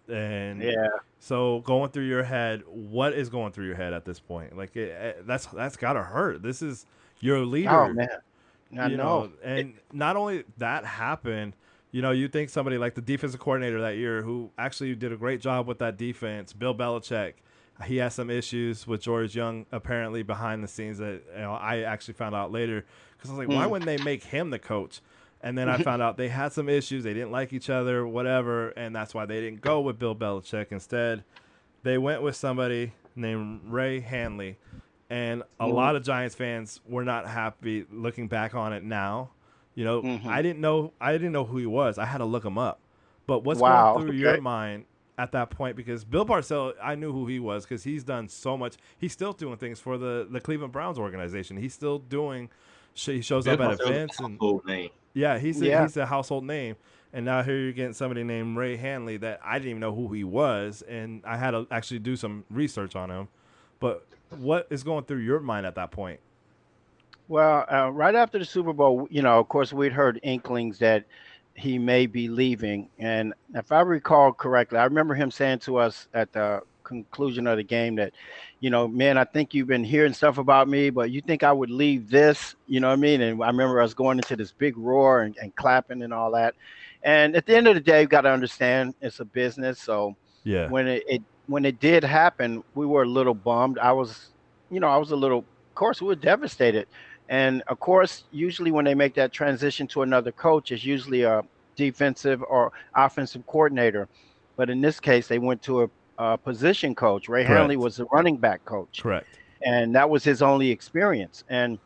[0.08, 0.86] And Yeah.
[1.20, 4.56] so going through your head, what is going through your head at this point?
[4.56, 6.42] Like it, it- that's that's got to hurt.
[6.42, 6.86] This is
[7.20, 8.08] your leader Oh man.
[8.78, 9.30] I you know.
[9.44, 11.52] and not only that happened,
[11.92, 15.16] you know, you think somebody like the defensive coordinator that year who actually did a
[15.16, 17.34] great job with that defense, Bill Belichick.
[17.84, 21.80] He has some issues with George Young apparently behind the scenes that you know, I
[21.80, 22.84] actually found out later
[23.16, 23.70] because I was like, why Hmm.
[23.72, 25.00] wouldn't they make him the coach?
[25.42, 28.68] And then I found out they had some issues, they didn't like each other, whatever,
[28.70, 30.66] and that's why they didn't go with Bill Belichick.
[30.70, 31.24] Instead,
[31.82, 34.56] they went with somebody named Ray Handley.
[35.10, 35.74] And a Mhm.
[35.74, 39.30] lot of Giants fans were not happy looking back on it now.
[39.74, 40.26] You know, Mhm.
[40.26, 41.98] I didn't know I didn't know who he was.
[41.98, 42.78] I had to look him up.
[43.26, 44.84] But what's Wow, going through your mind
[45.18, 45.76] at that point?
[45.76, 48.76] Because Bill Parcells, I knew who he was because he's done so much.
[48.98, 51.56] He's still doing things for the the Cleveland Browns organization.
[51.56, 52.48] He's still doing.
[52.94, 54.90] He shows up at Parcells events and name.
[55.14, 55.82] Yeah, he's a, Yeah.
[55.82, 56.76] he's a household name.
[57.12, 60.12] And now here you're getting somebody named Ray Handley that I didn't even know who
[60.12, 63.28] he was, and I had to actually do some research on him.
[63.80, 66.20] But what is going through your mind at that point?
[67.28, 71.04] Well, uh, right after the Super Bowl, you know, of course, we'd heard inklings that
[71.54, 72.88] he may be leaving.
[72.98, 77.56] And if I recall correctly, I remember him saying to us at the conclusion of
[77.56, 78.12] the game that,
[78.60, 81.52] you know, man, I think you've been hearing stuff about me, but you think I
[81.52, 82.54] would leave this?
[82.66, 83.20] You know what I mean?
[83.20, 86.54] And I remember us going into this big roar and, and clapping and all that.
[87.02, 89.80] And at the end of the day, you got to understand it's a business.
[89.80, 93.78] So, Yeah, when it, it when it did happen, we were a little bummed.
[93.78, 94.30] I was,
[94.70, 95.38] you know, I was a little.
[95.40, 96.86] Of course, we were devastated,
[97.28, 101.42] and of course, usually when they make that transition to another coach, it's usually a
[101.76, 104.08] defensive or offensive coordinator.
[104.56, 105.88] But in this case, they went to a,
[106.22, 107.28] a position coach.
[107.28, 107.58] Ray Correct.
[107.58, 109.38] Handley was the running back coach, Correct.
[109.62, 111.44] and that was his only experience.
[111.48, 111.78] And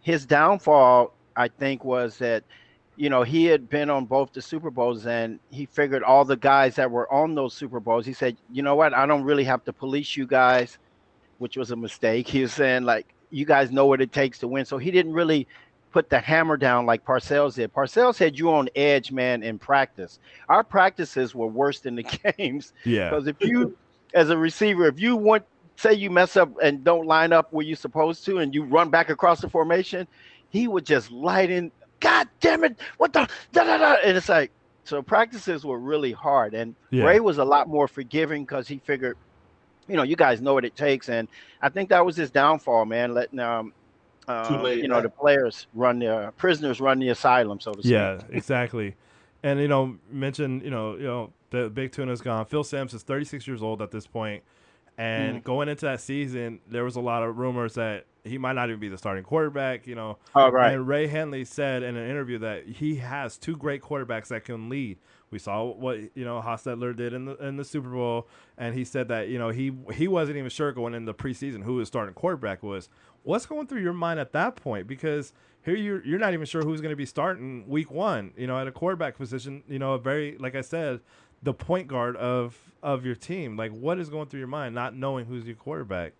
[0.00, 2.44] his downfall, I think, was that
[2.96, 6.36] you know he had been on both the Super Bowls, and he figured all the
[6.36, 8.06] guys that were on those Super Bowls.
[8.06, 8.94] He said, "You know what?
[8.94, 10.78] I don't really have to police you guys,"
[11.38, 12.28] which was a mistake.
[12.36, 15.12] He was saying like, "You guys know what it takes to win," so he didn't
[15.12, 15.46] really
[15.92, 17.72] put the hammer down like Parcells did.
[17.72, 20.18] Parcells had you on edge, man, in practice.
[20.48, 22.02] Our practices were worse than the
[22.38, 23.10] games Yeah.
[23.10, 23.76] because if you,
[24.14, 25.44] as a receiver, if you want,
[25.76, 28.90] say you mess up and don't line up where you're supposed to, and you run
[28.90, 30.06] back across the formation,
[30.50, 31.70] he would just light in.
[32.00, 32.78] God damn it!
[32.98, 33.96] What the da da da?
[34.04, 34.50] And it's like
[34.84, 35.02] so.
[35.02, 37.04] Practices were really hard, and Yeah.
[37.04, 39.16] Ray was a lot more forgiving because he figured,
[39.88, 41.26] you know, you guys know what it takes, and
[41.60, 43.14] I think that was his downfall, man.
[43.14, 43.72] Letting um,
[44.28, 45.02] uh, late, you know, right?
[45.02, 47.92] the players run the prisoners run the asylum, so to speak.
[47.92, 48.94] Yeah, exactly.
[49.42, 52.44] And you know, mention you know, you know, the big tuna's gone.
[52.46, 54.42] Phil Simms is 36 years old at this point,
[54.96, 55.44] and Mhm.
[55.44, 58.80] going into that season, there was a lot of rumors that he might not even
[58.80, 59.86] be the starting quarterback.
[59.86, 60.74] You know, All right.
[60.74, 64.68] and Ray Handley said in an interview that he has two great quarterbacks that can
[64.68, 64.98] lead.
[65.30, 68.26] We saw what you know Hostetler did in the in the Super Bowl,
[68.56, 71.62] and he said that you know he he wasn't even sure going into the preseason
[71.62, 72.88] who his starting quarterback was.
[73.28, 74.86] What's going through your mind at that point?
[74.86, 78.32] Because here you're you're not even sure who's going to be starting week one.
[78.38, 79.62] You know, at a quarterback position.
[79.68, 81.00] You know, a very like I said,
[81.42, 83.54] the point guard of of your team.
[83.54, 86.14] Like, what is going through your mind, not knowing who's your quarterback?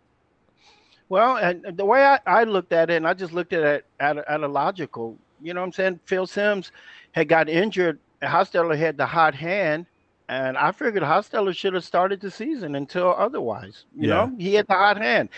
[1.08, 3.86] Well, and the way I, I looked at it, and I just looked at it
[4.00, 6.00] at a, at a logical, you know what I'm saying?
[6.04, 6.72] Phil Simms
[7.12, 7.98] had got injured.
[8.20, 9.86] Hostetler had the hot hand,
[10.28, 13.86] and I figured Hostetler should have started the season until otherwise.
[13.94, 14.08] You Yeah.
[14.08, 15.30] know, he had the hot hand.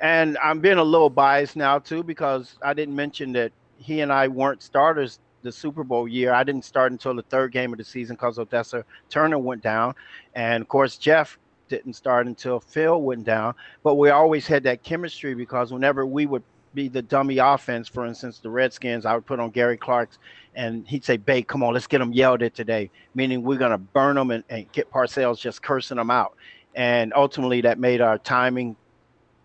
[0.00, 4.12] And I'm being a little biased now, too, because I didn't mention that he and
[4.12, 6.32] I weren't starters the Super Bowl year.
[6.32, 9.94] I didn't start until the third game of the season because Odessa Turner went down.
[10.34, 11.38] And of course, Jeff
[11.68, 16.26] didn't start until Phil went down but we always had that chemistry because whenever we
[16.26, 16.42] would
[16.74, 20.18] be the dummy offense, for instance, the Redskins, I would put on Gary Clark's
[20.56, 23.72] and he'd say, "Babe, come on, let's get them yelled at today, meaning we're going
[23.72, 26.34] to burn them and, and get Parcells just cursing them out.
[26.74, 28.76] And ultimately, that made our timing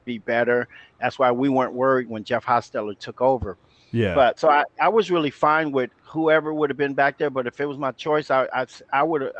[0.05, 0.67] be better.
[0.99, 3.57] That's why we weren't worried when Jeff Hostetler took over.
[3.91, 7.31] Yeah, But so I, I was really fine with whoever would have been back there.
[7.31, 9.33] But if it was my choice, I I, I would have.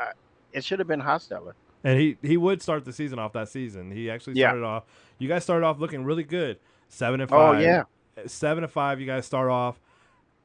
[0.53, 1.53] It should have been Hostetler.
[1.83, 3.91] And he he would start the season off that season.
[3.91, 4.49] He actually Yeah.
[4.49, 4.83] started off.
[5.19, 6.57] You guys started off looking really good,
[6.89, 7.61] seven and Oh five.
[7.61, 7.83] yeah,
[8.17, 8.99] eh, seven to five.
[8.99, 9.79] You guys start off,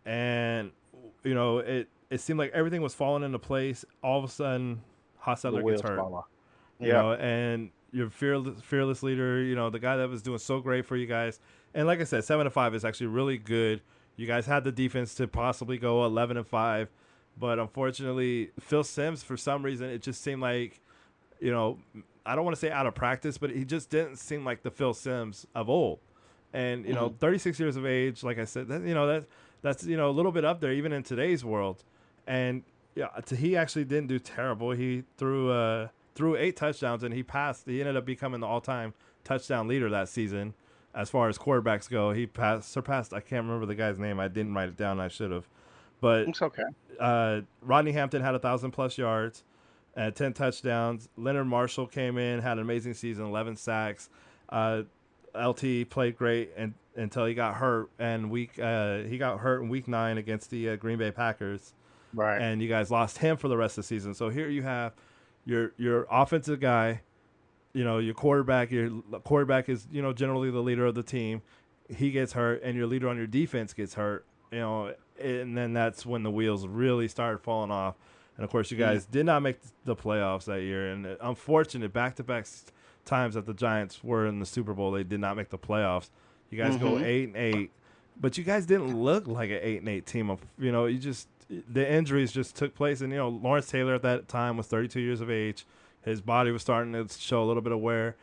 [0.07, 0.71] and
[1.25, 1.89] you know it.
[2.11, 3.85] It seemed like everything was falling into place.
[4.03, 4.83] All of a sudden,
[5.25, 5.99] Hostetler gets hurt.
[5.99, 6.27] off.
[6.79, 6.93] You Yeah.
[7.03, 9.43] know, and your fearless fearless leader.
[9.43, 11.41] You know, the guy that was doing so great for you guys.
[11.75, 13.81] And like I said, seven to five is actually really good.
[14.17, 16.89] You guys had the defense to possibly go eleven and five,
[17.37, 20.81] but unfortunately, Phil Simms for some reason it just seemed like
[21.41, 21.79] you know,
[22.25, 24.71] I don't want to say out of practice, but he just didn't seem like the
[24.71, 25.99] Phil Simms of old.
[26.55, 29.27] And you know, 36 years of age, like I said, that you know that
[29.61, 31.85] that's you know a little bit up there even in today's world.
[32.27, 32.63] And
[32.95, 34.71] yeah, to, he actually didn't do terrible.
[34.71, 37.67] He threw uh threw eight touchdowns and he passed.
[37.67, 38.95] He ended up becoming the all-time
[39.25, 40.55] touchdown leader that season.
[40.95, 43.13] As far as quarterbacks go, he passed surpassed.
[43.13, 44.21] I can't remember the guy's name.
[44.21, 45.01] I didn't write it down.
[45.01, 45.49] I should have.
[46.01, 46.63] But It's okay.
[47.01, 49.43] uh, Rodney Hampton had a thousand plus yards,
[49.97, 51.09] and ten touchdowns.
[51.17, 54.09] Leonard Marshall came in, had an amazing season, eleven sacks.
[54.51, 54.83] Uh,
[55.35, 59.69] LT played great and, until he got hurt, and week uh, he got hurt in
[59.69, 61.73] week nine against the uh, Green Bay Packers,
[62.13, 62.41] Right.
[62.41, 64.15] and you guys lost him for the rest of the season.
[64.15, 64.93] So here you have
[65.45, 67.01] your your offensive guy,
[67.73, 68.71] you know, your quarterback.
[68.71, 68.91] Your
[69.25, 71.43] quarterback is you know generally the leader of the team.
[71.89, 74.25] He gets hurt, and your leader on your defense gets hurt.
[74.53, 77.97] You know, and then that's when the wheels really started falling off.
[78.37, 82.17] And of course, you guys did not make the playoffs that year, and unfortunate back
[82.17, 82.47] to back
[83.05, 86.09] times that the Giants were in the Super Bowl, they did not make the playoffs.
[86.51, 87.03] You guys go Mhm.
[87.05, 87.71] eight and eight,
[88.21, 90.31] but you guys didn't look like an eight and eight team.
[90.31, 93.95] Of you know, you just the injuries just took place, and you know Lawrence Taylor
[93.95, 95.67] at that time was 32 years of age.
[96.03, 98.17] His body was starting to show a little bit of wear.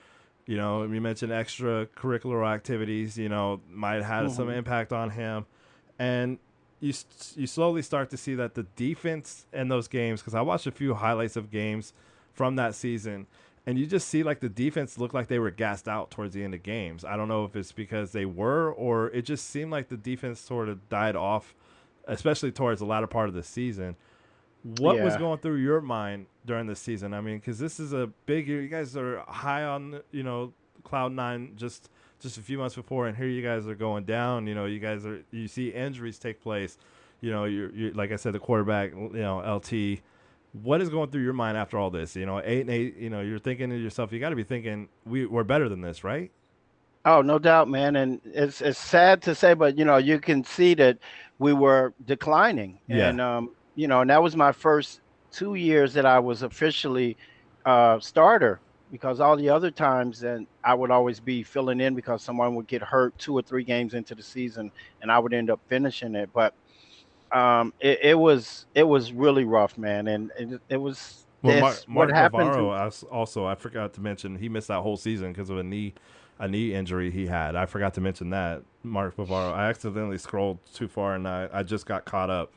[0.47, 3.17] You know, you mentioned extracurricular activities.
[3.17, 4.57] You know, might have had some Mhm.
[4.57, 5.45] impact on him,
[5.99, 6.39] and
[6.79, 6.93] you
[7.35, 10.21] you slowly start to see that the defense in those games.
[10.21, 11.93] Because I watched a few highlights of games
[12.33, 13.27] from that season,
[13.65, 16.43] and you just see like the defense looked like they were gassed out towards the
[16.43, 17.05] end of games.
[17.05, 20.39] I don't know if it's because they were, or it just seemed like the defense
[20.39, 21.53] sort of died off,
[22.07, 23.95] especially towards the latter part of the season.
[24.63, 27.13] What was going through your mind during the season?
[27.15, 28.61] I mean, because this is a big year.
[28.61, 31.89] You guys are high on, you know, cloud nine just
[32.19, 34.45] just a few months before, and here you guys are going down.
[34.45, 36.77] You know, you guys are you see injuries take place.
[37.21, 38.91] You know, you're, you're like I said, the quarterback.
[38.91, 40.01] You know, LT.
[40.53, 42.15] What is going through your mind after all this?
[42.15, 42.97] You know, eight and eight.
[42.97, 45.81] You know, you're thinking to yourself, you got to be thinking we we're better than
[45.81, 46.31] this, right?
[47.05, 47.95] Oh, no doubt, man.
[47.95, 50.97] And it's it's sad to say, but you know, you can see that
[51.39, 52.79] we were declining.
[52.87, 53.09] Yeah.
[53.09, 55.01] And um, you know, and that was my first
[55.31, 57.17] two years that I was officially
[57.65, 58.59] uh starter
[58.91, 62.67] because all the other times then I would always be filling in because someone would
[62.67, 64.71] get hurt two or three games into the season
[65.01, 66.29] and I would end up finishing it.
[66.33, 66.53] But
[67.33, 70.07] um it, it was it was really rough, man.
[70.07, 74.35] And it, it was Well, Mark, what happened to- Bavaro also, I forgot to mention,
[74.37, 75.93] he missed that whole season because of a knee,
[76.39, 77.55] a knee injury he had.
[77.55, 79.53] I forgot to mention that Mark Bavaro.
[79.53, 82.51] I accidentally scrolled too far and I, I just got caught up,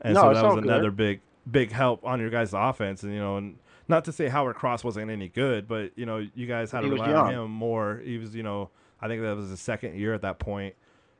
[0.00, 0.64] and No, so that was all good.
[0.64, 1.20] another big
[1.50, 3.02] big help on your guys' offense.
[3.02, 3.56] And you know, and
[3.86, 6.88] not to say Howard Cross wasn't any good, but you know, you guys had to
[6.88, 8.00] rely on him more.
[8.02, 8.70] He was, you know,
[9.00, 10.74] I think that was his second year at that point.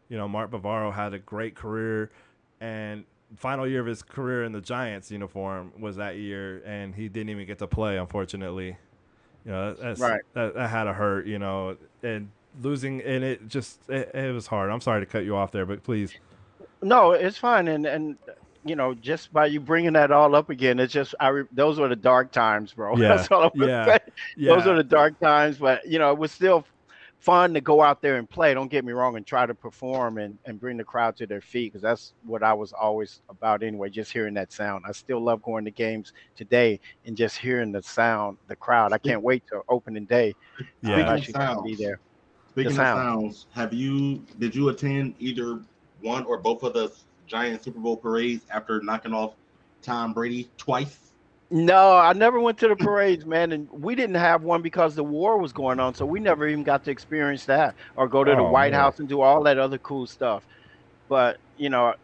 [0.09, 2.11] You know, Mark Bavaro had a great career,
[2.65, 3.05] and
[3.37, 7.29] final year of his career in the Giants uniform was that year, and he didn't
[7.29, 8.77] even get to play, unfortunately.
[9.45, 10.23] You know, that's, Right.
[10.33, 12.31] that, that had to hurt, you know, and
[12.63, 14.71] losing, and it just, it, it was hard.
[14.71, 16.15] I'm sorry to cut you off there, but please.
[16.81, 18.17] No, it's fine, and and
[18.67, 21.79] you know, just by you bringing that all up again, it's just I re- those
[21.79, 22.97] were the dark times, bro.
[22.97, 23.99] Yeah, That's all I'm yeah, say.
[24.37, 24.55] Yeah.
[24.55, 26.65] Those are the dark times, but you know, it was still
[27.25, 28.53] fun to go out there and play.
[28.53, 31.41] Don't get me wrong, and try to perform and and bring the crowd to their
[31.41, 33.89] feet because that's what I was always about anyway.
[33.89, 37.83] Just hearing that sound, I still love going to games today and just hearing the
[37.83, 38.93] sound, the crowd.
[38.93, 40.35] I can't wait till opening day.
[40.83, 41.11] yeah.
[41.11, 41.99] I Speaking should be there.
[42.51, 43.23] Speaking of sound.
[43.23, 45.61] sounds, have you did you attend either
[46.03, 46.93] one or both of the
[47.27, 49.35] Giant Super Bowl parades after knocking off
[49.81, 51.14] Tom Brady twice?
[51.55, 55.05] No, I never went to the parades, man, and we didn't have one because the
[55.05, 58.35] war was going on, so we never even got to experience that or go to
[58.35, 58.81] the Oh, White man.
[58.81, 60.43] House and do all that other cool stuff.
[61.09, 61.95] But you know,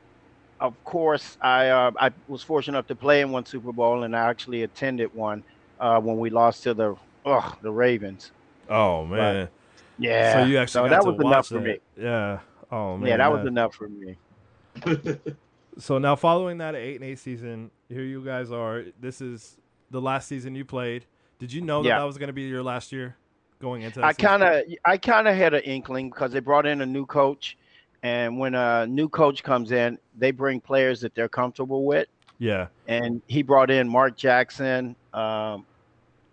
[0.60, 4.14] of course, I uh, I was fortunate enough to play in one Super Bowl, and
[4.14, 5.42] I actually attended one
[5.80, 6.94] uh, when we lost to the
[7.24, 8.30] ugh, the Ravens.
[8.68, 9.48] Oh, man.
[9.98, 11.78] Yeah, So you actually so got that to was watch enough for me.
[11.96, 12.38] Yeah.
[12.70, 13.08] Oh, man.
[13.08, 14.16] yeah, that was enough for me.
[15.80, 18.84] So now, following that eight and eight season, here you guys are.
[19.00, 19.56] This is
[19.90, 21.06] the last season you played.
[21.38, 21.98] Did you know that Yeah.
[21.98, 23.16] that was going to be your last year
[23.60, 24.06] going into that?
[24.06, 27.06] I kind of I kind of had an inkling because they brought in a new
[27.06, 27.56] coach,
[28.02, 32.08] and when a new coach comes in, they bring players that they're comfortable with.
[32.38, 32.66] yeah.
[32.86, 35.64] And he brought in Mark Jackson, um,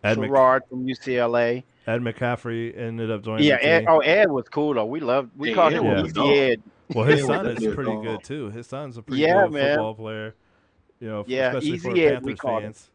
[0.03, 1.64] Ed, Mc, Gerard from UCLA.
[1.86, 3.45] Ed McCaffrey ended up joining.
[3.45, 3.88] Yeah, the Ed, team.
[3.91, 4.86] oh Ed was cool though.
[4.86, 6.40] We loved we Yeah, called him was a Easy.
[6.52, 6.61] Ed.
[6.93, 8.23] Well, his son is pretty good.
[8.23, 8.49] too.
[8.49, 9.69] His son's a pretty Yeah, good man.
[9.72, 10.35] football player.
[10.99, 12.89] You know, Yeah, especially for Easy we Panthers fans.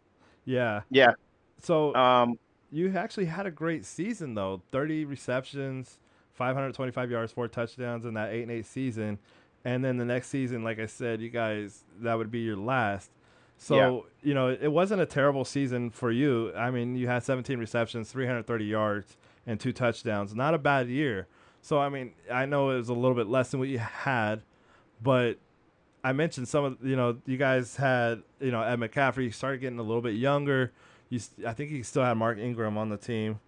[0.44, 0.80] Yeah.
[0.90, 1.12] Yeah.
[1.60, 2.38] So Um,
[2.72, 4.62] you actually had a great season though.
[4.72, 5.98] Thirty receptions,
[6.32, 9.18] five hundred twenty-five yards, four touchdowns in that eight and eight season,
[9.64, 13.10] and then the next season, like I said, you guys that would be your last.
[13.58, 16.52] So you know it wasn't a terrible season for you.
[16.56, 19.16] I mean, you had seventeen receptions, three hundred thirty yards,
[19.46, 20.34] and two touchdowns.
[20.34, 21.28] Not a bad year.
[21.62, 24.42] So I mean, I know it was a little bit less than what you had,
[25.02, 25.38] but
[26.04, 29.78] I mentioned some of you know you guys had you know Ed McCaffrey started getting
[29.78, 30.72] a little bit younger.
[31.08, 33.38] You, I think you still had Mark Ingram on the team.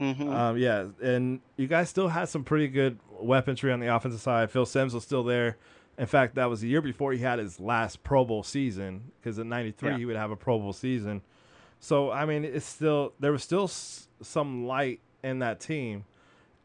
[0.00, 0.30] mhm.
[0.30, 4.50] Um, yeah, and you guys still had some pretty good weaponry on the offensive side.
[4.50, 5.56] Phil Simms was still there.
[5.98, 9.38] In fact, that was the year before he had his last Pro Bowl season because
[9.38, 9.96] in '93 Yeah.
[9.96, 11.22] he would have a Pro Bowl season.
[11.80, 16.04] So I mean, it's still there was still s- some light in that team,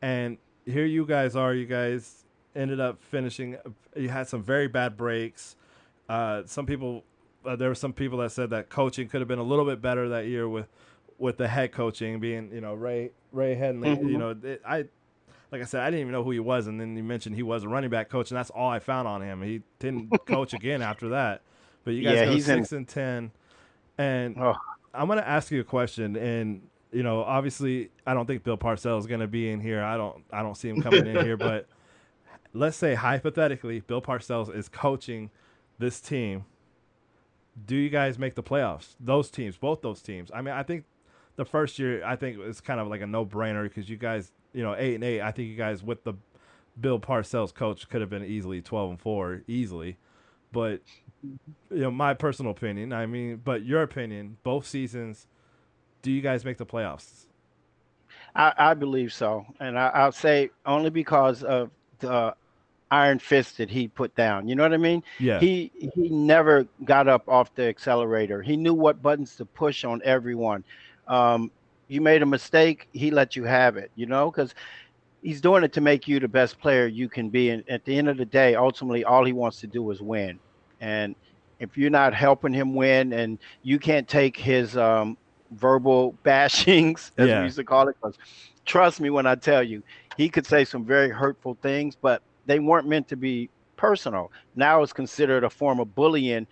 [0.01, 1.53] and here you guys are.
[1.53, 2.23] You guys
[2.55, 3.57] ended up finishing.
[3.95, 5.55] You had some very bad breaks.
[6.09, 7.03] Uh, some people,
[7.45, 9.81] uh, there were some people that said that coaching could have been a little bit
[9.81, 10.67] better that year with
[11.17, 13.95] with the head coaching being, you know, Ray Ray Handley.
[13.95, 14.09] Mhm.
[14.09, 14.85] You know, it, I
[15.51, 17.43] like I said, I didn't even know who he was, and then you mentioned he
[17.43, 19.41] was a running back coach, and that's all I found on him.
[19.41, 21.41] He didn't coach again after that.
[21.83, 23.31] But you guys Yeah, go he's in- six and ten,
[23.97, 24.55] and Oh.
[24.93, 26.61] I'm gonna ask you a question, and
[26.91, 29.83] you know, obviously, I don't think Bill Parcells is gonna be in here.
[29.83, 31.67] I don't, I don't see him coming in here, but
[32.53, 35.29] let's say hypothetically, Bill Parcells is coaching
[35.79, 36.45] this team.
[37.65, 38.95] Do you guys make the playoffs?
[38.99, 40.31] Those teams, both those teams.
[40.33, 40.85] I mean, I think
[41.35, 44.63] the first year, I think it's kind of like a no-brainer because you guys, you
[44.63, 45.21] know, eight and eight.
[45.21, 46.13] I think you guys with the
[46.79, 49.97] Bill Parcells coach could have been easily twelve and four, easily.
[50.51, 50.81] But
[51.23, 51.39] you
[51.69, 52.93] know, my personal opinion.
[52.93, 54.37] I mean, but your opinion.
[54.43, 55.27] Both seasons,
[56.01, 57.25] do you guys make the playoffs?
[58.35, 61.69] I, I believe so, and I, I'll say only because of
[61.99, 62.33] the
[62.91, 64.47] iron fist that he put down.
[64.47, 65.03] You know what I mean?
[65.19, 65.39] Yeah.
[65.39, 68.41] He he never got up off the accelerator.
[68.41, 70.63] He knew what buttons to push on everyone.
[71.07, 71.51] Um,
[71.87, 73.91] you made a mistake, he let you have it.
[73.95, 74.53] You know, because
[75.21, 77.49] he's doing it to make you the best player you can be.
[77.49, 80.39] And at the end of the day, ultimately, all he wants to do is win.
[80.79, 81.15] And
[81.59, 85.17] if you're not helping him win, and you can't take his um,
[85.51, 87.39] verbal bashings, as Yeah.
[87.39, 88.17] we used to call it, 'cause
[88.65, 89.83] trust me when I tell you,
[90.17, 94.31] he could say some very hurtful things, but they weren't meant to be personal.
[94.55, 96.47] Now it's considered a form of bullying.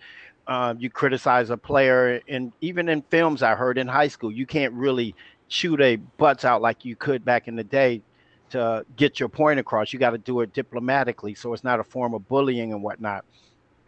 [0.46, 4.46] Um, you criticize a player, and even in films, I heard in high school, you
[4.46, 5.14] can't really
[5.48, 8.02] shoot a butts out like you could back in the day
[8.50, 9.92] to get your point across.
[9.92, 13.24] You got to do it diplomatically, so it's not a form of bullying and whatnot.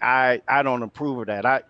[0.00, 1.46] I I don't approve of that.
[1.46, 1.62] I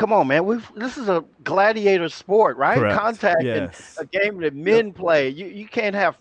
[0.00, 0.46] come on, man.
[0.46, 2.78] We've this is a gladiator sport, right?
[2.78, 2.98] Correct.
[2.98, 3.98] Contact and Yes.
[4.00, 5.28] a game that men play.
[5.28, 6.16] You you can't have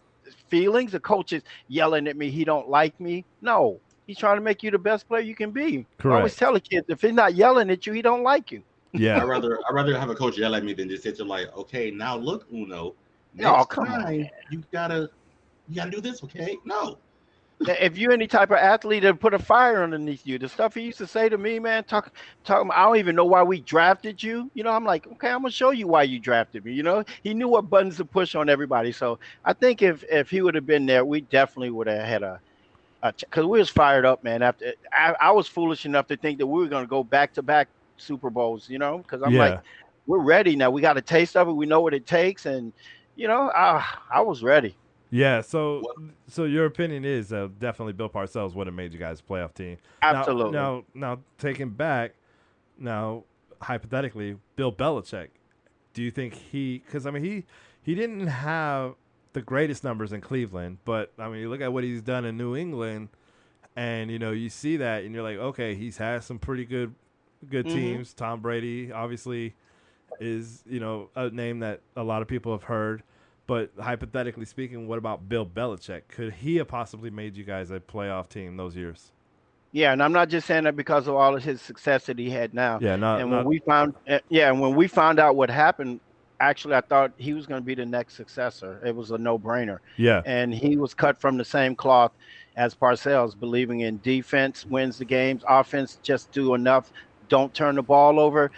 [0.50, 0.92] feelings.
[0.92, 2.30] The coach is yelling at me.
[2.30, 3.24] He don't like me.
[3.42, 5.86] No, he's trying to make you the best player you can be.
[5.98, 6.14] Correct.
[6.14, 6.40] I always Correct.
[6.40, 8.62] tell the kids if he's not yelling at you, he don't like you.
[8.92, 9.22] Yeah.
[9.22, 11.56] I'd rather I'd rather have a coach yell at me than just sit there like,
[11.56, 12.76] okay, now look, Uno.
[12.88, 12.96] Oh,
[13.34, 15.10] Next Oh, come on, time you gotta
[15.70, 16.58] you gotta do this, okay?
[16.66, 16.98] No.
[17.62, 20.82] If you're any type of athlete that put a fire underneath you, the stuff he
[20.82, 22.14] used to say to me, man, talk,
[22.46, 22.68] talk.
[22.74, 24.50] I don't even know why we drafted you.
[24.54, 26.74] You know, I'm like, okay, I'm gonna show you why you drafted me.
[26.74, 28.92] You know, he knew what buttons to push on everybody.
[28.92, 32.24] So I think if if he would have been there, we definitely would have had
[32.24, 32.40] a.
[33.02, 34.42] Because we was fired up, man.
[34.42, 37.42] After I, I was foolish enough to think that we were gonna go back to
[37.42, 37.68] back
[37.98, 38.70] Super Bowls.
[38.70, 39.40] You know, because I'm yeah.
[39.40, 39.60] like,
[40.06, 40.70] we're ready now.
[40.70, 41.54] We got a taste of it.
[41.54, 42.74] We know what it takes, and
[43.16, 44.76] you know, I I was ready.
[45.10, 45.42] Yeah.
[45.42, 45.96] So, What-
[46.28, 49.54] so your opinion is uh, definitely Bill Parcells would have made you guys a playoff
[49.54, 49.78] team.
[50.02, 50.52] Now- Absolutely.
[50.52, 52.14] Now, now, taking back,
[52.78, 53.24] now
[53.62, 55.30] hypothetically, Bill Belichick.
[55.94, 56.82] Do you think he?
[56.86, 57.44] Because I mean, he
[57.82, 58.96] he didn't have
[59.34, 62.38] the greatest numbers in Cleveland, but I mean, you look at what he's done in
[62.38, 63.10] New England,
[63.76, 66.94] and you know, you see that, and you're like, okay, he's had some pretty good
[67.50, 67.74] good Mhm.
[67.74, 68.14] teams.
[68.14, 69.56] Tom Brady, obviously,
[70.20, 73.04] is you know a name that a lot of people have heard.
[73.50, 76.04] But hypothetically speaking, what about Bill Belichick?
[76.08, 79.12] Could he have possibly made you guys a playoff team those years?
[79.72, 82.30] Yeah, and I'm not just saying that because of all of his success that he
[82.30, 82.78] had now.
[82.80, 85.50] Yeah, not, and not when we found, uh, yeah, and when we found out what
[85.50, 86.00] happened,
[86.40, 88.80] actually, I thought he was going to be the next successor.
[88.86, 92.12] It was a no-brainer, yeah, and he was cut from the same cloth
[92.56, 96.92] as Parcells, believing in defense wins the games, offense just do enough,
[97.30, 98.52] don't turn the ball over,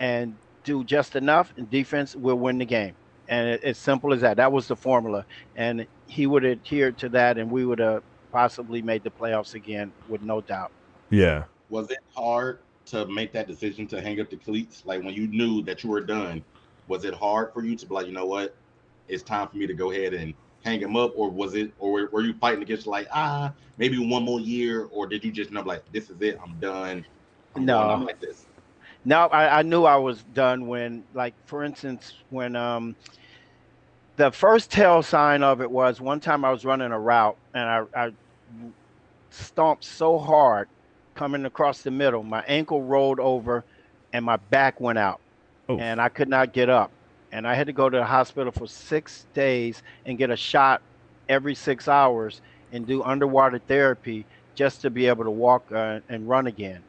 [0.00, 0.34] and
[0.64, 2.94] do just enough, and defense will win the game.
[3.28, 4.38] And it, it's simple as that.
[4.38, 8.02] That was the formula, and he would adhere to that, and we would have
[8.32, 10.72] possibly made the playoffs again with no doubt.
[11.10, 11.44] yeah.
[11.68, 14.84] Was it hard to make that decision to hang up the cleats?
[14.84, 16.44] Like when you knew that you were done,
[16.86, 18.56] was it hard for you to be like, you know what,
[19.06, 20.34] it's time for me to go ahead and
[20.64, 23.98] hang him up, or was it, or were- were you fighting against like, ah, maybe
[23.98, 27.04] one more year, or did you just know like, this is it, I'm done,
[27.54, 27.78] I'm No.
[27.78, 28.47] going out like this?
[29.04, 32.96] No, I, I knew I was done when, like, for instance, when um,
[34.16, 37.62] the first tell sign of it was one time I was running a route and
[37.64, 38.12] I, I
[39.30, 40.68] stomped so hard
[41.14, 43.64] coming across the middle, my ankle rolled over
[44.12, 45.20] and my back went out
[45.68, 45.78] Oh.
[45.78, 46.90] and I could not get up.
[47.30, 50.80] And I had to go to the hospital for six days and get a shot
[51.28, 52.40] every six hours
[52.72, 56.82] and do underwater therapy just to be able to walk uh, and run again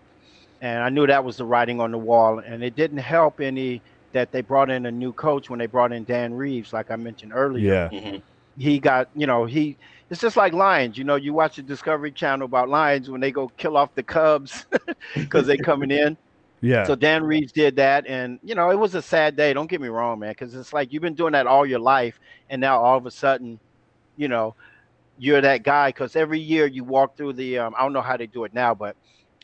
[0.62, 2.40] and I knew that was the writing on the wall.
[2.40, 3.84] And it didn't help any
[4.14, 6.96] that they brought in a new coach when they brought in Dan Reeves, like I
[6.96, 7.82] mentioned earlier.
[7.90, 7.90] Yeah.
[7.92, 8.22] Mhm.
[8.58, 9.78] He got, you know, he
[10.10, 10.98] it's just like lions.
[10.98, 14.04] You know, you watch the Discovery Channel about lions when they go kill off the
[14.04, 14.66] cubs
[15.30, 16.18] because they coming in.
[16.62, 16.84] Yeah.
[16.84, 19.54] So Dan Reeves did that, and you know, it was a sad day.
[19.54, 22.20] Don't get me wrong, man, because it's like you've been doing that all your life,
[22.50, 23.60] and now all of a sudden,
[24.16, 24.56] you know,
[25.18, 25.90] you're that guy.
[25.90, 28.54] Because every year you walk through the, um, I don't know how they do it
[28.54, 28.96] now, but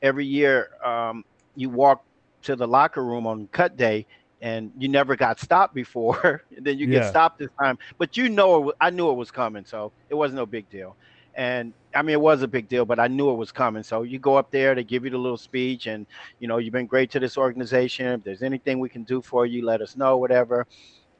[0.02, 1.24] every year um,
[1.56, 2.02] you walk
[2.44, 4.06] to the locker room on cut day,
[4.42, 6.42] and you never got stopped before.
[6.56, 7.02] and then you Yeah.
[7.02, 10.38] get stopped this time, but you know, I knew it was coming, so it wasn't
[10.38, 10.98] no big deal.
[11.36, 13.84] And I mean, it was a big deal, but I knew it was coming.
[13.84, 16.06] So you go up there, they give you the little speech, and
[16.40, 18.08] you know, you've been great to this organization.
[18.08, 20.66] If there's anything we can do for you, let us know, whatever.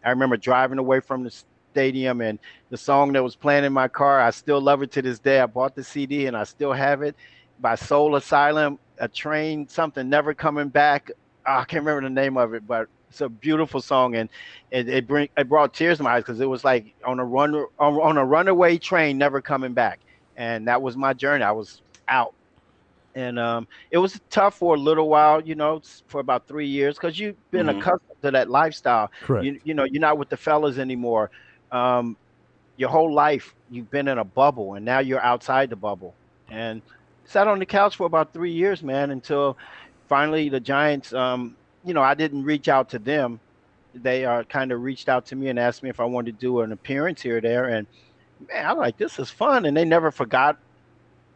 [0.04, 1.32] I remember driving away from the
[1.74, 2.40] stadium and
[2.70, 5.40] the song that was playing in my car, I still love it to this day.
[5.40, 7.16] I bought the CD and I still have it
[7.60, 11.10] by Soul Asylum, a train, something never coming back.
[11.46, 14.30] Ah, I can't remember the name of it, but it's a beautiful song and
[14.72, 17.26] it, it bring it brought tears to my eyes because it was like on a
[17.26, 20.00] run on, on a runaway train never coming back.
[20.36, 21.44] And that was my journey.
[21.44, 22.34] I was out
[23.16, 26.96] and um, it was tough for a little while, you know, for about three years,
[26.96, 27.70] because you've been Mhm.
[27.70, 29.10] accustomed to that lifestyle.
[29.22, 29.48] Correct.
[29.48, 31.30] You, you know, you're not with the fellas anymore.
[31.72, 32.18] Um,
[32.78, 36.16] your whole life, you've been in a bubble, and now you're outside the bubble.
[36.50, 36.82] And
[37.26, 39.58] sat on the couch for about three years, man, until
[40.08, 41.14] finally the Giants.
[41.14, 43.40] Um, you know, I didn't reach out to them.
[43.94, 46.46] They uh, kind of reached out to me and asked me if I wanted to
[46.46, 47.70] do an appearance here or there.
[47.70, 47.88] And
[48.50, 50.58] man, I'm like this is fun, and they never forgot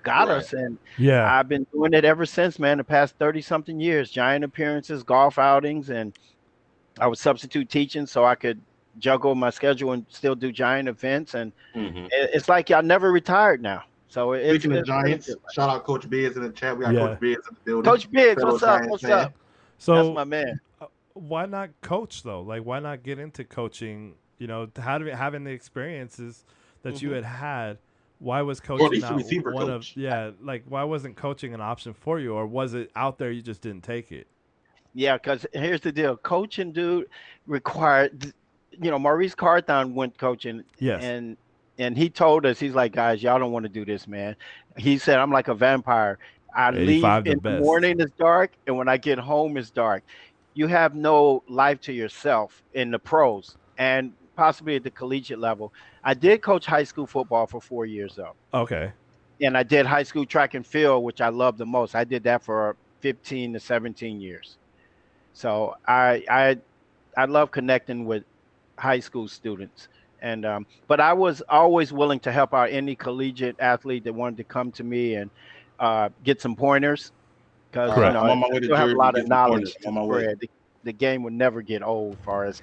[0.03, 0.37] got Right.
[0.37, 1.31] us, and Yeah.
[1.31, 2.77] I've been doing it ever since, man.
[2.77, 6.13] The past thirty something years, giant appearances, golf outings, and
[6.99, 8.61] I was substitute teaching, so I could
[8.97, 11.33] juggle my schedule and still do giant events.
[11.33, 12.07] And Mhm.
[12.11, 13.83] it's like I never retired now.
[14.09, 15.37] So it's, Speaking of it's really Giants, good.
[15.53, 16.75] shout out Coach Biggs in the chat.
[16.77, 17.07] We got Yeah.
[17.07, 17.91] Coach Biggs in the building.
[17.91, 18.69] Coach Biggs, Fellow what's up?
[18.79, 19.11] Giants What's fan.
[19.11, 19.33] up?
[19.77, 20.59] so That's my man.
[21.13, 22.41] why not coach though?
[22.41, 24.15] Like, why not get into coaching?
[24.39, 26.43] You know, having having the experiences
[26.81, 27.15] that you Mhm.
[27.15, 27.77] had had.
[28.19, 29.91] Why was coaching least not one coach.
[29.91, 29.97] of?
[29.97, 33.41] Yeah, like why wasn't coaching an option for you, or was it out there you
[33.41, 34.27] just didn't take it?
[34.93, 37.07] Yeah, because here's the deal: coaching, dude,
[37.47, 38.33] required.
[38.81, 41.03] You know, Maurice Carthon went coaching, Yes.
[41.03, 41.37] and
[41.79, 44.35] and he told us he's like, guys, y'all don't want to do this, man.
[44.77, 46.19] He said, I'm like a vampire.
[46.55, 47.61] I leave the in the best.
[47.65, 50.03] morning it's dark, and when I get home it's dark.
[50.55, 55.73] You have no life to yourself in the pros and possibly at the collegiate level.
[56.03, 58.93] I did coach high school football for four years though, Okay.
[59.41, 61.95] and I did high school track and field, which I love the most.
[61.95, 64.57] I did that for 15 to 17 years.
[65.33, 66.57] So I I
[67.17, 68.23] I love connecting with
[68.79, 69.87] high school students.
[70.21, 74.37] And um, but I was always willing to help out any collegiate athlete that wanted
[74.37, 75.29] to come to me and
[75.79, 77.11] uh, get some pointers
[77.71, 79.87] because you know I'm on my way to still have a lot of knowledge to
[79.87, 80.21] on my way.
[80.23, 80.39] spread.
[80.39, 80.49] The,
[80.83, 82.61] the game will never get old, as far as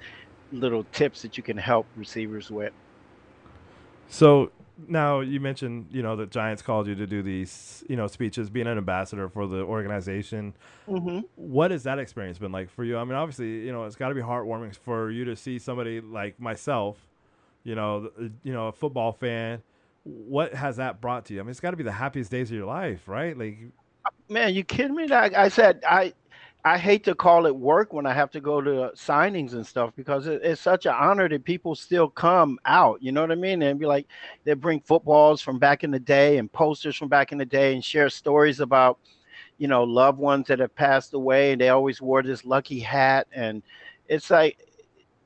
[0.51, 2.73] little tips that you can help receivers with.
[4.07, 4.51] So
[4.87, 8.49] now you mentioned, you know, the Giants called you to do these, you know, speeches,
[8.49, 10.53] being an ambassador for the organization.
[10.87, 11.19] Mm-hmm.
[11.35, 12.97] What has that experience been like for you?
[12.97, 16.01] I mean, obviously, you know, it's got to be heartwarming for you to see somebody
[16.01, 17.06] like myself,
[17.63, 19.61] you know, uh, you know, a football fan.
[20.03, 21.39] What has that brought to you?
[21.39, 23.37] I mean, it's got to be the happiest days of your life, right?
[23.37, 23.57] Like,
[24.29, 25.07] Man, you kidding me?
[25.07, 26.13] Like I said, I
[26.63, 29.93] I hate to call it work when I have to go to signings and stuff
[29.95, 33.01] because it, it's such an honor that people still come out.
[33.01, 33.61] You know what I mean?
[33.61, 34.07] And be like,
[34.43, 37.73] they bring footballs from back in the day and posters from back in the day
[37.73, 38.99] and share stories about,
[39.57, 41.53] you know, loved ones that have passed away.
[41.53, 43.27] And they always wore this lucky hat.
[43.31, 43.63] And
[44.09, 44.57] it's like,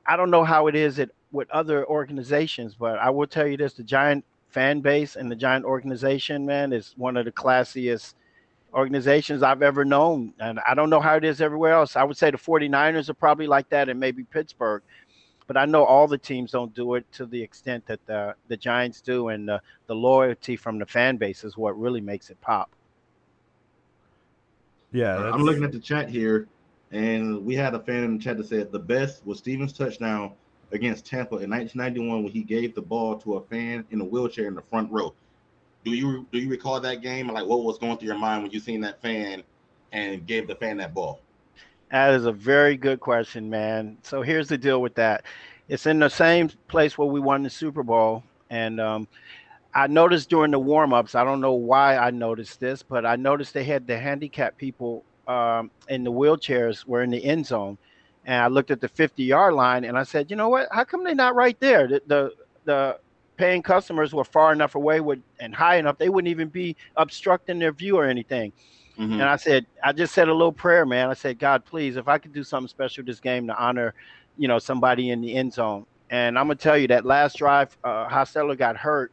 [0.06, 3.56] I don't know how it is at with other organizations, but I will tell you
[3.56, 8.14] this: the Giant fan base and the Giant organization, man, is one of the classiest
[8.74, 10.34] organizations I've ever known.
[10.40, 11.96] And I don't know how it is everywhere else.
[11.96, 14.82] I would say the 49ers are probably like that and maybe Pittsburgh.
[15.46, 18.56] But I know all the teams don't do it to the extent that the, the
[18.56, 19.28] Giants do.
[19.28, 22.70] And the, the loyalty from the fan base is what really makes it pop.
[24.92, 26.48] yeah, I'm looking at the chat here,
[26.90, 30.32] and we had a fan in the chat that said the best was Stevens' touchdown
[30.72, 34.46] against Tampa in 1991 when he gave the ball to a fan in a wheelchair
[34.46, 35.14] in the front row.
[35.84, 37.28] Do you do you recall that game?
[37.28, 39.42] Like what was going through your mind when you seen that fan
[39.92, 41.20] and gave the fan that ball?
[41.90, 43.98] That is a very good question, man.
[44.02, 45.24] So here's the deal with that.
[45.68, 48.22] It's in the same place where we won the Super Bowl.
[48.48, 49.08] And um,
[49.74, 53.52] I noticed during the warm-ups, I don't know why I noticed this, but I noticed
[53.52, 57.76] they had the handicapped people um, in the wheelchairs were in the end zone.
[58.24, 60.68] And I looked at the 50-yard line and I said, you know what?
[60.70, 61.88] How come they're not right there?
[61.88, 62.32] The the,
[62.64, 62.98] the
[63.36, 67.58] paying customers were far enough away with, and high enough, they wouldn't even be obstructing
[67.58, 68.52] their view or anything.
[68.98, 69.14] Mhm.
[69.14, 71.08] And I said, I just said a little prayer, man.
[71.08, 73.94] I said, God, please, if I could do something special this game to honor,
[74.36, 75.86] you know, somebody in the end zone.
[76.10, 79.12] And I'm gonna tell you that last drive, uh, Hostetler got hurt,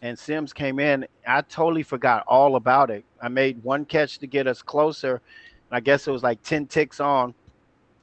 [0.00, 1.06] and Simms came in.
[1.26, 3.04] I totally forgot all about it.
[3.20, 5.20] I made one catch to get us closer.
[5.70, 7.34] I guess it was like ten ticks on,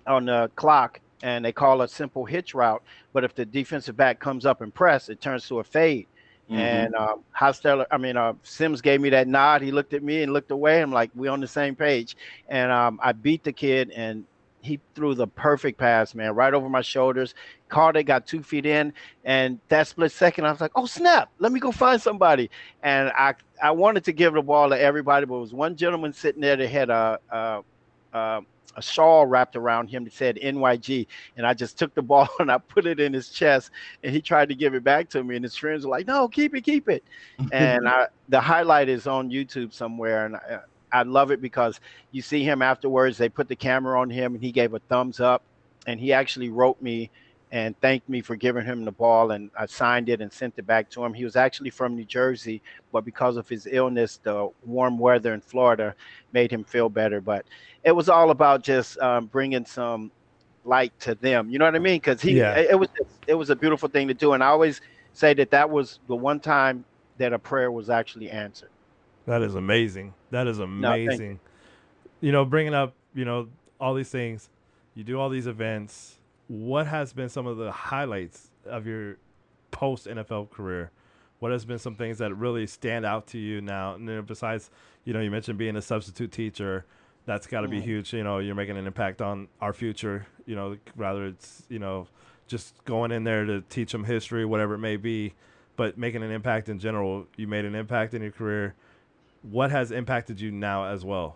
[0.08, 2.84] on the clock, and they call a simple hitch route.
[3.14, 6.08] But if the defensive back comes up and press, it turns to a fade.
[6.50, 6.58] Mhm.
[6.58, 9.62] And um, Hostetler, I mean, uh, Simms gave me that nod.
[9.62, 10.82] He looked at me and looked away.
[10.82, 12.16] I'm like, we on the same page.
[12.50, 14.26] And um, I beat the kid, and
[14.62, 17.34] he threw the perfect pass, man, right over my shoulders.
[17.70, 21.30] Caught it, got two feet in, and that split second, I was like, oh snap,
[21.40, 22.50] let me go find somebody.
[22.84, 26.14] And I I wanted to give the ball to everybody, but it was one gentleman
[26.14, 27.62] sitting there that had a a,
[28.14, 28.42] a,
[28.76, 32.52] a shawl wrapped around him that said NYG, and I just took the ball and
[32.52, 33.72] I put it in his chest,
[34.04, 36.28] and he tried to give it back to me, and his friends were like, no,
[36.28, 37.04] keep it, keep it.
[37.52, 40.60] and I, the highlight is on YouTube somewhere, and I,
[40.92, 41.80] I love it because
[42.12, 43.18] you see him afterwards.
[43.18, 45.44] They put the camera on him, and he gave a thumbs up,
[45.88, 47.10] and he actually wrote me
[47.56, 50.68] and thanked me for giving him the ball, and I signed it and sent it
[50.68, 51.14] back to him.
[51.14, 52.62] He was actually from New Jersey,
[52.92, 55.96] but because of his illness, the warm weather in Florida
[56.34, 57.22] made him feel better.
[57.22, 57.46] But
[57.86, 60.12] it was all about just um, bringing some
[60.66, 61.50] light to them.
[61.50, 61.96] You know what I mean?
[61.96, 62.58] Because he, Yeah.
[62.58, 62.90] it, was,
[63.26, 64.82] it was a beautiful thing to do, and I always
[65.14, 66.84] say that that was the one time
[67.20, 68.70] that a prayer was actually answered.
[69.28, 70.14] That is amazing.
[70.30, 70.74] That is thank you.
[70.76, 71.40] amazing.
[72.20, 73.48] you know, bringing up, you know,
[73.80, 74.50] all these things,
[74.94, 76.18] you do all these events.
[76.48, 79.18] What has been some of the highlights of your
[79.72, 80.92] post NFL career?
[81.40, 83.96] what has been some things that really stand out to you now?
[83.96, 84.70] And then besides,
[85.04, 86.86] you know, you mentioned being a substitute teacher.
[87.26, 88.14] That's got to be huge.
[88.14, 90.28] You know, you're making an impact on our future.
[90.46, 92.08] You know, rather it's you know
[92.48, 95.34] just going in there to teach them history, whatever it may be,
[95.76, 97.26] but making an impact in general.
[97.36, 98.76] You made an impact in your career.
[99.42, 101.36] What has impacted you now as well?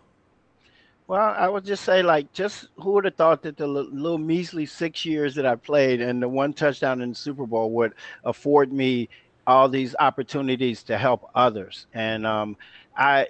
[1.10, 4.68] Well, I would just say, like, just who would have thought that the little measly
[4.68, 8.72] six years that I played and the one touchdown in the Super Bowl would afford
[8.72, 9.10] me
[9.48, 11.88] all these opportunities to help others.
[11.95, 12.57] And um,
[12.95, 13.30] I,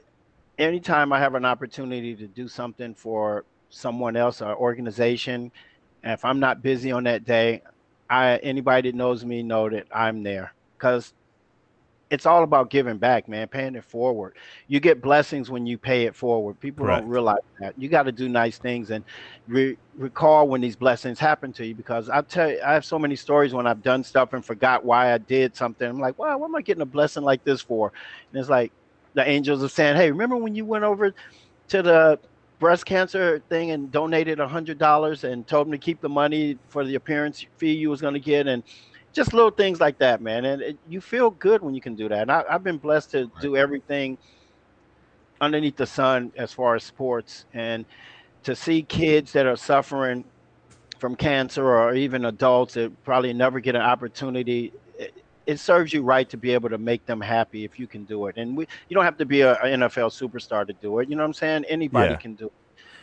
[0.58, 5.54] anytime I have an opportunity to do something for someone else or organization,
[6.04, 7.64] if I'm not busy on that day,
[8.10, 11.14] I anybody that knows me know that I'm there because
[12.10, 14.36] it's all about giving back, man, paying it forward.
[14.68, 16.60] You get blessings when you pay it forward.
[16.60, 17.02] People Correct.
[17.02, 17.78] don't realize that.
[17.78, 19.04] You got to do nice things and
[19.48, 22.98] re- recall when these blessings happen to you because I tell you, I have so
[22.98, 25.88] many stories when I've done stuff and forgot why I did something.
[25.88, 27.94] I'm like, wow, what am I getting a blessing like this for?
[28.32, 28.72] And it's like
[29.14, 31.14] the angels are saying, hey, remember when you went over
[31.68, 32.20] to the
[32.60, 36.58] breast cancer thing and donated a hundred dollars and told them to keep the money
[36.68, 38.64] for the appearance fee you was going to get and
[39.14, 40.46] just little things like that, man.
[40.46, 42.22] And it, you feel good when you can do that.
[42.24, 44.18] And I, I've been blessed to do everything
[45.42, 47.86] underneath the sun as far as sports and
[48.44, 50.26] to see kids that are suffering
[51.00, 54.74] from cancer or even adults that probably never get an opportunity.
[54.98, 55.12] It,
[55.46, 58.28] it serves you right to be able to make them happy if you can do
[58.28, 58.38] it.
[58.38, 61.10] And we, you don't have to be a, a NFL superstar to do it.
[61.10, 61.66] You know what I'm saying?
[61.70, 62.18] Anybody Yeah.
[62.18, 62.54] can do it.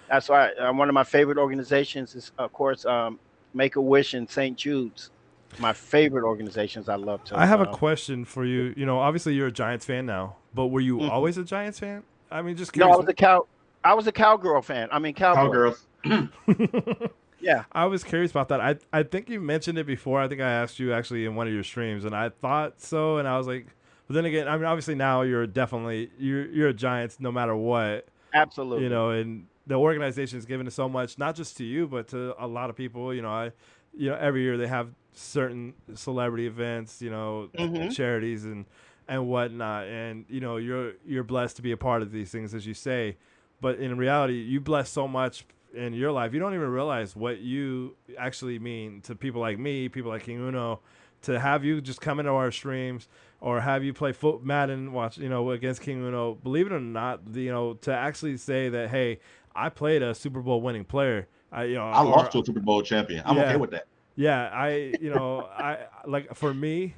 [0.09, 3.19] That's why uh, one of my favorite organizations is, of course, um,
[3.55, 4.57] Make a Wish and St.
[4.57, 5.11] Jude's.
[5.59, 7.39] My favorite organizations I love to.
[7.39, 8.75] I have a question for you.
[8.77, 11.11] You know, obviously you're a Giants fan now, but were you Mhm.
[11.11, 12.03] always a Giants fan?
[12.31, 13.47] I mean, just No, I was a cow.
[13.85, 14.89] I was a cowgirl fan.
[14.91, 15.43] I mean, cowboy.
[15.43, 15.87] Cowgirls.
[17.39, 17.65] Yeah.
[17.71, 18.61] I was curious about that.
[18.61, 20.21] I I think you mentioned it before.
[20.21, 23.19] I think I asked you actually in one of your streams, and I thought so.
[23.19, 23.67] And I was like,
[24.09, 27.55] but then again, I mean, obviously now you're definitely you're you're a Giants no matter
[27.55, 28.09] what.
[28.33, 28.85] Absolutely.
[28.85, 32.35] You know, and the organization is giving so much, not just to you, but to
[32.43, 33.13] a lot of people.
[33.15, 33.53] You know, I,
[33.97, 34.89] you know, every year they have
[35.19, 37.95] certain celebrity events, you know, Mhm.
[37.95, 38.67] charities and
[39.09, 42.55] and whatnot, and you know, you're you're blessed to be a part of these things,
[42.55, 43.17] as you say.
[43.61, 45.45] But in reality, you bless so much
[45.75, 49.89] in your life, you don't even realize what you actually mean to people like me,
[49.89, 50.81] people like King Uno,
[51.23, 53.09] to have you just come into our streams
[53.41, 56.35] or have you play foot Madden, watch you know against King Uno.
[56.35, 59.21] Believe it or not, you know to actually say that, hey,
[59.55, 61.29] I played a Super Bowl winning player.
[61.53, 63.23] I you know I or- lost to a Super Bowl champion.
[63.25, 63.45] I'm Yeah.
[63.45, 63.87] okay with that.
[64.17, 66.95] Yeah, I you know I like for me,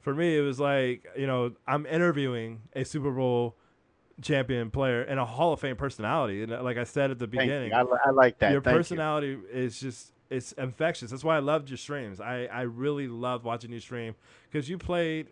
[0.00, 3.56] for me it was like you know I'm interviewing a Super Bowl
[4.22, 7.72] champion player and a Hall of Fame personality, and like I said at the beginning.
[7.72, 8.52] I, I like that.
[8.52, 8.78] your Thank you.
[8.78, 11.10] personality is just it's infectious.
[11.10, 12.20] That's why I loved your streams.
[12.20, 14.14] I I really loved watching you stream
[14.50, 15.28] because you played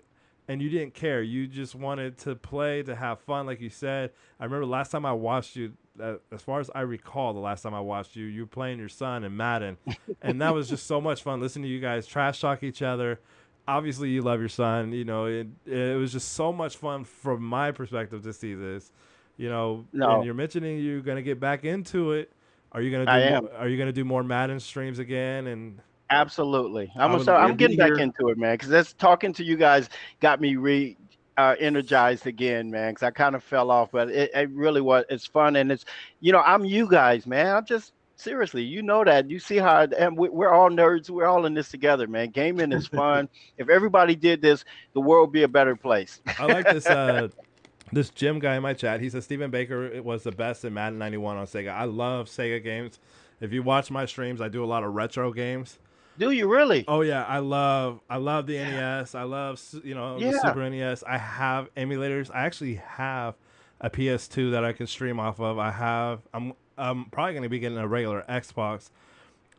[0.48, 1.22] and you didn't care.
[1.22, 4.10] You just wanted to play to have fun, like you said.
[4.40, 5.74] I remember last time I watched you.
[6.00, 8.78] Uh, as far as I recall, the last time I watched you, you were playing
[8.78, 9.76] your son in Madden,
[10.22, 13.20] and that was just so much fun listening to you guys trash talk each other.
[13.66, 14.92] Obviously, you love your son.
[14.92, 18.92] You know, it it was just so much fun from my perspective to see this.
[19.36, 20.16] You know, No.
[20.16, 22.32] and you're mentioning you're gonna get back into it.
[22.72, 23.10] Are you gonna do?
[23.10, 23.48] I more, am.
[23.56, 25.46] Are you gonna do more Madden streams again?
[25.46, 25.80] And
[26.10, 26.90] Absolutely.
[26.96, 27.42] I'm gonna start.
[27.42, 28.54] I'm getting back into it, man.
[28.54, 29.88] Because that's talking to you guys
[30.20, 30.96] got me re
[31.38, 32.90] uh, energized again, man.
[32.90, 35.04] Because I kind of fell off, but it, it really was.
[35.08, 35.86] It's fun, and it's
[36.20, 37.56] you know I'm you guys, man.
[37.56, 39.30] I'm just seriously, you know that.
[39.30, 41.08] You see how and we, we're all nerds.
[41.08, 42.30] We're all in this together, man.
[42.30, 43.28] Gaming is fun.
[43.58, 46.20] if everybody did this, the world would be a better place.
[46.38, 46.86] I like this.
[46.86, 47.28] Uh,
[47.92, 49.00] this Jim guy in my chat.
[49.00, 51.70] He says Stephen Baker was the best in Madden 91 on Sega.
[51.70, 52.98] I love Sega games.
[53.40, 55.78] If you watch my streams, I do a lot of retro games.
[56.18, 56.84] Do you really?
[56.88, 59.14] Oh yeah, I love I love the NES.
[59.14, 61.02] I love you know the Super NES.
[61.04, 62.30] I have emulators.
[62.34, 63.34] I actually have
[63.80, 65.58] a PS2 that I can stream off of.
[65.58, 68.90] I have I'm I'm probably gonna be getting a regular Xbox,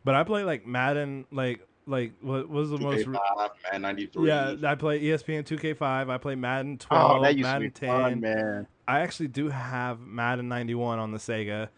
[0.04, 4.28] but I play like Madden like like what was the most 2K5, man, 93.
[4.28, 6.10] yeah I play ESPN 2K5.
[6.10, 8.20] I play Madden 12, Oh, Madden to be fun, 10.
[8.20, 8.66] man.
[8.86, 11.68] I actually do have Madden 91 on the Sega.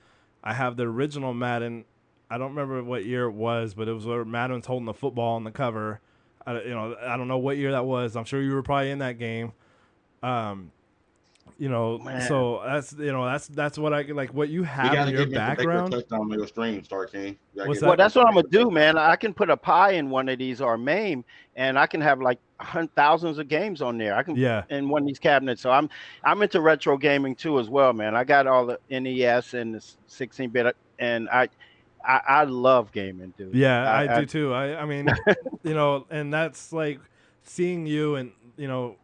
[0.42, 1.84] I have the original Madden.
[2.32, 5.36] I don't remember what year it was, but it was where Madden holding the football
[5.36, 6.00] on the cover.
[6.46, 8.16] I, you know, I don't know what year that was.
[8.16, 9.52] I'm sure you were probably in that game.
[10.22, 10.72] Um,
[11.59, 12.22] you know, Man.
[12.22, 14.32] so that's you know that's that's what I like.
[14.32, 15.92] What you You have gotta in your get me a background.
[15.92, 17.24] touchdown on your stream, Star King.
[17.24, 17.86] You gotta What's get that?
[17.88, 18.96] Well, that's what I'm gonna do, man.
[18.96, 21.24] I can put a pie in one of these or MAME,
[21.56, 24.14] and I can have like hun- thousands of games on there.
[24.14, 25.60] I can Yeah, in one of these cabinets.
[25.60, 25.90] So I'm
[26.24, 28.16] I'm into retro gaming too as well, man.
[28.16, 31.48] I got all the NES and the 16 bit, and I,
[32.05, 33.55] I I love gaming, dude.
[33.55, 34.53] yeah, I, I- do too.
[34.53, 35.09] I I mean,
[35.62, 37.01] you know, and that's like
[37.45, 38.97] seeing you and you know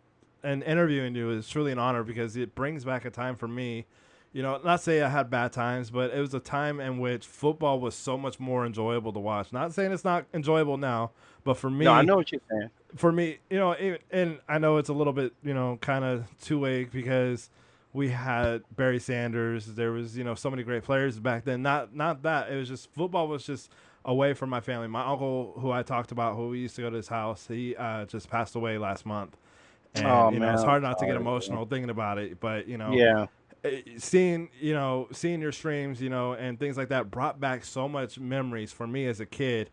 [0.43, 3.87] and interviewing you is truly an honor because it brings back a time for me.
[4.33, 7.27] You know, not say I had bad times, but it was a time in which
[7.27, 9.53] football was so much more enjoyable to watch.
[9.53, 11.13] Not saying it's not enjoyable now,
[11.45, 12.69] but for me, No, I know what you're saying.
[12.95, 13.73] for me, you know,
[14.11, 17.49] and I know it's a little bit, you know, kind of two way because
[17.93, 19.67] we had Barry Sanders.
[19.67, 21.63] There was, you know, so many great players back then.
[21.63, 23.71] Not, not that it was just football was just
[24.05, 24.89] away from my family.
[24.89, 27.75] My uncle, who I talked about, who we used to go to his house, he
[27.77, 29.37] uh, just passed away last month.
[29.95, 32.39] And Oh, you know, man, it's hard not to get emotional thinking about it.
[32.41, 33.27] But you know, Yeah.
[33.65, 37.65] eh, seeing you know seeing your streams you know and things like that brought back
[37.65, 39.71] so much memories for me as a kid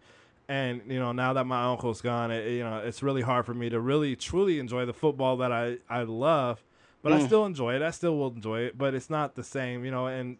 [0.48, 3.54] and you know now that my uncle's gone it, you know it's really hard for
[3.54, 6.64] me to really truly enjoy the football that i i love
[7.06, 7.26] but i Mm.
[7.28, 10.08] still enjoy it i still will enjoy it but it's not the same you know
[10.08, 10.38] and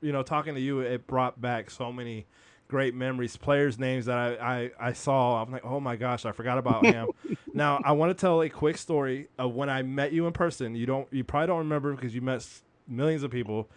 [0.00, 2.26] you know talking to you it brought back so many
[2.68, 6.32] great memories players names that i i, I saw i'm like oh my gosh i
[6.32, 7.08] forgot about him
[7.54, 10.74] now i want to tell a quick story of when i met you in person
[10.74, 12.44] you don't you probably don't remember because you met
[12.88, 13.68] millions of people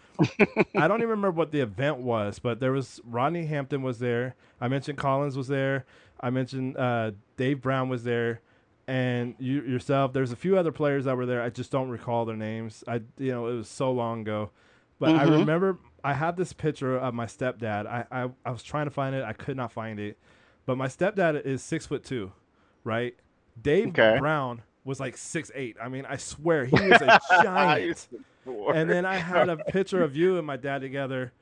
[0.76, 4.34] I don't even remember what the event was, but there was Rodney Hampton was there.
[4.60, 5.84] I mentioned Collins was there.
[6.20, 8.40] I mentioned uh, Dave Brown was there,
[8.90, 10.12] and you yourself.
[10.12, 11.42] There's a few other players that were there.
[11.42, 12.84] I just don't recall their names.
[12.88, 14.50] I you know it was so long ago,
[14.98, 15.30] but I Mhm.
[15.40, 17.86] remember I have this picture of my stepdad.
[17.86, 19.24] I, I I was trying to find it.
[19.24, 20.18] I could not find it,
[20.66, 22.32] but my stepdad is six foot two,
[22.84, 23.14] right?
[23.60, 24.16] Dave Okay.
[24.18, 25.76] Brown was like six eight.
[25.80, 28.08] I mean, I swear he was a giant
[28.74, 31.32] and then I had a picture of you and my dad together.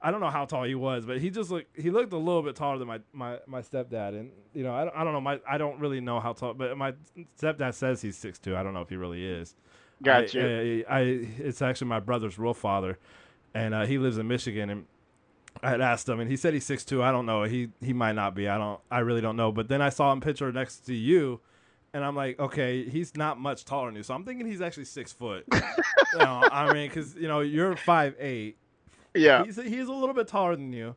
[0.00, 2.42] I don't know how tall he was, but he just looked he looked a little
[2.42, 4.10] bit taller than my my, my stepdad.
[4.10, 6.54] And you know, I, don't- I don't know my I don't really know how tall,
[6.54, 6.94] but my
[7.40, 8.56] stepdad says he's six two.
[8.56, 9.56] I don't know if he really is.
[10.02, 10.84] Gotcha.
[10.88, 11.00] I, I, I
[11.38, 12.98] it's actually my brother's real father,
[13.54, 14.70] and uh, he lives in Michigan.
[14.70, 14.86] And
[15.60, 17.02] I had asked him, and he said he's six two.
[17.02, 17.42] I don't know.
[17.42, 18.48] He he might not be.
[18.48, 18.80] I don't.
[18.92, 19.50] I really don't know.
[19.50, 21.40] But then I saw him picture next to you,
[21.92, 24.04] and I'm like, okay, he's not much taller than you.
[24.04, 25.44] So I'm thinking he's actually six foot.
[25.52, 28.56] you know, I mean, because you know you're five eight.
[29.18, 29.44] Yeah.
[29.44, 30.94] He's he's a little bit taller than you.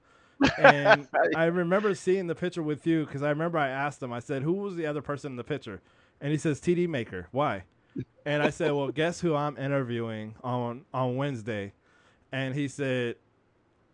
[0.58, 4.14] And I remember seeing the picture with you because I remember I asked him.
[4.14, 5.82] I said, "Who was the other person in the picture?"
[6.20, 7.64] And he says, "TD Maker." Why?
[8.26, 11.74] And I said, "Well, guess who I'm interviewing on on Wednesday?"
[12.32, 13.16] And he said,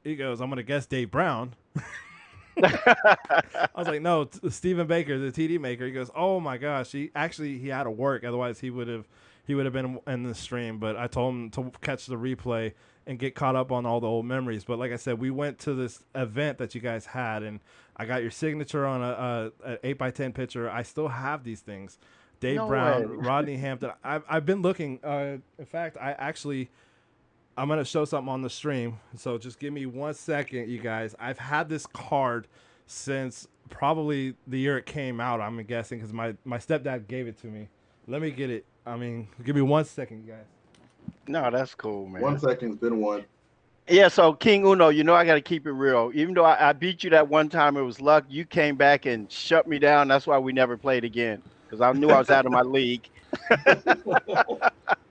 [0.04, 1.56] "He goes, I'm gonna guess Dave Brown."
[2.64, 6.91] I was like, "No, t- Stephen Baker, the TD maker." He goes, "Oh my gosh,
[6.91, 9.08] he actually he had to work, otherwise he would have
[9.45, 12.74] he would have been in the stream." But I told him to catch the replay
[13.08, 14.66] and get caught up on all the old memories.
[14.66, 17.62] But like I said, we went to this event that you guys had, and
[17.96, 20.70] I got your signature on a, a, a eight by ten picture.
[20.70, 21.98] I still have these things.
[22.40, 23.08] Dave No Brown.
[23.20, 23.92] Rodney Hampton.
[24.04, 25.00] I've I've been looking.
[25.04, 26.70] Uh, in fact, I actually.
[27.60, 31.16] I'm gonna show something on the stream, so just give me one second, you guys.
[31.20, 32.48] I've had this card
[32.86, 35.42] since probably the year it came out.
[35.42, 37.70] I'm guessing because my my stepdad gave it to me.
[38.06, 38.66] Let me get it.
[38.86, 40.46] I mean, give me one second, you guys.
[41.28, 42.22] No, that's cool, man.
[42.22, 43.26] One second's been one.
[43.90, 46.12] Yeah, so King Uno, you know I got to keep it real.
[46.14, 48.26] Even though I, I beat you that one time, it was luck.
[48.28, 50.10] You came back and shut me down.
[50.10, 53.10] That's why we never played again because I knew I was out of my league.
[53.68, 54.52] All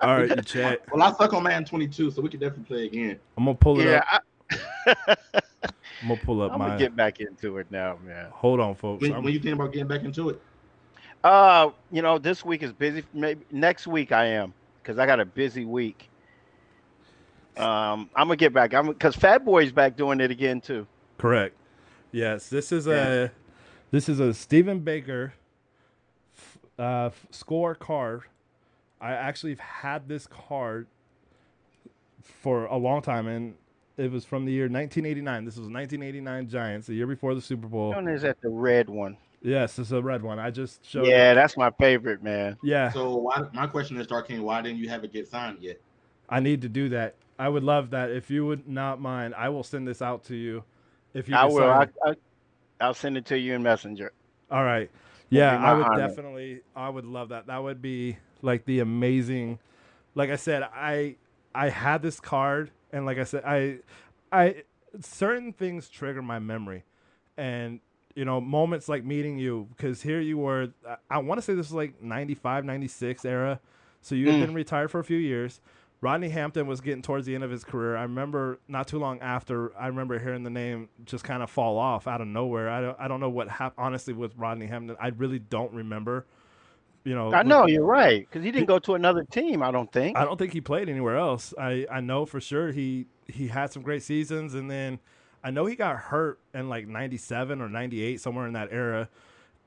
[0.02, 0.80] right, you chat.
[0.92, 3.18] Well, I suck on man 22, so we could definitely play again.
[3.38, 4.22] I'm gonna pull it Yeah, up.
[4.86, 4.96] I,
[6.02, 6.68] I'm gonna pull up I'm my.
[6.68, 8.28] gonna get back into it now, man.
[8.30, 9.02] Hold on, folks.
[9.02, 10.42] When, I'm- when you think about getting back into it,
[11.24, 13.04] Uh, you know, this week is busy.
[13.14, 14.54] Maybe next week I am
[14.86, 16.08] because I got a busy week.
[17.56, 18.72] Um, I'm gonna get back.
[18.72, 20.86] I'm because Fat Boy's back doing it again too.
[21.18, 21.56] Correct.
[22.12, 23.08] Yes, this is Yeah.
[23.24, 23.30] a
[23.90, 25.32] this is a Stephen Baker
[26.36, 28.22] f- uh, score card.
[29.00, 30.86] I actually have had this card
[32.22, 33.54] for a long time, and
[33.96, 35.44] it was from the year 1989.
[35.44, 37.88] This was 1989 Giants, the year before the Super Bowl.
[37.88, 38.40] Which one is that?
[38.40, 39.16] The red one.
[39.46, 40.40] Yes, it's a red one.
[40.40, 41.06] I just showed.
[41.06, 41.36] Yeah, it.
[41.36, 42.56] that's my favorite, man.
[42.64, 42.90] yeah.
[42.90, 43.44] so why?
[43.52, 45.80] My question is, Dark King, why didn't you have it get signed yet?
[46.28, 47.14] I need to do that.
[47.38, 48.10] I would love that.
[48.10, 50.64] If you would not mind, I will send this out to you.
[51.14, 51.62] If you I will.
[51.62, 52.14] I, I,
[52.80, 54.12] I'll send it to you in Messenger.
[54.50, 54.90] All right.
[55.30, 56.08] Yeah, I would honor.
[56.08, 57.46] definitely I would love that.
[57.46, 59.58] That would be like the amazing
[60.16, 61.14] like I said, I
[61.54, 63.78] I had this card and like I said, I
[64.32, 64.64] I
[65.00, 66.82] certain things trigger my memory.
[67.36, 67.80] And
[68.16, 71.54] you know, moments like meeting you because here you were I, I want to say
[71.54, 73.60] this is like 95, 96 era.
[74.02, 74.46] So you had Mm.
[74.46, 75.60] been retired for a few years.
[76.00, 77.96] Rodney Hampton was getting towards the end of his career.
[77.96, 79.74] I remember not too long after.
[79.76, 82.68] I remember hearing the name just kind of fall off out of nowhere.
[82.68, 82.96] I don't.
[83.00, 83.84] I don't know what happened.
[83.84, 86.26] Honestly, with Rodney Hampton, I really don't remember.
[87.04, 89.62] You know, I with- know you're right because he didn't go to another team.
[89.62, 90.16] I don't think.
[90.18, 91.54] I don't think he played anywhere else.
[91.58, 94.98] I, I know for sure he he had some great seasons, and then
[95.46, 99.08] I know he got hurt in like '97 or '98, somewhere in that era.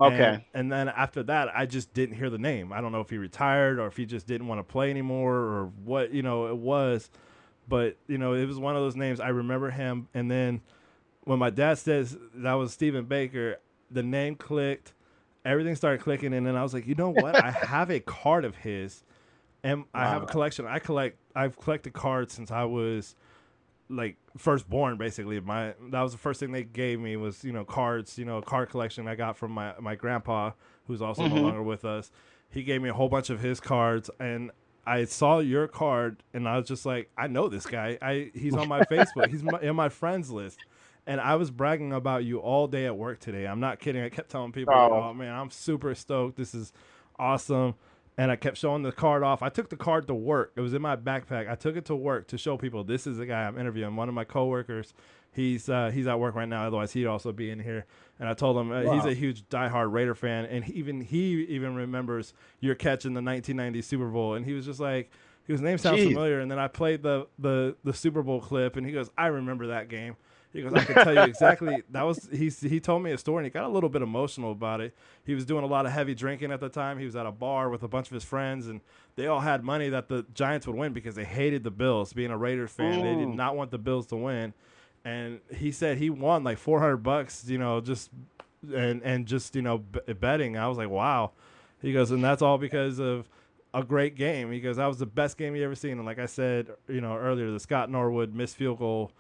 [0.02, 0.24] Okay.
[0.24, 2.74] And, and then after that, I just didn't hear the name.
[2.74, 5.36] I don't know if he retired or if he just didn't want to play anymore
[5.36, 7.10] or what, you know, it was.
[7.68, 9.22] But, you know, it was one of those names.
[9.22, 10.08] I remember him.
[10.14, 10.62] And then
[11.24, 13.58] when my dad says that was Stephen Baker,
[13.92, 14.94] the name clicked,
[15.46, 16.34] everything started clicking.
[16.34, 17.36] And then I was like, you know what?
[17.36, 19.04] I have a card of his
[19.64, 20.66] and I have a collection.
[20.66, 23.16] I collect, I've collected cards since I was
[23.90, 25.40] like first born basically.
[25.40, 28.38] My that was the first thing they gave me was you know cards you know
[28.38, 30.52] a card collection i got from my my grandpa
[30.88, 31.42] who's also no Mhm.
[31.42, 32.12] longer with us.
[32.52, 34.52] He gave me a whole bunch of his cards and
[34.86, 37.98] i saw your card and i was just like i know this guy.
[38.02, 39.28] I he's on my facebook.
[39.30, 40.60] He's my, in my friends list.
[41.08, 43.46] And i was bragging about you all day at work today.
[43.48, 44.04] I'm not kidding.
[44.04, 45.10] I kept telling people Oh.
[45.10, 46.38] oh man i'm super stoked.
[46.38, 46.72] This is
[47.18, 47.74] awesome
[48.20, 49.42] and I kept showing the card off.
[49.42, 50.52] I took the card to work.
[50.58, 51.50] It was in my backpack.
[51.50, 53.96] I took it to work to show people this is the guy I'm interviewing.
[53.96, 54.94] One of my coworkers,
[55.32, 56.68] he's uh, he's at work right now.
[56.68, 57.86] Otherwise, he'd also be in here.
[58.20, 61.46] And I told him uh, he's a huge diehard Raider fan, and he even he
[61.46, 64.34] even remembers your catch in the 1990 Super Bowl.
[64.34, 65.12] And he was just like,
[65.48, 66.10] his name sounds Jeez.
[66.10, 66.42] familiar.
[66.42, 69.68] And then I played the the the Super Bowl clip, and he goes, I remember
[69.68, 70.18] that game.
[70.52, 71.84] He goes, I can tell you exactly.
[71.92, 72.50] That was he.
[72.50, 74.96] He told me a story, and he got a little bit emotional about it.
[75.24, 76.98] He was doing a lot of heavy drinking at the time.
[76.98, 78.82] He was at a bar with a bunch of his friends, and
[79.16, 82.14] they all had money that the Giants would win because they hated the Bills.
[82.14, 84.54] Being a Raiders fan, they did not want the Bills to win.
[85.06, 88.10] And he said he won like four hundred bucks, you know, just
[88.74, 90.58] and and just you know b- betting.
[90.58, 91.32] I was like, wow.
[91.82, 93.30] He goes, and that's all because of
[93.74, 94.52] a great game.
[94.52, 95.94] He goes, that was the best game you ever seen.
[95.94, 99.12] And like I said, you know, earlier, the Scott Norwood missed field goal.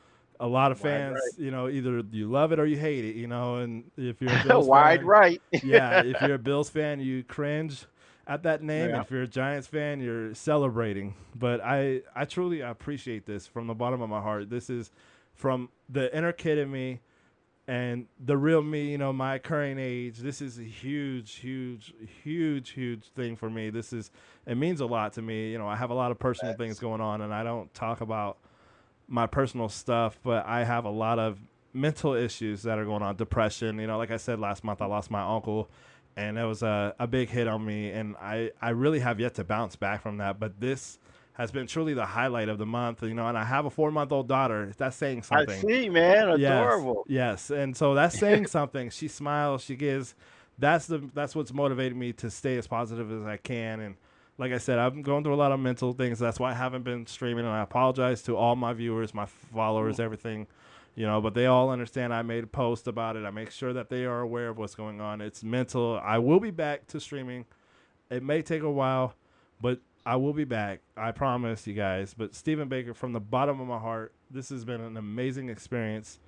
[0.41, 1.43] A lot of fans, right.
[1.43, 3.55] you know, either you love it or you hate it, you know.
[3.55, 5.41] And if you're a Bills Wide fan, right.
[5.63, 7.85] yeah, if you're a Bills fan, you cringe
[8.25, 8.91] at that name.
[8.91, 9.01] Yeah.
[9.01, 11.15] If you're a Giants fan, you're celebrating.
[11.35, 14.49] But I, I truly appreciate this from the bottom of my heart.
[14.49, 14.91] This is
[15.33, 17.01] from the inner kid in me
[17.67, 20.17] and the real me, you know, my current age.
[20.17, 21.93] This is a huge, huge,
[22.23, 23.69] huge, huge thing for me.
[23.69, 24.11] This is,
[24.45, 25.51] it means a lot to me.
[25.51, 28.01] You know, I have a lot of personal things going on and I don't talk
[28.01, 28.37] about
[29.09, 31.39] my personal stuff, but I have a lot of
[31.73, 33.15] mental issues that are going on.
[33.15, 35.69] Depression, you know, like I said last month, I lost my uncle,
[36.15, 39.35] and it was a, a big hit on me, and I I really have yet
[39.35, 40.39] to bounce back from that.
[40.39, 40.99] But this
[41.33, 43.27] has been truly the highlight of the month, you know.
[43.27, 44.71] And I have a four month old daughter.
[44.77, 45.57] That's saying something.
[45.57, 46.39] I see, man.
[46.39, 47.05] Yes, Adorable.
[47.07, 48.89] Yes, and so that's saying something.
[48.89, 49.63] She smiles.
[49.63, 50.15] She gives.
[50.57, 53.79] That's the that's what's motivated me to stay as positive as I can.
[53.79, 53.95] And
[54.39, 56.17] like I said, I'm going through a lot of mental things.
[56.17, 57.45] That's why I haven't been streaming.
[57.45, 60.03] And I apologize to all my viewers, my followers, mm.
[60.03, 60.47] everything.
[60.95, 62.13] You know, but they all understand.
[62.13, 63.25] I made a post about it.
[63.25, 65.21] I make sure that they are aware of what's going on.
[65.21, 65.99] It's mental.
[66.03, 67.45] I will be back to streaming.
[68.09, 69.13] It may take a while,
[69.61, 70.79] but I will be back.
[70.97, 72.13] I promise you guys.
[72.17, 76.19] But Stephen Baker, from the bottom of my heart, this has been an amazing experience.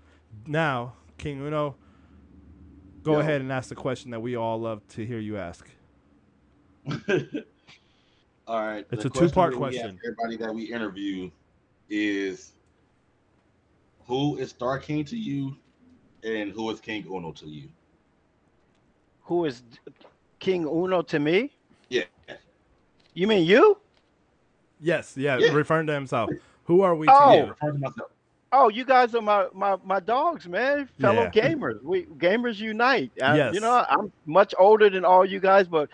[0.45, 1.75] Now, King Uno,
[3.03, 3.19] go Yo.
[3.19, 5.69] ahead and ask the question that we all love to hear you ask.
[8.47, 8.85] All right.
[8.91, 9.99] It's a two-part that we ask question.
[10.05, 11.29] Everybody that we interview
[11.89, 12.53] is
[14.05, 15.55] who is Star King to you,
[16.23, 17.69] and who is King Uno to you?
[19.23, 19.63] Who is
[20.39, 21.51] King Uno to me?
[21.89, 22.03] Yeah.
[23.13, 23.77] You mean you?
[24.79, 25.51] Yes, yeah, Yeah.
[25.53, 26.29] referring to himself.
[26.65, 27.31] Who are we Oh.
[27.31, 27.45] to you?
[27.49, 28.11] Refer to myself.
[28.53, 30.89] Oh, you guys are my my, my dogs, man.
[30.99, 31.29] Fellow Yeah.
[31.31, 31.81] gamers.
[31.83, 33.11] We gamers unite.
[33.21, 33.53] Uh, Yes.
[33.53, 35.89] You know, I'm much older than all you guys, but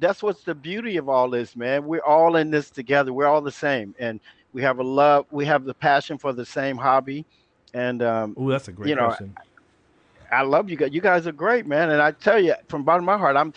[0.00, 1.84] that's what's the beauty of all this, man.
[1.86, 3.12] We're all in this together.
[3.12, 4.20] We're all the same, and
[4.52, 5.26] we have a love.
[5.30, 7.26] We have the passion for the same hobby,
[7.74, 9.34] and um, Oh, that's a great You know, question.
[10.32, 10.90] I love you guys.
[10.92, 11.90] You guys are great, man.
[11.90, 13.52] And I tell you, from bottom of my heart, I'm.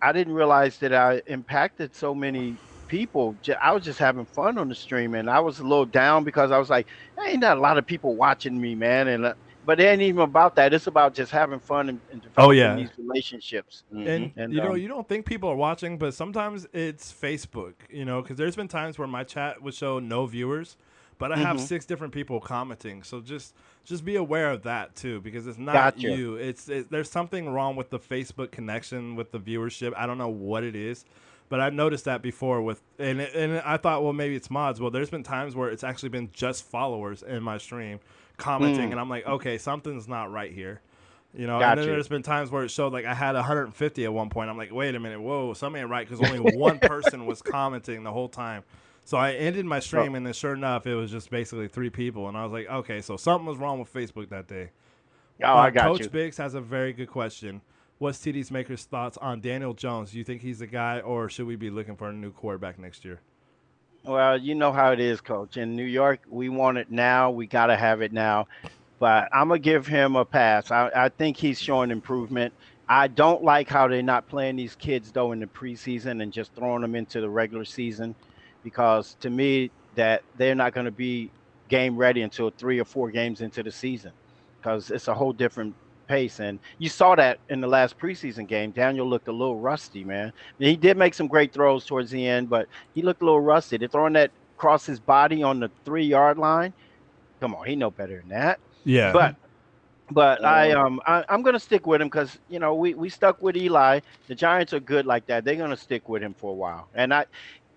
[0.00, 2.56] I didn't realize that I impacted so many
[2.88, 3.36] people.
[3.60, 6.50] I was just having fun on the stream, and I was a little down because
[6.52, 9.34] I was like, "There ain't not a lot of people watching me, man." And uh,
[9.68, 10.72] but it ain't even about that.
[10.72, 12.74] It's about just having fun and, and Oh, developing yeah.
[12.76, 13.82] these relationships.
[13.92, 14.08] Mhm.
[14.08, 17.74] And, And, you know, um, you don't think people are watching, but sometimes it's Facebook,
[17.90, 20.78] you know, because there's been times where my chat would show no viewers,
[21.18, 21.60] but I have Mhm.
[21.60, 23.02] six different people commenting.
[23.02, 23.54] So just
[23.84, 26.00] just be aware of that too, because it's not Gotcha.
[26.00, 26.36] you.
[26.36, 29.92] It's it, there's something wrong with the Facebook connection with the viewership.
[29.98, 31.04] I don't know what it is,
[31.50, 34.80] but I've noticed that before with and and I thought, well, maybe it's mods.
[34.80, 38.00] Well, there's been times where it's actually been just followers in my stream
[38.38, 38.92] commenting, Mm.
[38.92, 40.80] and I'm like, okay, something's not right here.
[41.34, 44.12] You know, and then there's been times where it showed like I had 150 at
[44.12, 44.48] one point.
[44.48, 48.02] I'm like, wait a minute, whoa, something ain't right because only one person was commenting
[48.02, 48.62] the whole time.
[49.04, 52.28] So I ended my stream, and then sure enough, it was just basically three people,
[52.28, 54.70] and I was like, okay, so something was wrong with Facebook that day.
[55.42, 56.08] Oh, I Uh, got Coach you.
[56.10, 57.60] Biggs has a very good question.
[57.98, 60.12] What's TD's Maker's thoughts on Daniel Jones?
[60.12, 62.78] Do you think he's the guy, or should we be looking for a new quarterback
[62.78, 63.20] next year?
[64.08, 65.58] Well, you know how it is, Coach.
[65.58, 67.30] In New York, we want it now.
[67.30, 68.48] We got to have it now.
[68.98, 70.70] But I'm gonna give him a pass.
[70.70, 72.54] I, I think he's showing improvement.
[72.88, 76.54] I don't like how they're not playing these kids though in the preseason and just
[76.54, 78.14] throwing them into the regular season,
[78.64, 81.30] because to me that they're not going to be
[81.68, 84.12] game ready until three or four games into the season,
[84.58, 85.74] because it's a whole different
[86.08, 86.40] pace.
[86.40, 88.72] And you saw that in the last preseason game.
[88.72, 90.32] Daniel looked a little rusty, man.
[90.58, 93.76] He did make some great throws towards the end, but he looked a little rusty.
[93.76, 96.72] They're throwing that across his body on the three yard line.
[97.40, 98.58] Come on, he know better than that.
[98.84, 99.12] Yeah.
[99.12, 99.36] But
[100.10, 103.40] but I um I, I'm gonna stick with him because you know we we stuck
[103.42, 104.00] with Eli.
[104.26, 105.44] The Giants are good like that.
[105.44, 107.26] They're gonna stick with him for a while, and I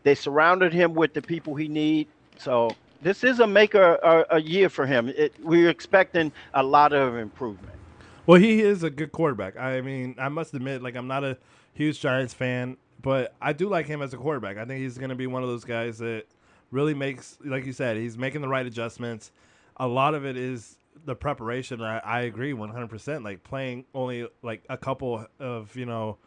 [0.04, 2.08] they surrounded him with the people he need.
[2.38, 2.72] So
[3.02, 5.10] this is a maker a, a year for him.
[5.10, 7.76] It, we're expecting a lot of improvement.
[8.32, 9.58] Well, he is a good quarterback.
[9.58, 11.38] I mean, I must admit, like I'm not a
[11.74, 14.56] huge Giants fan, but I do like him as a quarterback.
[14.58, 16.24] I think he's going to be one of those guys that
[16.72, 19.34] really makes, like you said, he's making the right adjustments.
[19.76, 21.82] A lot of it is the preparation.
[21.82, 23.22] I, I agree 100%.
[23.22, 26.18] Like playing only like a couple of, you know,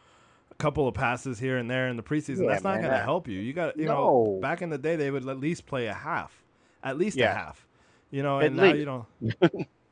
[0.51, 2.99] a couple of passes here and there in the preseason, Yeah, that's not going to
[2.99, 3.41] help you.
[3.41, 6.45] You got, you know, back in the day, they would at least play a half,
[6.83, 7.67] at least a half,
[8.11, 9.07] you know, At and now you don't,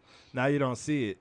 [0.34, 1.18] now you don't see it.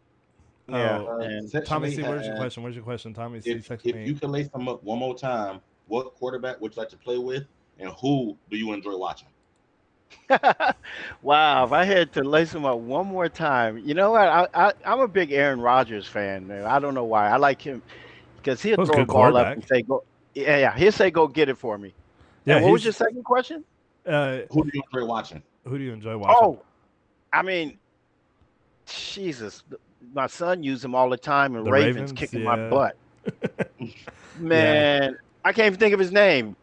[0.67, 2.63] Yeah, Oh, and Essentially Tommy C, where's your question?
[2.63, 3.51] Where's your question, Tommy C?
[3.51, 4.05] If, Text if me.
[4.05, 7.17] you can lace them up one more time, what quarterback would you like to play
[7.17, 7.43] with,
[7.79, 9.27] and who do you enjoy watching?
[11.21, 14.27] wow, if I had to lace him up one more time, you know what?
[14.27, 16.47] I, I I'm a big Aaron Rodgers fan.
[16.47, 16.65] Man.
[16.65, 17.29] I don't know why.
[17.29, 17.81] I like him
[18.37, 20.03] because he'll Well, he's a throw a ball up and say go.
[20.33, 20.77] Yeah, yeah.
[20.77, 21.93] He'll say go get it for me.
[22.45, 23.63] yeah, and what was your second question?
[24.05, 25.43] uh, Who do you enjoy watching?
[25.65, 26.37] who do you enjoy watching?
[26.41, 26.61] Oh,
[27.31, 27.77] I mean,
[28.85, 29.63] Jesus,
[30.13, 32.55] my son used them all the time, and The Ravens, Ravens, kicking yeah.
[32.55, 32.97] my butt.
[34.39, 36.55] Man, I can't even think of his name.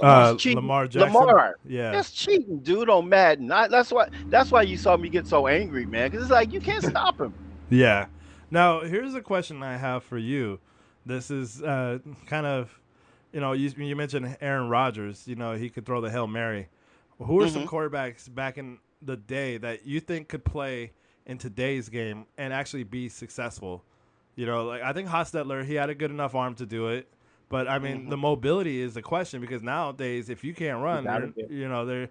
[0.00, 0.36] uh.
[0.44, 1.12] Lamar Jackson.
[1.12, 1.56] Lamar.
[1.66, 1.92] Yeah.
[1.92, 3.50] That's cheating, dude, on Madden.
[3.52, 4.08] I, that's why.
[4.28, 6.10] That's why you saw me get so angry, man.
[6.10, 7.32] Because it's like you can't stop him.
[7.68, 8.06] Yeah.
[8.48, 10.60] Now, here's a question I have for you.
[11.04, 12.80] This is uh, kind of,
[13.32, 15.26] you know, you, you mentioned Aaron Rodgers.
[15.26, 16.68] You know, he could throw the Hail Mary.
[17.18, 17.68] Who are some Mhm.
[17.68, 20.92] quarterbacks back in the day that you think could play
[21.26, 23.82] in today's game and actually be successful?
[24.36, 27.08] You know, like I think Hostetler, he had a good enough arm to do it.
[27.48, 28.10] But I mean, Mhm.
[28.10, 32.08] the mobility is the question because nowadays, if you can't run, you know, they're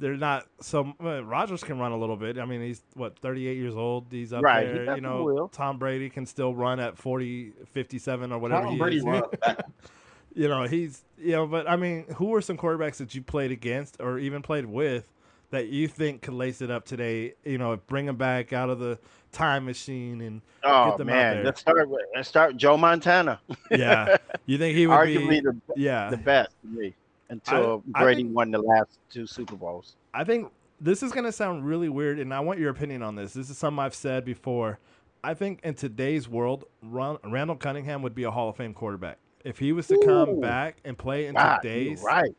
[0.00, 0.94] they're not so.
[1.00, 2.38] Well, Rodgers can run a little bit.
[2.38, 4.06] I mean, he's what 38 years old.
[4.10, 4.94] He's up Right, he there.
[4.94, 5.48] You know, will.
[5.48, 9.04] Tom Brady can still run at 40, 57 or whatever Tom he Brady is.
[9.04, 9.24] runs
[10.34, 13.50] you know, he's you know, but I mean, who are some quarterbacks that you played
[13.50, 15.12] against or even played with
[15.50, 17.34] that you think could lace it up today?
[17.44, 18.98] You know, bring them back out of the
[19.32, 21.44] time machine and Oh them out man, there.
[21.44, 21.88] let's start.
[21.88, 23.40] With, let's start Joe Montana.
[23.70, 24.16] yeah,
[24.46, 25.40] you think he would Arguably be?
[25.40, 26.94] the Yeah, the best to me
[27.28, 29.94] until I Brady think- won the last two Super Bowls.
[30.14, 30.50] I think
[30.80, 33.32] this is going to sound really weird, and I want your opinion on this.
[33.34, 34.78] This is something I've said before.
[35.22, 39.18] I think in today's world, Ron, Randall Cunningham would be a Hall of Fame quarterback.
[39.44, 40.40] If he was to come Ooh.
[40.40, 42.30] back and play in Wow, today's right.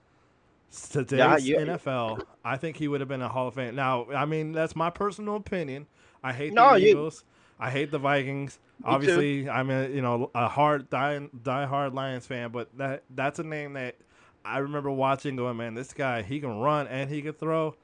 [0.71, 3.75] Today's you- NFL, I think he would have been a Hall of Fame.
[3.75, 5.87] Now, I mean, that's my personal opinion.
[6.23, 7.23] I hate No, the you- Eagles.
[7.59, 8.55] I hate the Vikings.
[8.55, 8.61] too.
[8.85, 13.43] Obviously, I'm a you know a hard die diehard Lions fan, but that that's a
[13.43, 13.95] name that
[14.45, 15.35] I remember watching.
[15.35, 17.75] Going, man, this guy he can run and he can throw,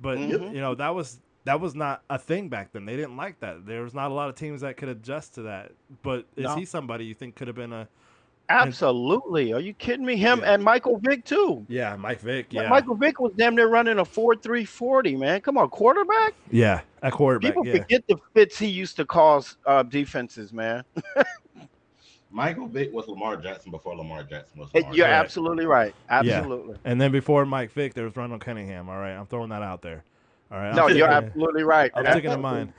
[0.00, 0.54] but Mhm.
[0.54, 2.84] you know that was that was not a thing back then.
[2.84, 3.64] They didn't like that.
[3.66, 5.72] There was not a lot of teams that could adjust to that.
[6.02, 6.54] But is No.
[6.56, 7.88] he somebody you think could have been a
[8.48, 9.52] Absolutely.
[9.52, 10.16] Are you kidding me?
[10.16, 10.52] Him Yeah.
[10.54, 11.64] and Michael Vick too.
[11.68, 12.46] yeah Mike Vick?
[12.50, 15.16] Yeah, Michael Vick was damn near running a four three forty.
[15.16, 16.34] Man, come on, quarterback.
[16.50, 17.50] yeah, a quarterback.
[17.50, 17.78] People yeah.
[17.78, 20.52] forget the fits he used to cause uh, defenses.
[20.52, 20.84] Man,
[22.30, 24.72] Michael Vick was Lamar Jackson before Lamar Jackson was.
[24.74, 25.24] Lamar you're Jackson.
[25.24, 25.94] absolutely right.
[26.10, 26.76] Absolutely.
[26.84, 28.88] And then before Mike Vick, there was Ronald Cunningham.
[28.88, 30.04] All right, I'm throwing that out there.
[30.50, 30.74] All right.
[30.74, 31.90] No, I'm you're absolutely right.
[31.94, 32.14] I'm man.
[32.14, 32.72] taking in mind.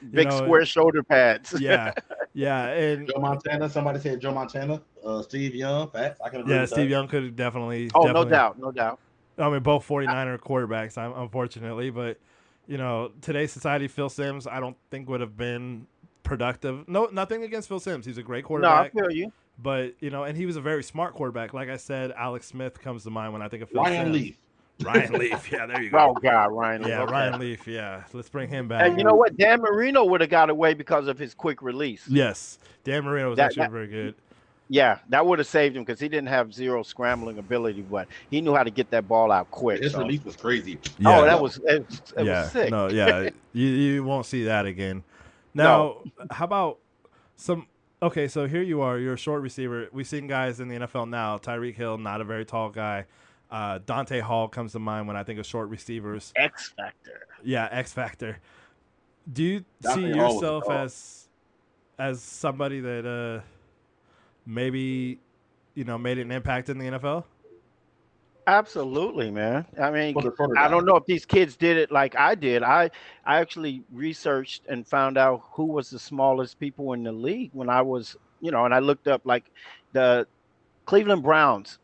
[0.00, 1.54] Big, big know, square shoulder pads.
[1.60, 1.92] Yeah,
[2.34, 3.68] yeah, and Joe Montana.
[3.68, 4.80] Somebody said Joe Montana.
[5.04, 5.90] Uh, Steve Young.
[5.90, 6.20] Facts.
[6.24, 6.90] I can agree yeah, with Steve that.
[6.90, 7.90] Young could definitely.
[7.94, 8.98] oh, no doubt, no doubt.
[9.38, 12.18] I mean, both 49er quarterbacks, I'm- unfortunately, but
[12.66, 15.86] you know, today's society, Phil Simms, I don't think would have been
[16.22, 16.88] productive.
[16.88, 18.04] No, nothing against Phil Simms.
[18.04, 18.70] He's a great quarterback.
[18.70, 19.32] No, I quarterback, feel you.
[19.58, 21.54] but you know, and he was a very smart quarterback.
[21.54, 24.16] Like I said, Alex Smith comes to mind when I think of Phil Ryan Simms.
[24.16, 24.36] Leaf.
[24.82, 25.50] Ryan Leaf.
[25.50, 26.14] Yeah, there you go.
[26.16, 26.20] Oh.
[26.20, 26.82] God, Ryan.
[26.82, 27.12] Yeah, okay.
[27.12, 27.66] Ryan Leaf.
[27.66, 28.86] Yeah, let's bring him back.
[28.86, 29.36] And you know what?
[29.36, 32.06] Dan Marino would have got away because of his quick release.
[32.08, 34.14] Yes, Dan Marino was That- actually that- very good.
[34.70, 38.42] Yeah, that would have saved him because he didn't have zero scrambling ability, but he
[38.42, 39.82] knew how to get that ball out quick.
[39.82, 40.78] His so- release was crazy.
[41.06, 41.86] Oh, that was it,
[42.18, 42.70] it yeah, was sick.
[42.70, 45.02] no, yeah, you you won't see that again.
[45.54, 46.78] Now, how about
[47.36, 47.66] some?
[48.02, 48.98] Okay, so here you are.
[48.98, 49.88] You're a short receiver.
[49.90, 51.38] We've seen guys in the NFL now.
[51.38, 53.06] Tyreek Hill, not a very tall guy.
[53.50, 56.32] Uh, Dante Hall comes to mind when I think of short receivers.
[56.36, 57.26] X factor.
[57.42, 58.38] Yeah, X Factor.
[59.32, 61.28] Do you Dante see Hall yourself as
[61.98, 63.42] as somebody that uh,
[64.46, 65.18] maybe
[65.74, 67.24] you know made an impact in the NFL?
[68.46, 69.66] Absolutely, man.
[69.80, 72.34] I mean, For the photo I don't know if these kids did it like I
[72.34, 72.62] did.
[72.62, 72.90] I
[73.26, 77.68] I actually researched and found out who was the smallest people in the league when
[77.68, 79.50] I was, you know, and I looked up like
[79.92, 80.26] the
[80.86, 81.78] Cleveland Browns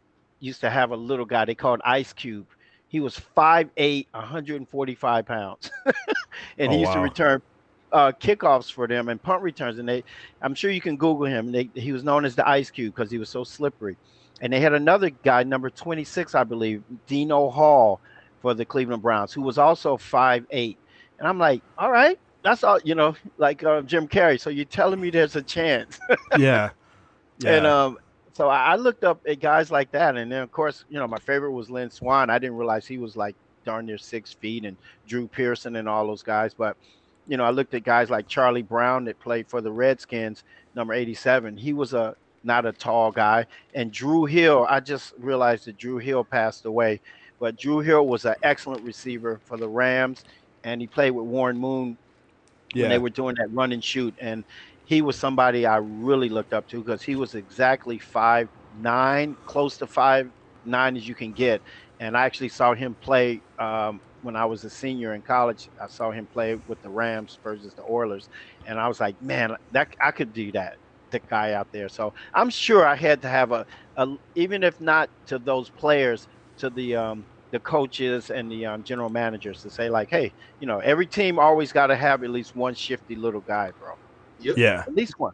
[0.45, 2.47] used to have a little guy they called Ice Cube.
[2.89, 5.71] He was 5'8", 145 pounds.
[6.59, 7.43] and Oh, he used to return
[7.93, 9.79] uh, kickoffs for them and punt returns.
[9.79, 10.05] And they
[10.43, 11.53] I'm sure you can Google him.
[11.53, 13.97] They, he was known as the Ice Cube because he was so slippery.
[14.41, 18.01] And they had another guy, number 26, I believe, Dino Hall
[18.43, 20.77] for the Cleveland Browns, who was also 5'8.
[21.19, 24.41] And I'm like, all right, that's all, you know, like uh, Jim Carrey.
[24.41, 25.99] So you're telling me there's a chance.
[26.37, 26.71] yeah.
[27.41, 27.57] Yeah.
[27.57, 27.99] And um,
[28.35, 30.17] so I looked up at guys like that.
[30.17, 32.31] And then, of course, you know, my favorite was Lynn Swann.
[32.31, 36.05] I didn't realize he was like darn near six feet and Drew Pearson and all
[36.05, 36.53] those guys.
[36.53, 36.77] But,
[37.29, 40.43] you know, I looked at guys like Charlie Brown that played for the Redskins,
[40.75, 41.57] number 87.
[41.57, 43.47] He was a not a tall guy.
[43.73, 47.01] And Drew Hill, I just realized that Drew Hill passed away.
[47.39, 50.25] But Drew Hill was an excellent receiver for the Rams.
[50.65, 51.97] And he played with Warren Moon
[52.75, 54.13] when they were doing that run and shoot.
[54.21, 54.43] And
[54.85, 59.79] he was somebody I really looked up to because he was exactly five nine, close
[59.79, 60.31] to five
[60.65, 61.63] nine as you can get.
[62.01, 65.69] And I actually saw him play um, when I was a senior in college.
[65.81, 68.29] I saw him play with the Rams versus the Oilers,
[68.65, 70.79] and I was like, man, that I could do that.
[71.11, 71.89] The guy out there.
[71.89, 73.65] So I'm sure I had to have a,
[73.97, 76.27] a even if not to those players,
[76.59, 80.67] to the um, the coaches and the um, general managers to say like, hey, you
[80.67, 83.95] know, every team always got to have at least one shifty little guy, bro.
[84.45, 84.57] Yep.
[84.59, 84.85] yeah.
[84.87, 85.33] At least one.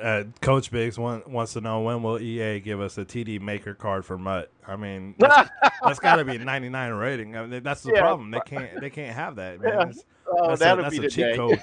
[0.00, 3.74] Uh, Coach Biggs want, wants to know when will EA give us a TD maker
[3.74, 4.48] card for MUT?
[4.66, 5.50] I mean, that's,
[5.82, 7.36] that's got to be a 99 rating.
[7.36, 8.00] I mean, that's the Yeah.
[8.00, 8.30] problem.
[8.30, 9.72] They can't they can't have that, man.
[9.72, 9.80] Yeah.
[9.88, 11.36] It's- Oh, that's that'll a, that's be a the cheat day.
[11.36, 11.60] code.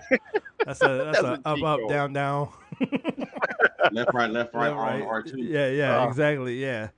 [0.65, 1.89] That's a that's, That's a, a up up code.
[1.89, 2.49] down down.
[3.93, 5.33] left, right, left, right, Left, arm, R2.
[5.37, 6.09] Yeah, yeah, Oh.
[6.09, 6.61] exactly.
[6.61, 6.89] Yeah.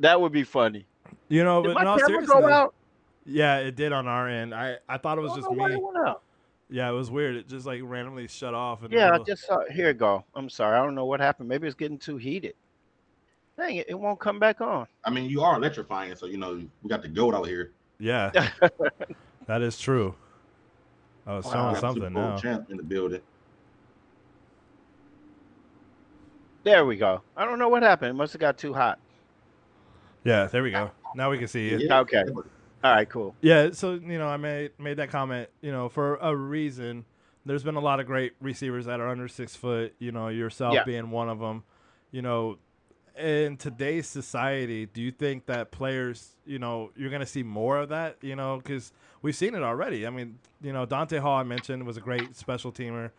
[0.00, 0.84] That would be funny.
[1.30, 2.74] You know, Did but my in all camera go out?
[3.24, 4.54] yeah, it did on our end.
[4.54, 5.68] I I thought it was I don't just know why
[6.10, 6.14] me.
[6.70, 6.86] It went out.
[6.86, 7.36] Yeah, it was weird.
[7.36, 8.82] It just like randomly shut off.
[8.84, 9.58] in the Yeah, I just saw.
[9.70, 10.24] Here it go.
[10.34, 10.78] I'm sorry.
[10.78, 11.48] I don't know what happened.
[11.48, 12.54] Maybe it's getting too heated.
[13.56, 13.86] Dang it!
[13.88, 14.86] It won't come back on.
[15.04, 17.72] I mean, you are electrifying, so you know we got the goat out here.
[17.98, 18.30] Yeah,
[19.46, 20.14] that is true.
[21.26, 21.52] I was Wow.
[21.52, 22.36] showing Got something now.
[22.38, 23.20] champ in the building.
[26.62, 27.22] There we go.
[27.36, 28.10] I don't know what happened.
[28.10, 28.98] It must have got too hot.
[30.24, 30.90] Yeah, there we go.
[31.14, 31.78] Now we can see you.
[31.78, 32.00] Yeah.
[32.00, 32.24] Okay.
[32.84, 33.08] All right.
[33.08, 33.34] Cool.
[33.40, 37.04] Yeah, so you know, I made made that comment, you know, for a reason.
[37.44, 39.94] There's been a lot of great receivers that are under six foot.
[39.98, 40.84] You know, yourself Yeah.
[40.84, 41.64] being one of them.
[42.10, 42.58] You know,
[43.18, 47.78] in today's society, do you think that players, you know, you're going to see more
[47.78, 48.16] of that?
[48.20, 48.92] You know, because
[49.22, 50.06] we've seen it already.
[50.06, 53.10] I mean, you know, Dante Hall I mentioned was a great special teamer.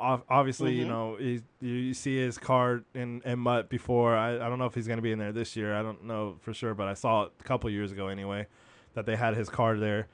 [0.00, 0.88] Obviously, you Mhm.
[0.88, 4.14] know, you, you see his card in, in MUT before.
[4.16, 5.74] I, I don't know if he's going to be in there this year.
[5.74, 8.46] I don't know for sure, but I saw it a couple years ago anyway
[8.98, 10.08] that they had his card there.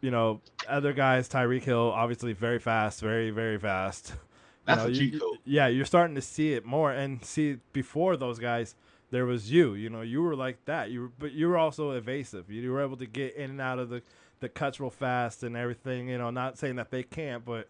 [0.00, 4.14] You know, other guys, Tyreek Hill, obviously very fast, very very fast.
[4.62, 5.38] You That's know, a cheat you- code.
[5.44, 8.76] Yeah, you're starting to see it more, and see before those guys,
[9.10, 9.74] there was you.
[9.74, 10.88] You know, you were like that.
[10.92, 12.48] You were, but you were also evasive.
[12.48, 14.02] You were able to get in and out of the
[14.38, 16.08] the cuts real fast and everything.
[16.08, 17.66] You know, not saying that they can't, but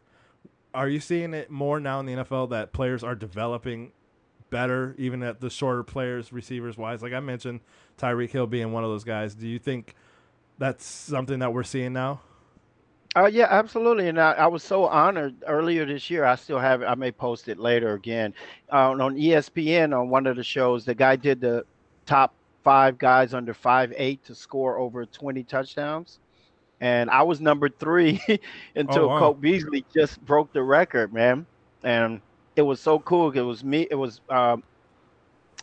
[0.74, 3.92] are you seeing it more now in the NFL that players are developing
[4.50, 7.00] better, even at the shorter players, receivers wise?
[7.02, 7.60] Like I mentioned,
[7.98, 9.34] Tyreek Hill being one of those guys.
[9.34, 9.94] Do you think
[10.58, 12.20] that's something that we're seeing now?
[13.14, 14.08] Uh, yeah, absolutely.
[14.08, 16.24] And I, I was so honored earlier this year.
[16.24, 16.86] I still have it.
[16.86, 18.32] I may post it later again.
[18.72, 21.64] Uh, on ESPN, on one of the shows, the guy did the
[22.06, 22.34] top
[22.64, 26.20] five guys under five eight to score over 20 touchdowns.
[26.80, 28.20] And I was number three
[28.76, 29.18] until Oh, wow.
[29.18, 31.46] Cole Beasley just broke the record, man.
[31.84, 32.20] And
[32.56, 33.30] it was so cool.
[33.30, 33.86] It was me.
[33.90, 34.62] It was um,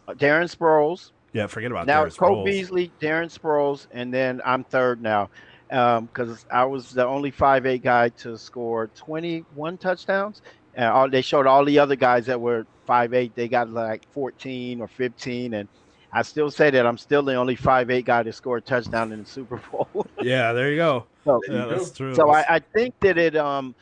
[0.10, 2.46] Darren Sproles, Yeah, forget about now it's Cole Sproles.
[2.46, 5.30] Beasley, Darren Sproles, and then I'm third now
[5.70, 10.42] because I was the only five eight guy to score 21 touchdowns.
[10.74, 13.36] And all, they showed all the other guys that were five eight.
[13.36, 15.70] They got like 14 or 15, and
[16.12, 19.12] I still say that I'm still the only five eight guy to score a touchdown
[19.12, 20.06] in the Super Bowl.
[20.22, 21.06] Yeah, there you go.
[21.26, 22.16] so Yeah, that's true.
[22.16, 23.76] so I, I think that it um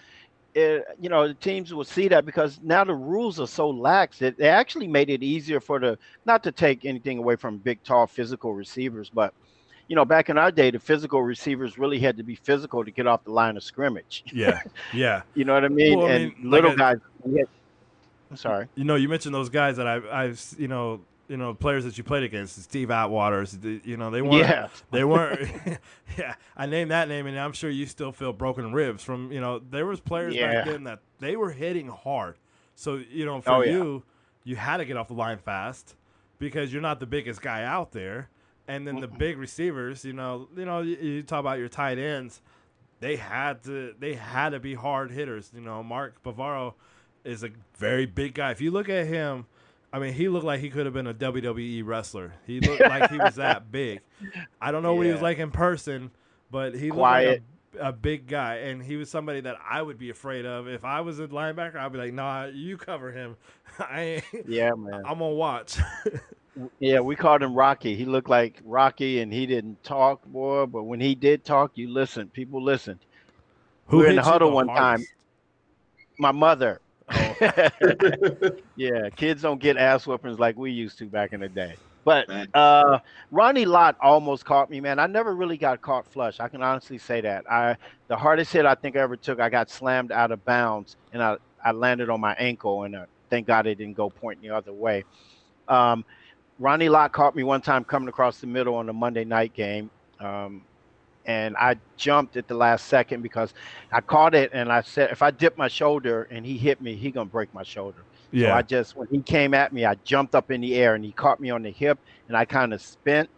[0.57, 4.17] it, you know the teams will see that because now the rules are so lax
[4.19, 7.83] that they actually made it easier for the not to take anything away from big
[7.83, 9.33] tall physical receivers but
[9.87, 12.89] you know back in our day the physical receivers really had to be physical to
[12.89, 14.23] get off the line of scrimmage.
[14.33, 14.61] Yeah,
[14.93, 15.21] yeah.
[15.35, 15.99] you know what i mean?
[15.99, 18.67] Well, I and like little guys i'm sorry.
[18.75, 21.97] You know, you mentioned those guys that I've, I've, you know, you know, players that
[21.97, 23.81] you played against, Steve Atwaters.
[23.85, 25.49] You know, they weren't, yeah they weren't.
[26.17, 29.31] yeah, I named that name, and I'm sure you still feel broken ribs from.
[29.31, 30.53] You know, there was players Yeah.
[30.53, 32.35] back then that they were hitting hard.
[32.75, 33.71] So you know, for Oh, yeah.
[33.71, 34.03] you,
[34.43, 35.95] you had to get off the line fast
[36.39, 38.29] because you're not the biggest guy out there.
[38.69, 41.97] And then the big receivers, you know, you know, you, you talk about your tight
[41.97, 42.41] ends,
[42.99, 45.51] they had to they had to be hard hitters.
[45.55, 46.73] You know, Mark Bavaro
[47.23, 48.51] is a very big guy.
[48.51, 49.45] If you look at him,
[49.91, 52.33] I mean, he looked like he could have been a WWE wrestler.
[52.45, 54.01] He looked like he was that big.
[54.61, 56.11] I don't know what he was like in person,
[56.51, 57.27] but he Quiet.
[57.27, 57.43] looked
[57.75, 60.67] like a, a big guy, and he was somebody that I would be afraid of.
[60.67, 63.37] If I was a linebacker, I'd be like, "Nah, you cover him.
[63.79, 65.03] I ain't, Yeah, man.
[65.05, 65.77] I'm gonna watch."
[66.79, 67.95] Yeah, we called him Rocky.
[67.95, 70.65] He looked like Rocky, and he didn't talk, boy.
[70.65, 72.33] But when he did talk, you listened.
[72.33, 72.99] People listened.
[73.91, 75.05] We were in the huddle one time.
[76.17, 76.81] My mother.
[77.09, 77.35] Oh,
[78.75, 81.75] yeah, kids don't get ass whoopings like we used to back in the day.
[82.03, 82.99] But uh,
[83.31, 84.97] Ronnie Lott almost caught me, man.
[84.97, 86.39] I never really got caught flush.
[86.39, 87.49] I can honestly say that.
[87.51, 87.75] I
[88.07, 91.21] the hardest hit I think I ever took, I got slammed out of bounds, and
[91.21, 94.55] I I landed on my ankle, and uh, thank God it didn't go pointing the
[94.55, 95.03] other way.
[95.67, 96.05] Um,
[96.59, 99.89] Ronnie Lott caught me one time coming across the middle on a Monday night game.
[100.19, 100.63] Um,
[101.27, 103.53] and I jumped at the last second because
[103.91, 106.95] I caught it and I said if I dip my shoulder and he hit me,
[106.95, 108.03] he gonna break my shoulder.
[108.31, 108.47] Yeah.
[108.47, 108.53] So.
[108.53, 111.11] I just when he came at me, I jumped up in the air and he
[111.11, 111.99] caught me on the hip
[112.29, 113.29] and I kind of spent.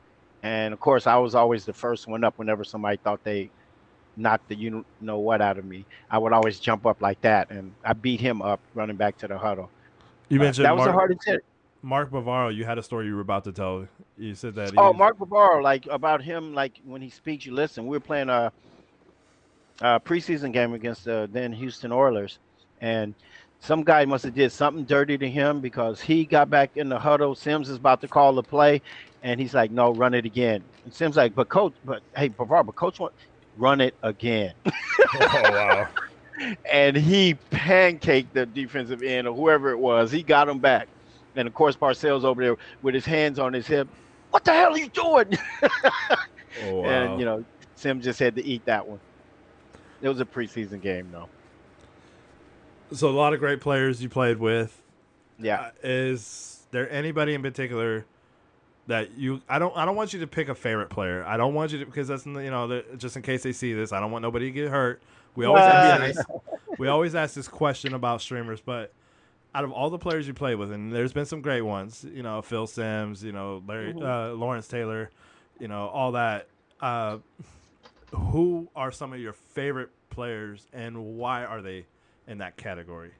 [0.44, 3.50] And of course, I was always the first one up whenever somebody thought they
[4.16, 5.86] knocked the you know what out of me.
[6.12, 9.28] I would always jump up like that and I beat him up running back to
[9.28, 9.72] the huddle.
[10.30, 11.44] you Uh, mentioned that was the hardest hit.
[11.82, 12.54] Mark Bavaro.
[12.54, 13.88] You had a story you were about to tell.
[14.18, 14.74] You said that.
[14.78, 17.88] Oh, Mark Bavaro, like about him, like when he speaks, you listen.
[17.88, 18.52] We were playing a,
[19.82, 22.40] a preseason game against the then Houston Oilers,
[22.82, 23.14] and
[23.62, 27.00] some guy must have did something dirty to him because he got back in the
[27.00, 27.36] huddle.
[27.36, 28.82] Simms is about to call the play,
[29.24, 32.66] and he's like, "No, run it again." And Simms like, "But coach, but hey, Bavaro,
[32.66, 33.14] but coach want
[33.58, 35.88] run it again." oh wow.
[36.72, 40.12] and he pancaked the defensive end or whoever it was.
[40.12, 40.88] He got him back.
[41.40, 43.88] And of course, Parcells over there with his hands on his hip.
[44.32, 45.38] What the hell are you doing?
[46.64, 46.90] Oh wow.
[46.90, 47.46] And you know,
[47.76, 49.00] Sim just had to eat that one.
[50.02, 51.30] It was a preseason game, though.
[52.92, 54.82] so a lot of great players you played with.
[55.38, 55.62] Yeah.
[55.62, 58.04] Uh, is there anybody in particular
[58.88, 59.42] that you?
[59.48, 59.78] I don't.
[59.78, 61.24] I don't want you to pick a favorite player.
[61.24, 63.74] I don't want you to because that's you know the, just in case they see
[63.74, 63.94] this.
[63.94, 65.02] I don't want nobody to get hurt.
[65.36, 66.20] We always Well, ask,
[66.80, 68.92] we always ask this question about streamers, but
[69.56, 72.06] out of all the players you play with, and there's been some great ones.
[72.14, 73.24] You know, Phil Simms.
[73.24, 74.04] You know, Larry Mhm.
[74.04, 75.10] uh, Lawrence Taylor.
[75.60, 76.48] You know, all that.
[76.82, 77.18] Uh,
[78.12, 81.86] who are some of your favorite players, and why are they
[82.28, 83.12] in that category?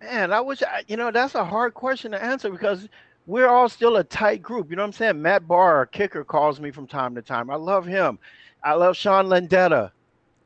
[0.00, 2.88] Man, I wish I, you know that's a hard question to answer because
[3.26, 4.70] we're all still a tight group.
[4.70, 5.22] You know what I'm saying?
[5.22, 7.50] Matt Bahr, our kicker, calls me from time to time.
[7.50, 8.18] I love him.
[8.64, 9.90] I love Sean Landeta,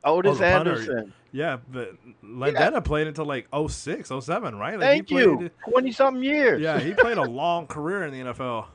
[0.03, 0.95] Ottis Anderson.
[0.95, 1.13] punter.
[1.31, 4.79] Yeah, but Landeta played until like 06, 07, right?
[4.79, 5.37] Like Thank he you.
[5.37, 6.61] played, Twenty something years.
[6.61, 8.65] Yeah, he played a long career in the NFL.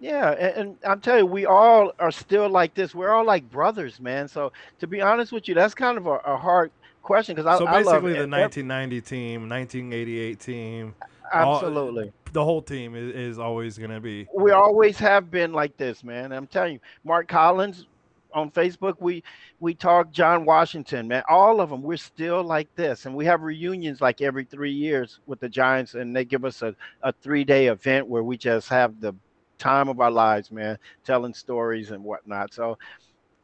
[0.00, 2.94] Yeah, and, and I'm telling you, we all are still like this.
[2.94, 4.28] We're all like brothers, man.
[4.28, 6.70] So to be honest with you, that's kind of a, a hard
[7.02, 10.94] question because so I, I love basically, the ev- 1990 team, 1988 team,
[11.32, 12.12] all- absolutely.
[12.32, 14.26] the whole team is, is always going to be.
[14.34, 16.32] we always have been like this, man.
[16.32, 17.86] I'm telling you, Mark Collins
[18.34, 19.22] on Facebook, we
[19.60, 21.22] we talk John Washington, man.
[21.28, 25.20] All of them, we're still like this, and we have reunions like every three years
[25.26, 28.68] with the Giants, and they give us a, a three day event where we just
[28.68, 29.14] have the
[29.58, 32.52] time of our lives, man, telling stories and whatnot.
[32.54, 32.78] So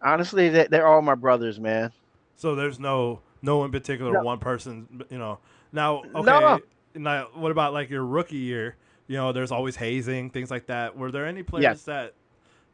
[0.03, 1.91] honestly, they, they're all my brothers, man.
[2.37, 4.21] So there's no no in particular No.
[4.21, 5.39] one person, you know.
[5.73, 6.31] Now, okay.
[6.31, 6.61] No.
[6.95, 8.77] Now, what about like your rookie year?
[9.07, 10.97] You know, there's always hazing, things like that.
[10.97, 11.83] Were there any players Yes.
[11.85, 12.15] that,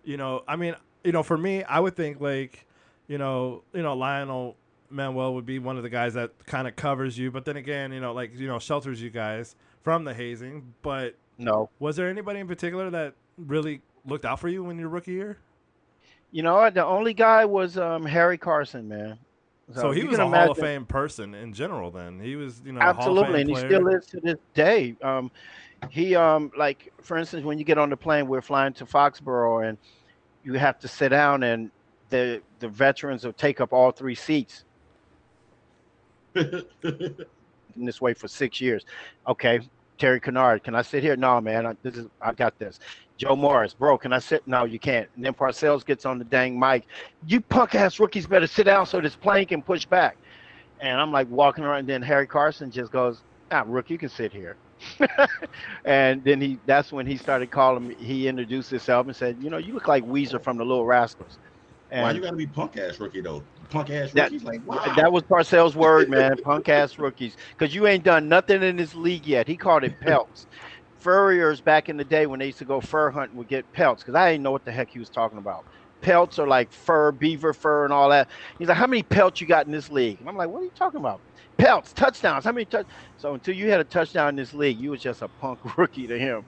[0.04, 2.66] you know, I mean, you know, for me, I would think like,
[3.08, 4.56] you know, you know, Lionel
[4.90, 7.92] Manuel would be one of the guys that kind of covers you, but then again,
[7.92, 10.74] you know, like you know, shelters you guys from the hazing.
[10.82, 14.88] But No, was there anybody in particular that really looked out for you in your
[14.88, 15.38] rookie year?
[16.30, 16.70] you know?
[16.70, 19.18] The only guy was um, Harry Carson, man.
[19.72, 21.92] So, he you was a can Hall of Fame person in general.
[21.92, 24.38] Then he was, you know, a Hall of Absolutely, and he still is to this
[24.52, 24.96] day.
[25.00, 25.30] Um,
[25.90, 29.68] he um, like for instance, when you get on the plane, we're flying to Foxborough,
[29.68, 29.78] and
[30.44, 31.70] you have to sit down, and
[32.10, 34.64] the the veterans will take up all three seats
[36.34, 36.64] in
[37.76, 38.84] this way for six years.
[39.26, 39.60] Okay,
[39.98, 41.16] Terry Kinard, can I sit here?
[41.16, 42.80] No, man, I, this is I got this.
[43.16, 44.46] Joe Morris, bro, can I sit?
[44.46, 45.08] No, you can't.
[45.14, 46.86] And then Parcells gets on the dang mic.
[47.26, 50.16] You punk ass rookies better sit down so this plane can push back.
[50.80, 54.08] And I'm like walking around, and then Harry Carson just goes, "Ah, Rook, you can
[54.08, 54.56] sit here."
[55.84, 57.94] and then he that's when he started calling me.
[57.98, 61.38] He introduced himself and said, "You know, you look like Wheezer from the Little Rascals."
[61.90, 63.44] And Why you gotta be punk ass rookie though?
[63.68, 64.44] punk ass That- rookies.
[64.44, 64.94] Like, wow.
[64.96, 66.36] That was Parcells' word, man.
[66.44, 67.36] Punk ass rookies.
[67.58, 69.48] Because you ain't done nothing in this league yet.
[69.48, 70.46] He called it pelts.
[70.98, 74.02] Furriers back in the day when they used to go fur hunting would get pelts
[74.02, 75.64] because I didn't know what the heck he was talking about.
[76.02, 78.28] Pelts are like fur, beaver fur, and all that.
[78.58, 80.20] He's like, How many pelts you got in this league?
[80.20, 81.22] And I'm like, What are you talking about?
[81.60, 82.44] Pelts, touchdowns.
[82.44, 82.86] How many touch?
[83.18, 86.06] So until you had a touchdown in this league, you was just a punk rookie
[86.06, 86.44] to him.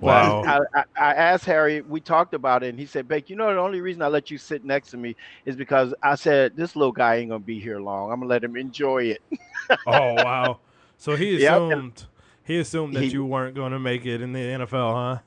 [0.00, 0.42] Wow.
[0.44, 3.52] I, I, I asked Harry, we talked about it, and he said, Bake, you know,
[3.54, 5.14] the only reason I let you sit next to me
[5.46, 8.10] is because I said, this little guy ain't going to be here long.
[8.10, 9.22] I'm going to let him enjoy it.
[9.86, 10.60] oh wow.
[10.98, 11.52] So he Yep.
[11.52, 12.06] assumed
[12.44, 15.22] he assumed that He- you weren't going to make it in the NFL, huh?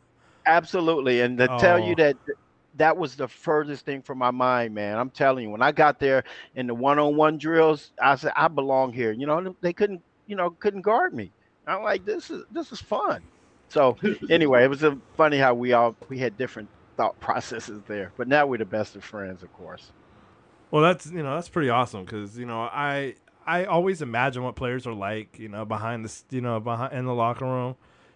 [0.46, 1.22] Absolutely.
[1.22, 1.90] And to tell Oh.
[1.90, 2.18] you that
[2.78, 4.98] that was the furthest thing from my mind, man.
[4.98, 6.24] I'm telling you, when I got there
[6.56, 9.12] in the one on one drills, I said, I belong here.
[9.12, 11.32] You know, they couldn't, you know, couldn't guard me.
[11.68, 13.22] I'm like, this is this is fun.
[13.70, 13.98] So
[14.30, 18.12] anyway, it was a, funny how we all we had different thought processes there.
[18.18, 19.92] But now we're the best of friends, of course.
[20.72, 23.16] Well, that's you know that's pretty awesome because you know I
[23.46, 27.06] I always imagine what players are like you know behind the you know behind in
[27.06, 27.76] the locker room,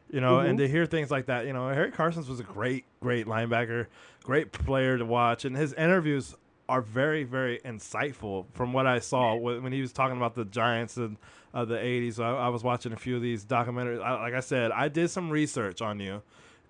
[0.10, 2.86] you know, and to hear things like that, you know, Harry Carson's was a great
[3.02, 3.88] great linebacker,
[4.23, 6.36] great player to watch, and his interviews
[6.68, 10.98] are very very insightful from what I saw when he was talking about the Giants
[10.98, 11.18] and
[11.53, 12.19] uh, the '80s.
[12.19, 14.02] I, I was watching a few of these documentaries.
[14.03, 16.22] I, like I said, I did some research on you,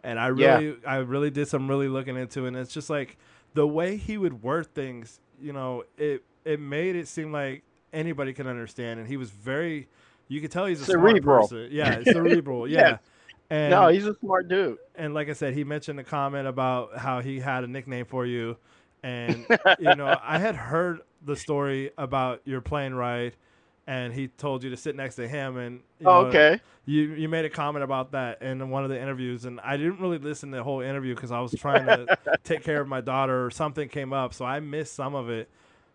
[0.04, 0.58] and I Yeah.
[0.58, 2.50] really I really did some really looking into it.
[2.50, 3.18] And it's just like
[3.54, 7.64] the way he would word things, you know, it it made it seem like
[7.94, 9.88] anybody can understand, and he was very.
[10.32, 11.48] You could tell he's a Cerebral.
[11.48, 11.70] smart person.
[11.72, 12.68] Yeah, cerebral.
[12.68, 12.80] Yeah.
[12.92, 13.00] Yes.
[13.50, 14.78] And, no, he's a smart dude.
[14.96, 18.26] and like I said, he mentioned a comment about how he had a nickname for
[18.26, 18.58] you,
[19.04, 19.46] and
[19.80, 23.36] you know, I had heard the story about your plane ride,
[23.88, 26.60] and he told you to sit next to him, and you Oh, know, okay.
[26.86, 30.00] you you made a comment about that in one of the interviews, and I didn't
[30.00, 33.02] really listen to the whole interview because I was trying to take care of my
[33.02, 35.50] daughter, or something came up, so I missed some of it.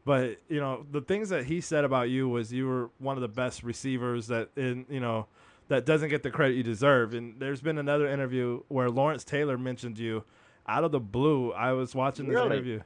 [0.04, 3.22] But you know, the things that he said about you was you were one of
[3.22, 5.26] the best receivers that in you know
[5.74, 7.14] that doesn't get the credit you deserve.
[7.14, 10.24] And there's been another interview where Lawrence Taylor mentioned you
[10.68, 11.52] out of the blue.
[11.52, 12.46] I was watching this Really?
[12.46, 12.80] interview,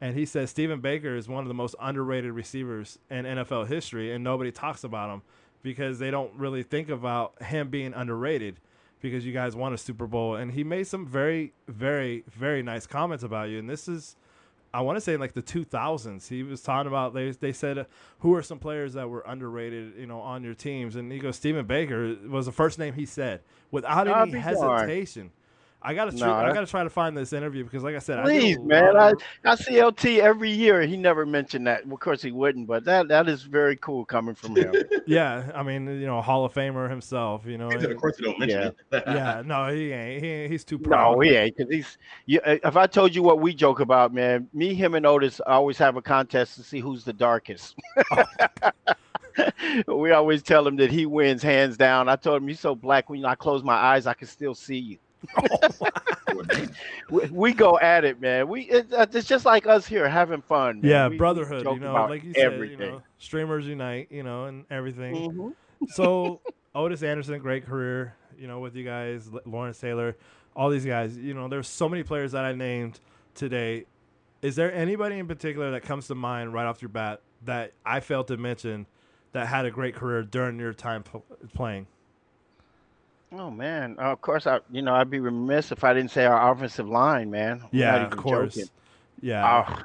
[0.00, 4.12] and he said Stephen Baker is one of the most underrated receivers in NFL history,
[4.12, 5.22] and nobody talks about him
[5.62, 8.60] because they don't really think about him being underrated
[9.00, 10.36] because you guys won a Super Bowl.
[10.36, 13.58] And he made some very, very, very nice comments about you.
[13.58, 14.16] And this is,
[14.74, 16.28] I want to say, in like the 2000s.
[16.28, 17.84] He was talking about they they said uh,
[18.18, 20.96] who are some players that were underrated, you know, on your teams.
[20.96, 23.40] And he goes, Stephen Baker was the first name he said
[23.70, 25.22] without I'll any hesitation.
[25.22, 25.30] darned.
[25.84, 25.90] Hesitation.
[25.90, 28.18] I gotta tr- No, I gotta try to find this interview because, like I said,
[28.18, 28.96] I Please, did a man.
[28.96, 29.12] I,
[29.44, 30.82] I see LT every year.
[30.82, 31.84] He never mentioned that.
[31.84, 34.72] Of course, he wouldn't, but that that is very cool coming from him.
[35.06, 37.68] yeah, I mean, you know, Hall of Famer himself, you know.
[37.70, 38.98] And- of course, you don't mention Yeah.
[38.98, 39.04] it.
[39.06, 40.22] yeah, no, he ain't.
[40.24, 40.52] He ain't.
[40.52, 41.14] He's too proud.
[41.14, 41.56] no, he ain't.
[41.56, 41.98] Cause he's.
[42.26, 45.40] You, uh, if I told you what we joke about, man, me, him, and Ottis
[45.46, 47.76] always have a contest to see who's the darkest.
[49.88, 52.08] we always tell him that he wins hands down.
[52.08, 54.78] I told him he's so black when I close my eyes, I can still see
[54.78, 54.98] you.
[57.10, 58.48] We, we go at it, man.
[58.48, 60.80] We it, uh, it's just like us here having fun.
[60.80, 60.90] Man.
[60.90, 61.64] yeah, We- we brotherhood.
[61.66, 62.80] You know, like you said, everything.
[62.80, 64.08] you know, streamers unite.
[64.10, 65.14] You know, and everything.
[65.30, 65.88] Mhm.
[65.90, 66.40] so
[66.74, 70.16] Ottis Anderson, great career, you know, with you guys, L- Lawrence Taylor,
[70.56, 71.16] all these guys.
[71.16, 73.00] You know, there's so many players that I named
[73.34, 73.84] today.
[74.42, 78.00] Is there anybody in particular that comes to mind right off your bat that I
[78.00, 78.86] failed to mention
[79.32, 81.24] that had a great career during your time pl-
[81.54, 81.86] playing?
[83.36, 84.60] Oh man, uh, of course I.
[84.70, 87.60] You know, I'd be remiss if I didn't say our offensive line, man.
[87.62, 88.54] I'm Yeah, of course.
[88.54, 88.70] joking.
[89.22, 89.82] Yeah, Uh,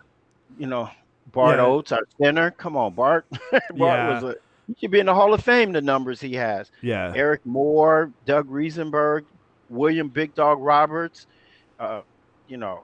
[0.58, 0.90] you know,
[1.32, 1.66] Bart Yeah.
[1.66, 2.52] Oates, our center.
[2.52, 3.26] Come on, Bart.
[3.52, 4.14] Bart Yeah.
[4.22, 4.36] was a.
[4.68, 5.72] He should be in the Hall of Fame.
[5.72, 6.70] The numbers he has.
[6.82, 9.26] yeah, Eric Moore, Doug Riesenberg,
[9.70, 11.26] William Big Dog Roberts.
[11.80, 12.02] Uh,
[12.48, 12.82] you know,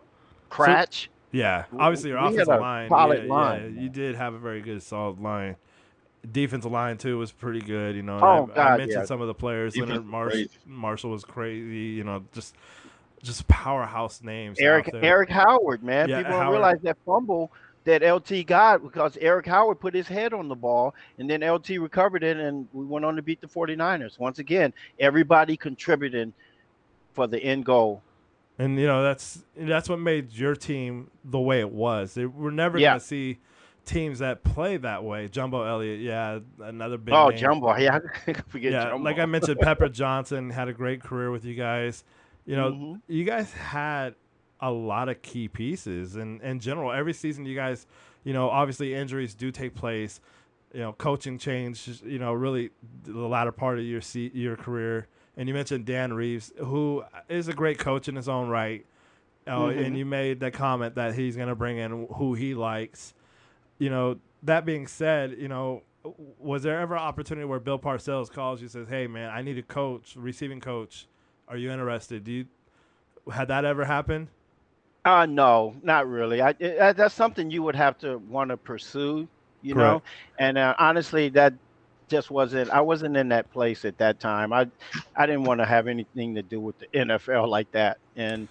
[0.49, 1.07] Kratch.
[1.31, 1.65] yeah.
[1.77, 4.81] Obviously, your we offensive line, solid yeah, line, yeah, you did have a very good,
[4.81, 5.57] solid line.
[6.31, 7.95] Defensive line too was pretty good.
[7.95, 9.05] You know, Oh, I, I mentioned yeah.
[9.05, 9.73] some of the players.
[9.73, 10.45] Defense Leonard Marsh.
[10.65, 11.77] Marshall was crazy.
[11.97, 12.55] You know, just
[13.23, 14.59] just powerhouse names.
[14.59, 14.89] Eric.
[14.93, 16.09] Erik Howard, man.
[16.09, 17.51] Yeah, People don't realize that fumble
[17.85, 21.69] that LT got because Erik Howard put his head on the ball and then LT
[21.79, 24.17] recovered it and we went on to beat the 49ers.
[24.19, 26.33] Once again, everybody contributing
[27.13, 28.01] for the end goal.
[28.57, 32.13] and you know that's that's what made your team the way it was.
[32.15, 32.91] They, we're never Yeah.
[32.91, 33.37] gonna see
[33.85, 35.27] teams that play that way.
[35.27, 37.13] Jumbo Elliott, yeah, another big.
[37.13, 37.37] oh, name.
[37.39, 37.75] Jumbo.
[37.77, 37.99] Yeah,
[38.47, 39.03] forget yeah, Jumbo.
[39.03, 42.03] like I mentioned, Pepper Johnson had a great career with you guys.
[42.45, 43.01] You know, Mhm.
[43.07, 44.15] you guys had
[44.59, 47.85] a lot of key pieces, and in general, every season you guys,
[48.23, 50.19] you know, obviously injuries do take place.
[50.73, 52.01] You know, coaching change.
[52.03, 52.69] You know, really
[53.03, 55.07] the latter part of your se- your career.
[55.37, 58.85] And you mentioned Dan Reeves, who is a great coach in his own right.
[59.47, 59.85] Uh, Mhm.
[59.85, 63.13] And you made the comment that he's going to bring in who he likes.
[63.77, 65.83] You know, that being said, you know,
[66.39, 69.41] was there ever an opportunity where Bill Parcells calls you and says, "Hey, man, I
[69.41, 71.07] need a coach, receiving coach.
[71.47, 72.45] Are you interested?" Do you
[73.31, 74.29] had that ever happen?
[75.03, 76.41] Uh no, not really.
[76.41, 79.27] I it, that's something you would have to want to pursue,
[79.61, 79.87] you Correct.
[79.93, 80.01] know.
[80.39, 81.53] And uh, honestly, that
[82.07, 82.69] just wasn't.
[82.71, 84.53] I wasn't in that place at that time.
[84.53, 84.67] I
[85.15, 87.97] I didn't want to have anything to do with the NFL like that.
[88.15, 88.47] And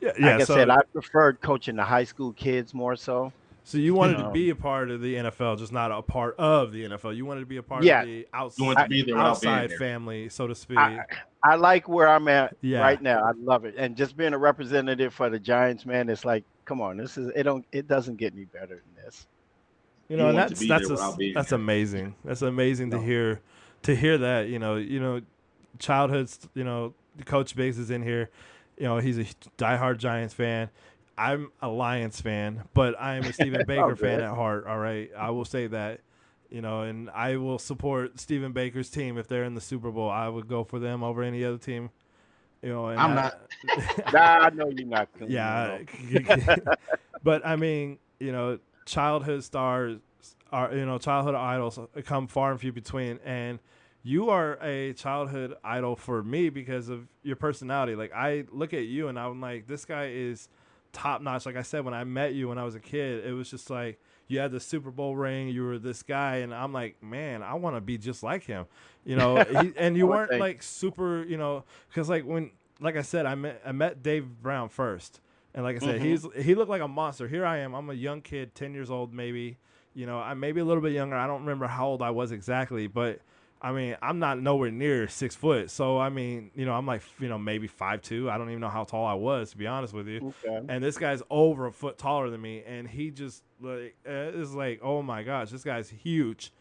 [0.00, 3.32] yeah, yeah like I said, I preferred coaching the high school kids more so.
[3.66, 6.70] So you wanted to be a part of the NFL, just not a part of
[6.70, 7.16] the NFL.
[7.16, 8.02] You wanted to be a part yeah.
[8.02, 10.76] of the outside, outside family, so to speak.
[10.76, 11.00] I,
[11.42, 12.80] I, like where I'm at yeah.
[12.80, 13.24] right now.
[13.24, 16.82] I love it, and just being a representative for the Giants, man, it's like, come
[16.82, 17.44] on, this is it.
[17.44, 19.26] Don't it doesn't get any better than this.
[20.10, 22.14] You know, you and that's that's a, that's amazing.
[22.22, 22.98] That's amazing no.
[22.98, 23.40] to hear
[23.84, 24.48] to hear that.
[24.48, 25.22] You know, you know,
[25.78, 26.38] childhoods.
[26.52, 26.92] You know,
[27.24, 28.28] Coach Biggs is in here.
[28.76, 29.24] You know, he's a
[29.56, 30.68] diehard Giants fan
[31.16, 34.66] I'm a Lions fan, but I am a Stephen Baker oh, fan at heart.
[34.66, 36.00] All right, I will say that,
[36.50, 40.10] you know, and I will support Stephen Baker's team if they're in the Super Bowl.
[40.10, 41.90] I would go for them over any other team.
[42.62, 43.40] You know, I'm I, not.
[44.12, 45.08] nah, I know you're not.
[45.26, 45.78] Yeah,
[47.22, 49.98] but I mean, you know, childhood stars
[50.50, 53.58] are you know childhood idols come far and few between, and
[54.02, 57.96] you are a childhood idol for me because of your personality.
[57.96, 60.48] Like I look at you and I'm like, this guy is
[60.94, 61.44] top notch.
[61.44, 63.68] Like I said, when I met you when I was a kid, it was just
[63.68, 65.48] like you had the Super Bowl ring.
[65.48, 68.64] You were this guy, and I'm like, man, I want to be just like him,
[69.04, 69.36] you know.
[69.60, 73.34] he, and you weren't like super, you know, because like when, like I said, I
[73.34, 75.20] met I met Dave Brown first,
[75.52, 76.04] and like I said, mm-hmm.
[76.32, 77.28] he's he looked like a monster.
[77.28, 77.74] Here I am.
[77.74, 79.58] I'm a young kid, ten years old, maybe.
[79.96, 81.16] You know, I maybe a little bit younger.
[81.16, 83.20] I don't remember how old I was exactly, but
[83.64, 85.70] I mean, I'm not nowhere near six foot.
[85.70, 88.30] So I mean, you know, I'm like, you know, maybe five two.
[88.30, 90.34] I don't even know how tall I was to be honest with you.
[90.44, 90.66] Okay.
[90.68, 94.54] And this guy's over a foot taller than me, and he just like uh, is
[94.54, 96.52] like, oh my gosh, this guy's huge.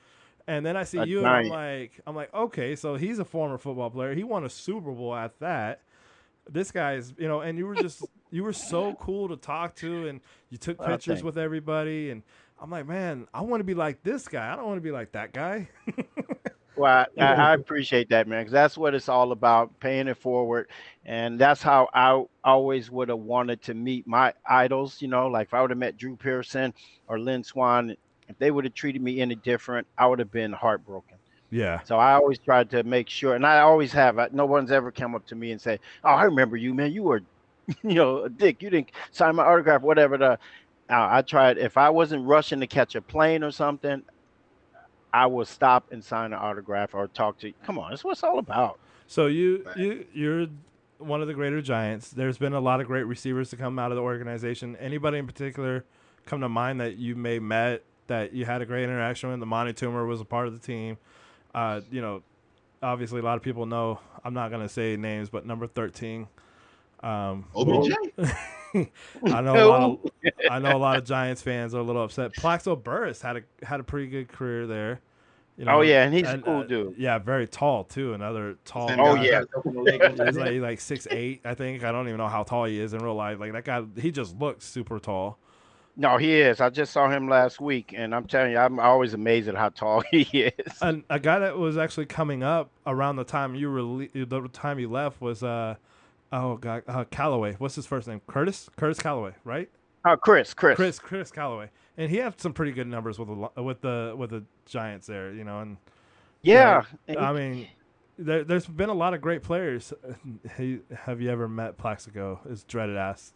[0.47, 1.45] And then I see That's you, nice.
[1.45, 4.15] and I'm like, I'm like, okay, so he's a former football player.
[4.15, 5.81] He won a Super Bowl at that.
[6.49, 10.07] This guy's, you know, and you were just, you were so cool to talk to,
[10.07, 12.23] and you took oh, pictures with everybody, and
[12.61, 14.51] I'm like, man, I want to be like this guy.
[14.51, 15.67] I don't want to be like that guy.
[16.75, 20.67] Well, I, I, appreciate that, man, because that's what it's all about, paying it forward.
[21.05, 25.01] And that's how I always would have wanted to meet my idols.
[25.01, 26.73] You know, like if I would have met Drew Pearson
[27.07, 27.95] or Lynn Swann,
[28.27, 31.17] if they would have treated me any different, I would have been heartbroken.
[31.51, 31.81] Yeah.
[31.83, 34.17] So I always tried to make sure, and I always have.
[34.33, 36.91] No one's ever come up to me and say, "Oh, I remember you, man.
[36.91, 37.21] You were,
[37.83, 38.61] you know, a dick.
[38.63, 40.37] You didn't sign my autograph, whatever." The, uh,
[40.89, 41.57] I tried.
[41.59, 44.03] If I wasn't rushing to catch a plane or something,
[45.13, 47.53] I will stop and sign an autograph or talk to you.
[47.63, 48.79] Come on, that's what it's all about.
[49.07, 50.47] So you you you're
[50.97, 52.09] one of the greater giants.
[52.09, 54.75] There's been a lot of great receivers to come out of the organization.
[54.77, 55.85] Anybody in particular
[56.25, 59.41] come to mind that you may met that you had a great interaction with?
[59.41, 60.97] Amani Toomer was a part of the team.
[61.53, 62.23] Uh, you know,
[62.81, 63.99] obviously a lot of people know.
[64.23, 66.27] I'm not gonna say names, but number thirteen.
[67.01, 67.93] Um, OBJ.
[69.25, 69.81] I know a lot.
[69.83, 70.11] Of,
[70.49, 72.33] I know a lot of Giants fans are a little upset.
[72.33, 75.01] Plaxico Burress had a had a pretty good career there.
[75.57, 76.95] You know, oh yeah, and he's and, a cool uh, dude.
[76.97, 78.13] Yeah, very tall too.
[78.13, 78.89] Another tall.
[78.91, 79.23] Oh guy.
[79.23, 79.43] yeah,
[80.25, 81.41] he's like, like six eight.
[81.45, 83.39] I think I don't even know how tall he is in real life.
[83.39, 85.37] Like that guy, he just looks super tall.
[85.95, 86.59] No, he is.
[86.59, 89.69] I just saw him last week, and I'm telling you, I'm always amazed at how
[89.69, 90.77] tall he is.
[90.81, 94.79] And a guy that was actually coming up around the time you were the time
[94.79, 95.75] you left was uh
[96.33, 97.55] oh god uh, Calloway.
[97.57, 98.21] What's his first name?
[98.27, 99.69] Curtis Curtis Calloway, right?
[100.05, 103.63] Oh, Chris, Chris, Chris, Chris Calloway, and he had some pretty good numbers with the
[103.63, 105.77] with the with the Giants there, you know, and
[106.41, 107.67] yeah, you know, I mean,
[108.17, 109.93] there, has been a lot of great players.
[110.91, 112.41] Have you ever met Plaxico?
[112.49, 113.33] Is dreaded asked.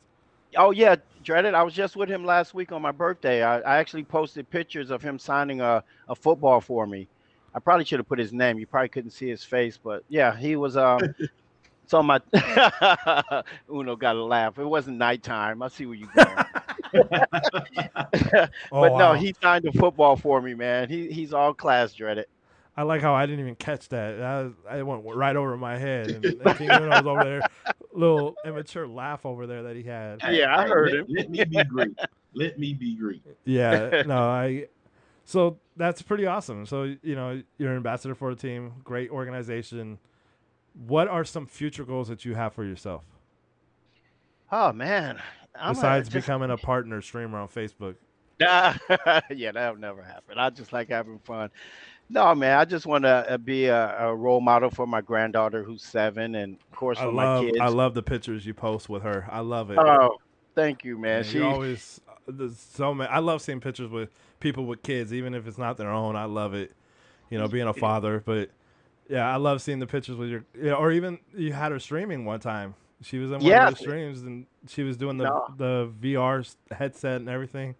[0.57, 1.53] Oh yeah, dreaded.
[1.53, 3.43] I was just with him last week on my birthday.
[3.43, 7.07] I, I actually posted pictures of him signing a, a football for me.
[7.55, 8.59] I probably should have put his name.
[8.59, 10.99] You probably couldn't see his face, but yeah, he was um
[11.87, 12.21] So my
[13.73, 14.59] Uno got a laugh.
[14.59, 15.61] It wasn't nighttime.
[15.61, 16.27] I see where you going.
[17.13, 18.97] oh, but wow.
[18.97, 20.89] no, he signed a football for me, man.
[20.89, 22.25] He he's all class dreaded.
[22.75, 24.21] I like how I didn't even catch that.
[24.21, 27.41] I, I went right over my head, and, and King Uno was over there,
[27.93, 30.21] little immature laugh over there that he had.
[30.29, 31.05] Yeah, I heard let, him.
[31.09, 31.97] Let me be great.
[32.33, 33.23] Let me be great.
[33.45, 34.67] Yeah, no, I.
[35.23, 36.65] So that's pretty awesome.
[36.65, 39.99] So you know, you're an ambassador for a team, great organization
[40.85, 43.03] what are some future goals that you have for yourself?
[44.51, 45.19] Oh man!
[45.55, 46.25] I'm Besides just...
[46.25, 47.95] becoming a partner streamer on Facebook.
[48.39, 48.75] Nah,
[49.29, 50.37] yeah, that'll never happen.
[50.37, 51.49] I just like having fun.
[52.09, 55.63] No, man, I just want to uh, be a, a, role model for my granddaughter
[55.63, 57.59] who's seven, and of course for I love, my kids.
[57.61, 59.27] I love the pictures you post with her.
[59.29, 59.77] I love it.
[59.77, 60.17] Oh,
[60.55, 61.23] thank you, man.
[61.23, 61.99] she always
[62.55, 63.09] so many.
[63.09, 64.09] I love seeing pictures with
[64.39, 66.15] people with kids, even if it's not their own.
[66.15, 66.71] I love it.
[67.29, 68.51] You know, being a father, but
[69.09, 70.43] yeah, I love seeing the pictures with your.
[70.59, 72.75] Yeah, or even you had her streaming one time.
[73.01, 73.67] She was in one Yeah.
[73.67, 75.47] of the streams and she was doing the No.
[75.57, 77.75] the VR headset and everything.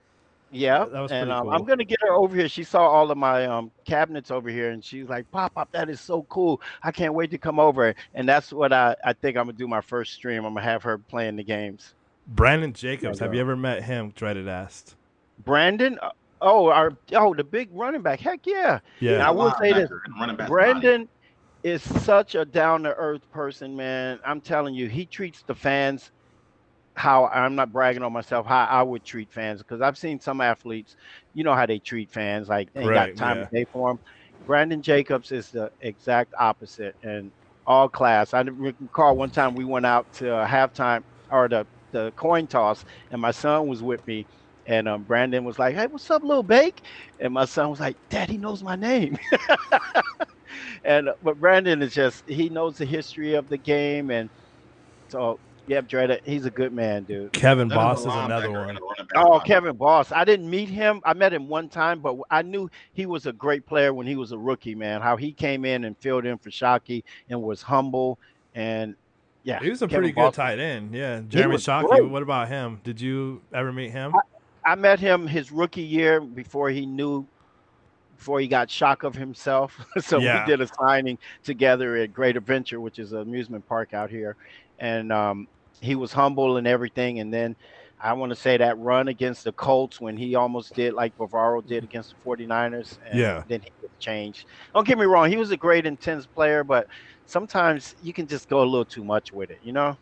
[0.50, 2.48] Yeah, That was and pretty um, I'm gonna get her over here.
[2.48, 5.90] She saw all of my um, cabinets over here, and she's like, "Pop, pop, that
[5.90, 6.62] is so cool!
[6.84, 9.68] I can't wait to come over." And that's what I, I think I'm gonna do
[9.68, 10.46] my first stream.
[10.46, 11.96] I'm gonna have her playing the games.
[12.28, 14.12] Brandon Jacobs, have you ever met him?
[14.16, 14.96] Dreaded asked.
[15.44, 16.00] Brandon,
[16.42, 18.20] oh, our oh the big running back.
[18.22, 20.48] Heck yeah, Yeah, I will say this, running back.
[20.48, 21.10] Brandon
[21.68, 24.20] is such a down to earth person, man.
[24.26, 26.12] I'm telling you, he treats the fans
[26.96, 30.42] how I'm not bragging on myself, how I would treat fans because I've seen some
[30.42, 30.96] athletes,
[31.34, 33.42] you know how they treat fans, like they ain't Right, got time yeah.
[33.42, 34.00] to pay for them.
[34.46, 37.32] Brandon Jacobs is the exact opposite and
[37.66, 38.34] all class.
[38.34, 43.22] I recall one time we went out to halftime or the, the coin toss, and
[43.22, 44.28] my son was with me.
[44.66, 46.84] And um, Brandon was like, "Hey, what's up, little Bake?"
[47.20, 49.18] And my son was like, "Dad, he knows my name."
[50.86, 54.30] and uh, but Brandon is just—he knows the history of the game, and
[55.10, 57.34] so yeah, Dredda, he's a good man, dude.
[57.34, 58.70] Kevin That is Boss is another linebacker one.
[58.70, 59.40] and a running back Oh.
[59.42, 60.12] Kevin Boss.
[60.14, 61.02] I didn't meet him.
[61.04, 64.16] I met him one time, but I knew he was a great player when he
[64.16, 65.02] was a rookie, man.
[65.02, 68.18] How he came in and filled in for Shockey and was humble.
[68.56, 68.96] And
[69.44, 70.94] yeah, He was a Kevin pretty Boss- good tight end.
[70.96, 71.90] Yeah, Jeremy was Shockey.
[71.90, 72.10] great.
[72.10, 72.80] What about him?
[72.86, 74.14] Did you ever meet him?
[74.66, 77.26] I met him his rookie year before he knew,
[78.18, 79.80] before he got shock of himself.
[80.00, 80.44] so Yeah.
[80.44, 84.36] we did a signing together at Great Adventure, which is an amusement park out here,
[84.80, 85.48] and um,
[85.80, 87.20] he was humble and everything.
[87.20, 87.56] And then
[88.02, 91.66] I want to say that run against the Colts when he almost did like Bavaro
[91.66, 92.98] did against the 49ers.
[93.10, 93.44] And Yeah.
[93.48, 93.70] Then he
[94.00, 94.46] changed.
[94.74, 96.88] Don't get me wrong, he was a great intense player, but
[97.26, 99.98] sometimes you can just go a little too much with it, you know?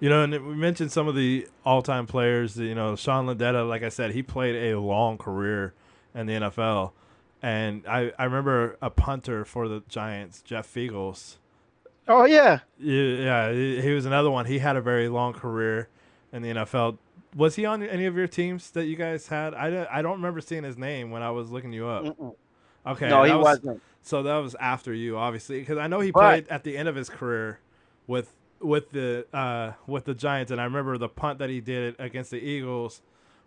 [0.00, 2.56] You know, and we mentioned some of the all-time players.
[2.56, 3.66] You know, Sean Landeta.
[3.68, 5.74] Like I said, he played a long career
[6.12, 6.90] in the NFL,
[7.42, 11.36] and I I remember a punter for the Giants, Jeff Feagles.
[12.08, 12.60] Oh yeah.
[12.78, 14.46] Yeah, he was another one.
[14.46, 15.88] He had a very long career
[16.32, 16.98] in the NFL.
[17.36, 19.54] Was he on any of your teams that you guys had?
[19.54, 22.04] I, don't- I don't remember seeing his name when I was looking you up.
[22.04, 22.34] Mm-mm.
[22.86, 23.82] Okay, no, he was- wasn't.
[24.02, 26.88] So that was after you, obviously, because I know he But- played at the end
[26.88, 27.60] of his career
[28.06, 31.96] with with the uh, with the Giants, and I remember the punt that he did
[31.98, 33.00] against the Eagles,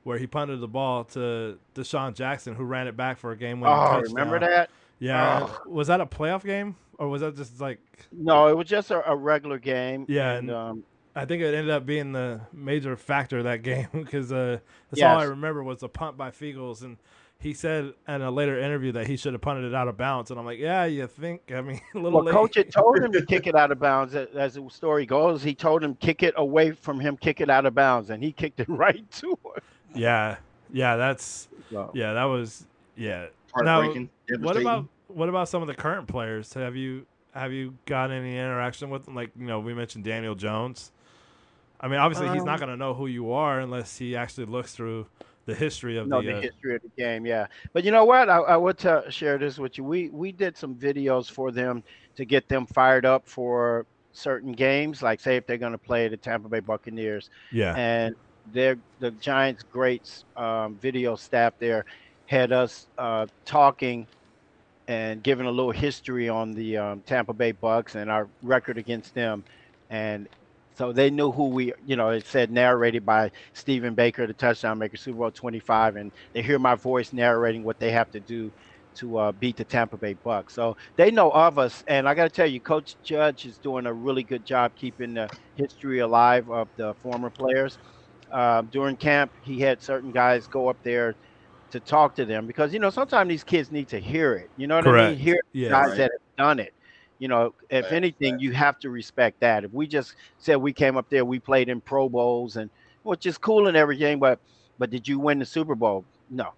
[0.05, 3.59] where he punted the ball to DeSean Jackson, who ran it back for a game
[3.59, 4.13] winning Oh, touchdown.
[4.15, 4.69] remember that?
[4.99, 5.61] Yeah, Oh.
[5.67, 7.79] was that a playoff game or was that just like?
[8.11, 10.05] No, it was just a, a regular game.
[10.07, 10.83] Yeah, and, and- um,
[11.17, 14.59] I think it ended up being the major factor of that game because uh,
[14.91, 16.97] that's all I remember was the punt by Feagles, and
[17.39, 20.29] he said in a later interview that he should have punted it out of bounds,
[20.31, 21.51] and I'm like, yeah, you think?
[21.53, 22.33] I mean, a little well, late.
[22.35, 24.13] coach had told him to kick it out of bounds.
[24.13, 27.65] As the story goes, he told him kick it away from him, kick it out
[27.65, 29.63] of bounds, and he kicked it right to him.
[29.95, 30.37] Yeah,
[30.71, 32.65] yeah, that's So, yeah, that was
[32.95, 33.27] yeah.
[33.57, 33.93] Now,
[34.39, 36.53] what about what about some of the current players?
[36.53, 39.15] Have you have you got any interaction with them?
[39.15, 40.91] Like you know, we mentioned Daniel Jones.
[41.79, 44.45] I mean, obviously, he's not Um, going to know who you are unless he actually
[44.45, 45.07] looks through
[45.45, 46.27] the history of know the.
[46.27, 47.47] the uh, history of the game, yeah.
[47.73, 48.29] But you know what?
[48.29, 49.83] I, I would tell, share this with you.
[49.83, 51.83] We we did some videos for them
[52.15, 56.07] to get them fired up for certain games, like say if they're going to play
[56.07, 57.29] the Tampa Bay Buccaneers.
[57.51, 58.15] yeah, and
[58.45, 61.85] their the Giants' great um, video staff there
[62.27, 64.07] had us uh, talking
[64.87, 69.13] and giving a little history on the um, Tampa Bay Bucks and our record against
[69.15, 69.43] them,
[69.89, 70.27] and
[70.77, 74.77] so they knew who we, you know, it said narrated by Stephen Baker, the touchdown
[74.77, 78.51] maker, Super Bowl 25, and they hear my voice narrating what they have to do
[78.95, 80.53] to uh, beat the Tampa Bay Bucks.
[80.53, 83.85] So they know of us, and I got to tell you, Coach Judge is doing
[83.85, 87.77] a really good job keeping the history alive of the former players.
[88.35, 91.15] Um, during camp, he had certain guys go up there
[91.71, 94.49] to talk to them because you know sometimes these kids need to hear it.
[94.57, 95.17] You know what I mean?
[95.17, 95.97] Hear yeah, guys right.
[95.99, 96.73] that have done it.
[97.17, 98.41] You know, if Right, anything, right.
[98.41, 99.63] you have to respect that.
[99.63, 102.69] If we just said we came up there, we played in Pro Bowls and
[103.03, 104.41] which is cool and everything, but
[104.77, 106.03] but did you win the Super Bowl?
[106.29, 106.49] No.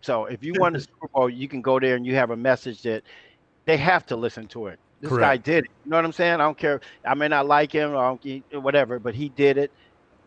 [0.00, 2.36] So if you won the Super Bowl, you can go there and you have a
[2.36, 3.02] message that
[3.66, 4.78] they have to listen to it.
[5.02, 5.70] This guy did it.
[5.84, 6.34] You know what I'm saying?
[6.34, 6.80] I don't care.
[7.06, 9.70] I may not like him or I don't, whatever, but he did it.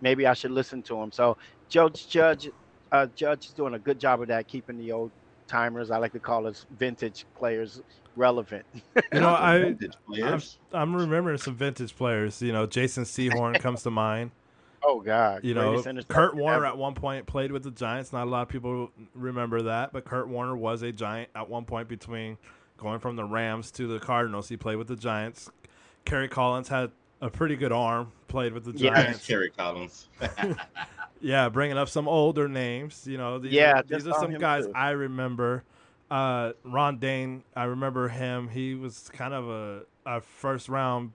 [0.03, 1.11] Maybe I should listen to him.
[1.11, 1.37] So
[1.69, 2.49] Judge Judge
[2.91, 5.11] uh, Judge is doing a good job of that, keeping the old
[5.47, 5.89] timers.
[5.91, 7.81] I like to call us vintage players
[8.15, 8.65] relevant.
[9.13, 10.57] You know, I Vintage players.
[10.71, 12.41] I'm remembering some vintage players.
[12.41, 14.31] You know, Jason Sehorn comes to mind.
[14.85, 15.45] Oh God!
[15.45, 16.65] You know, Kurt Warner ever.
[16.65, 18.11] at one point played with the Giants.
[18.11, 21.63] Not a lot of people remember that, but Kurt Warner was a Giant at one
[21.63, 22.37] point between
[22.77, 24.49] going from the Rams to the Cardinals.
[24.49, 25.49] He played with the Giants.
[26.03, 26.91] Kerry Collins had
[27.23, 28.83] a pretty good arm, played with the Giants.
[28.83, 29.03] Yeah.
[29.03, 29.27] Giants.
[29.27, 30.07] Kerry Collins.
[31.25, 33.07] Yeah, bringing up some older names.
[33.07, 34.73] You know, these Yeah, are, these are some guys too.
[34.75, 35.63] I remember.
[36.11, 38.49] Uh, Ron Dayne, I remember him.
[38.49, 41.13] He was kind of a, a first round.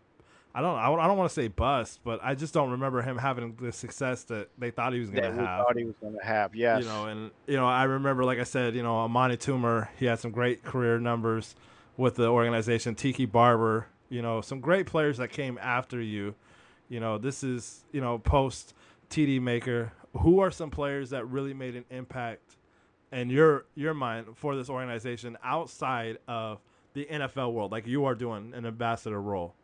[0.54, 0.76] I don't.
[0.76, 4.22] I don't want to say bust, but I just don't remember him having the success
[4.24, 5.66] that they thought he was going to we have.
[5.66, 6.54] thought he was going to have.
[6.56, 6.82] Yes.
[6.84, 10.06] You know, and you know, I remember, like I said, you know, Amani Toomer, he
[10.06, 11.54] had some great career numbers
[11.98, 12.94] with the organization.
[12.94, 16.34] Tiki Barber, you know, some great players that came after you.
[16.88, 18.74] You know, this is you know post
[19.10, 19.92] TD Maker.
[20.18, 22.56] Who are some players that really made an impact
[23.12, 26.60] in your your mind for this organization outside of
[26.94, 29.54] the NFL world, like you are doing an ambassador role?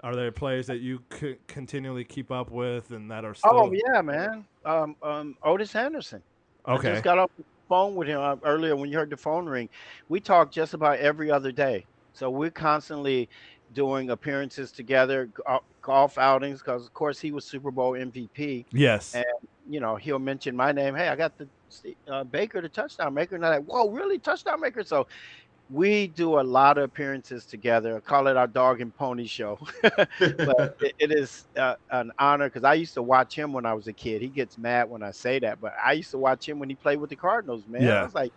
[0.00, 3.72] Are there players that you could continually keep up with and that are still oh
[3.72, 4.44] yeah, man.
[4.64, 6.22] Um, um, Ottis Anderson.
[6.66, 6.92] I okay?
[6.92, 9.68] just got off the phone with him uh, earlier when you heard the phone ring.
[10.08, 11.86] We talk just about every other day.
[12.12, 13.28] So we're constantly
[13.74, 15.30] doing appearances together,
[15.82, 18.66] golf outings, because of course he was Super Bowl MVP.
[18.72, 19.14] Yes.
[19.14, 19.24] And
[19.68, 20.94] you know he'll mention my name.
[20.94, 21.48] Hey, I got the
[22.08, 24.84] uh, Baker, the touchdown maker, and I'm like, whoa, really, touchdown maker?
[24.84, 25.06] So
[25.70, 27.96] we do a lot of appearances together.
[27.96, 29.58] I call it our dog and pony show.
[29.82, 33.72] but it, it is uh, an honor because I used to watch him when I
[33.72, 34.20] was a kid.
[34.20, 36.74] He gets mad when I say that, but I used to watch him when he
[36.74, 37.66] played with the Cardinals.
[37.66, 38.00] Man, Yeah.
[38.00, 38.32] I was like,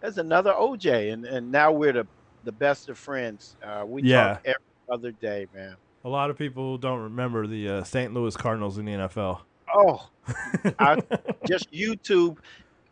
[0.00, 2.06] that's another OJ," and and now we're the
[2.44, 3.56] the best of friends.
[3.62, 4.34] Uh, we Yeah.
[4.34, 5.76] talk every other day, man.
[6.04, 8.14] A lot of people don't remember the uh, St.
[8.14, 9.40] Louis Cardinals in the NFL.
[9.74, 10.08] Oh,
[10.78, 11.02] I
[11.46, 12.38] just YouTube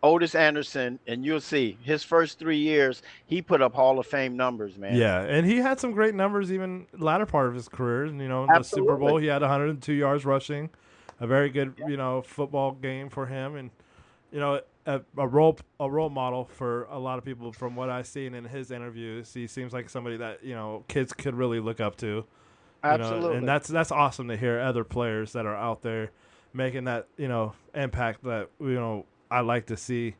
[0.02, 4.36] Ottis Anderson, and you'll see his first three years he put up Hall of Fame
[4.36, 4.96] numbers, man.
[4.96, 8.06] yeah, and he had some great numbers even latter part of his career.
[8.06, 10.70] You know, in the Super Bowl, he had 102 yards rushing,
[11.20, 13.70] a very good you know football game for him, and
[14.30, 17.52] you know a, a role a role model for a lot of people.
[17.52, 21.12] From what I've seen in his interviews, he seems like somebody that you know kids
[21.12, 22.06] could really look up to.
[22.06, 22.24] you know,
[22.82, 23.36] absolutely.
[23.38, 26.10] and that's that's awesome to hear other players that are out there
[26.56, 30.16] making that you know impact that you know I like to see,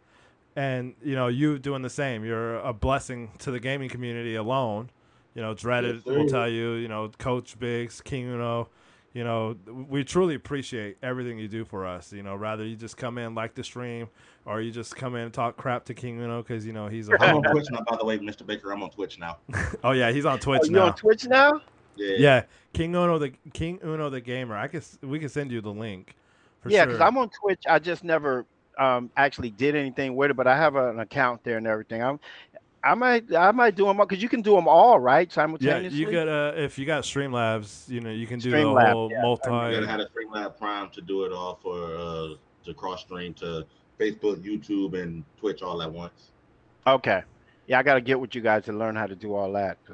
[0.54, 2.24] and you know you doing the same.
[2.24, 4.90] You're a blessing to the gaming community alone.
[5.34, 6.72] You know, dreaded Yes, will tell you.
[6.74, 8.68] You know, Coach Biggs, King Uno.
[9.12, 9.56] You know,
[9.88, 12.12] we truly appreciate everything you do for us.
[12.12, 14.08] You know, rather you just come in like the stream,
[14.46, 17.08] or you just come in and talk crap to King Uno because you know he's
[17.08, 17.42] a I'm on.
[17.52, 18.46] Twitch now, by the way, Mr.
[18.46, 18.72] Baker.
[18.72, 19.38] I'm on Twitch now.
[19.84, 20.86] oh yeah, he's on Twitch Oh, you now.
[20.86, 21.60] on Twitch now?
[21.96, 22.16] Yeah.
[22.18, 22.42] Yeah,
[22.72, 24.56] King Uno the King Uno the gamer.
[24.56, 26.14] I can we can send you the link.
[26.60, 26.86] For yeah, sure.
[26.86, 27.64] because I'm on Twitch.
[27.68, 28.46] I just never
[28.78, 32.02] um, actually did anything with it, but I have an account there and everything.
[32.02, 32.20] I'm,
[32.84, 35.98] I might, I might do them all because you can do them all right simultaneously.
[35.98, 38.92] yeah, you got uh if you got Streamlabs, you know you can do the Streamlabs,
[38.92, 39.22] whole yeah.
[39.22, 39.50] multi.
[39.50, 43.34] You gotta have a Streamlab Prime to do it all for uh to cross stream
[43.34, 43.66] to
[43.98, 46.30] Facebook, YouTube, and Twitch all at once.
[46.86, 47.22] Okay.
[47.66, 49.78] Yeah, I got to get with you guys to learn how to do all that.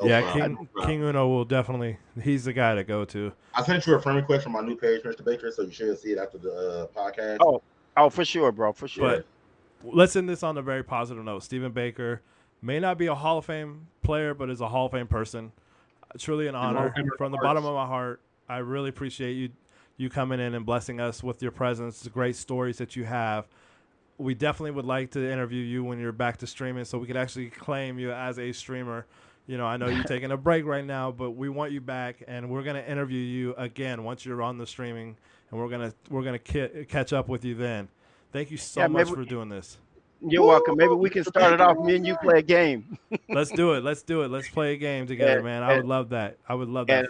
[0.00, 0.90] No yeah, problem, no King problem.
[0.90, 1.96] King Uno will definitely.
[2.22, 3.32] He's the guy to go to.
[3.54, 5.24] I sent you a friend request from my new page, Mr.
[5.24, 7.38] Baker, so you should see it after the uh, podcast.
[7.40, 7.62] Oh,
[7.96, 9.24] Oh, for sure, bro, for sure.
[9.82, 11.42] But let's end this on a very positive note.
[11.42, 12.22] Stephen Baker
[12.60, 15.52] may not be a Hall of Fame player, but is a Hall of Fame person.
[16.18, 18.20] Truly an honor from the of bottom of my heart.
[18.48, 19.50] I really appreciate you
[19.96, 23.46] you coming in and blessing us with your presence, the great stories that you have.
[24.18, 27.16] We definitely would like to interview you when you're back to streaming, so we could
[27.16, 29.06] actually claim you as a streamer.
[29.46, 32.22] You know, I know you're taking a break right now, but we want you back,
[32.26, 35.16] and we're gonna interview you again once you're on the streaming,
[35.50, 37.88] and we're gonna we're gonna ki- catch up with you then.
[38.32, 39.78] Thank you so Yeah, much for doing this.
[40.26, 40.76] You're welcome.
[40.78, 41.78] Maybe we can start it off.
[41.78, 42.98] Me and you play a game.
[43.28, 43.84] Let's do it.
[43.84, 44.30] Let's do it.
[44.30, 45.62] Let's play a game together, And- man.
[45.62, 46.38] I would love that.
[46.48, 47.06] I would love that.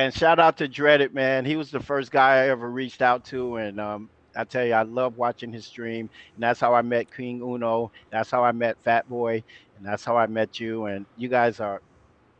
[0.00, 1.44] And and shout out to Dreaded, man.
[1.44, 4.72] He was the first guy I ever reached out to, and um, I tell you,
[4.72, 6.08] I love watching his stream.
[6.34, 7.92] And that's how I met King Uno.
[8.10, 9.42] That's how I met Fat Boy,
[9.76, 10.86] and that's how I met you.
[10.86, 11.82] And you guys are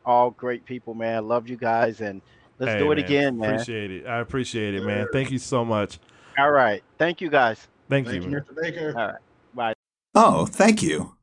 [0.04, 1.28] all great people, man.
[1.28, 2.22] Love you guys, and
[2.58, 3.50] let's Hey, do it man, again, man.
[3.54, 4.06] Appreciate it.
[4.06, 5.06] I appreciate it, man.
[5.12, 5.98] Thank you so much.
[6.38, 7.68] All right, thank you guys.
[7.88, 8.30] Thank, Thank you.
[8.30, 8.56] you, Mr.
[8.60, 8.94] Baker.
[8.96, 9.16] All right.
[9.54, 9.74] bye.
[10.14, 11.16] Oh, thank you.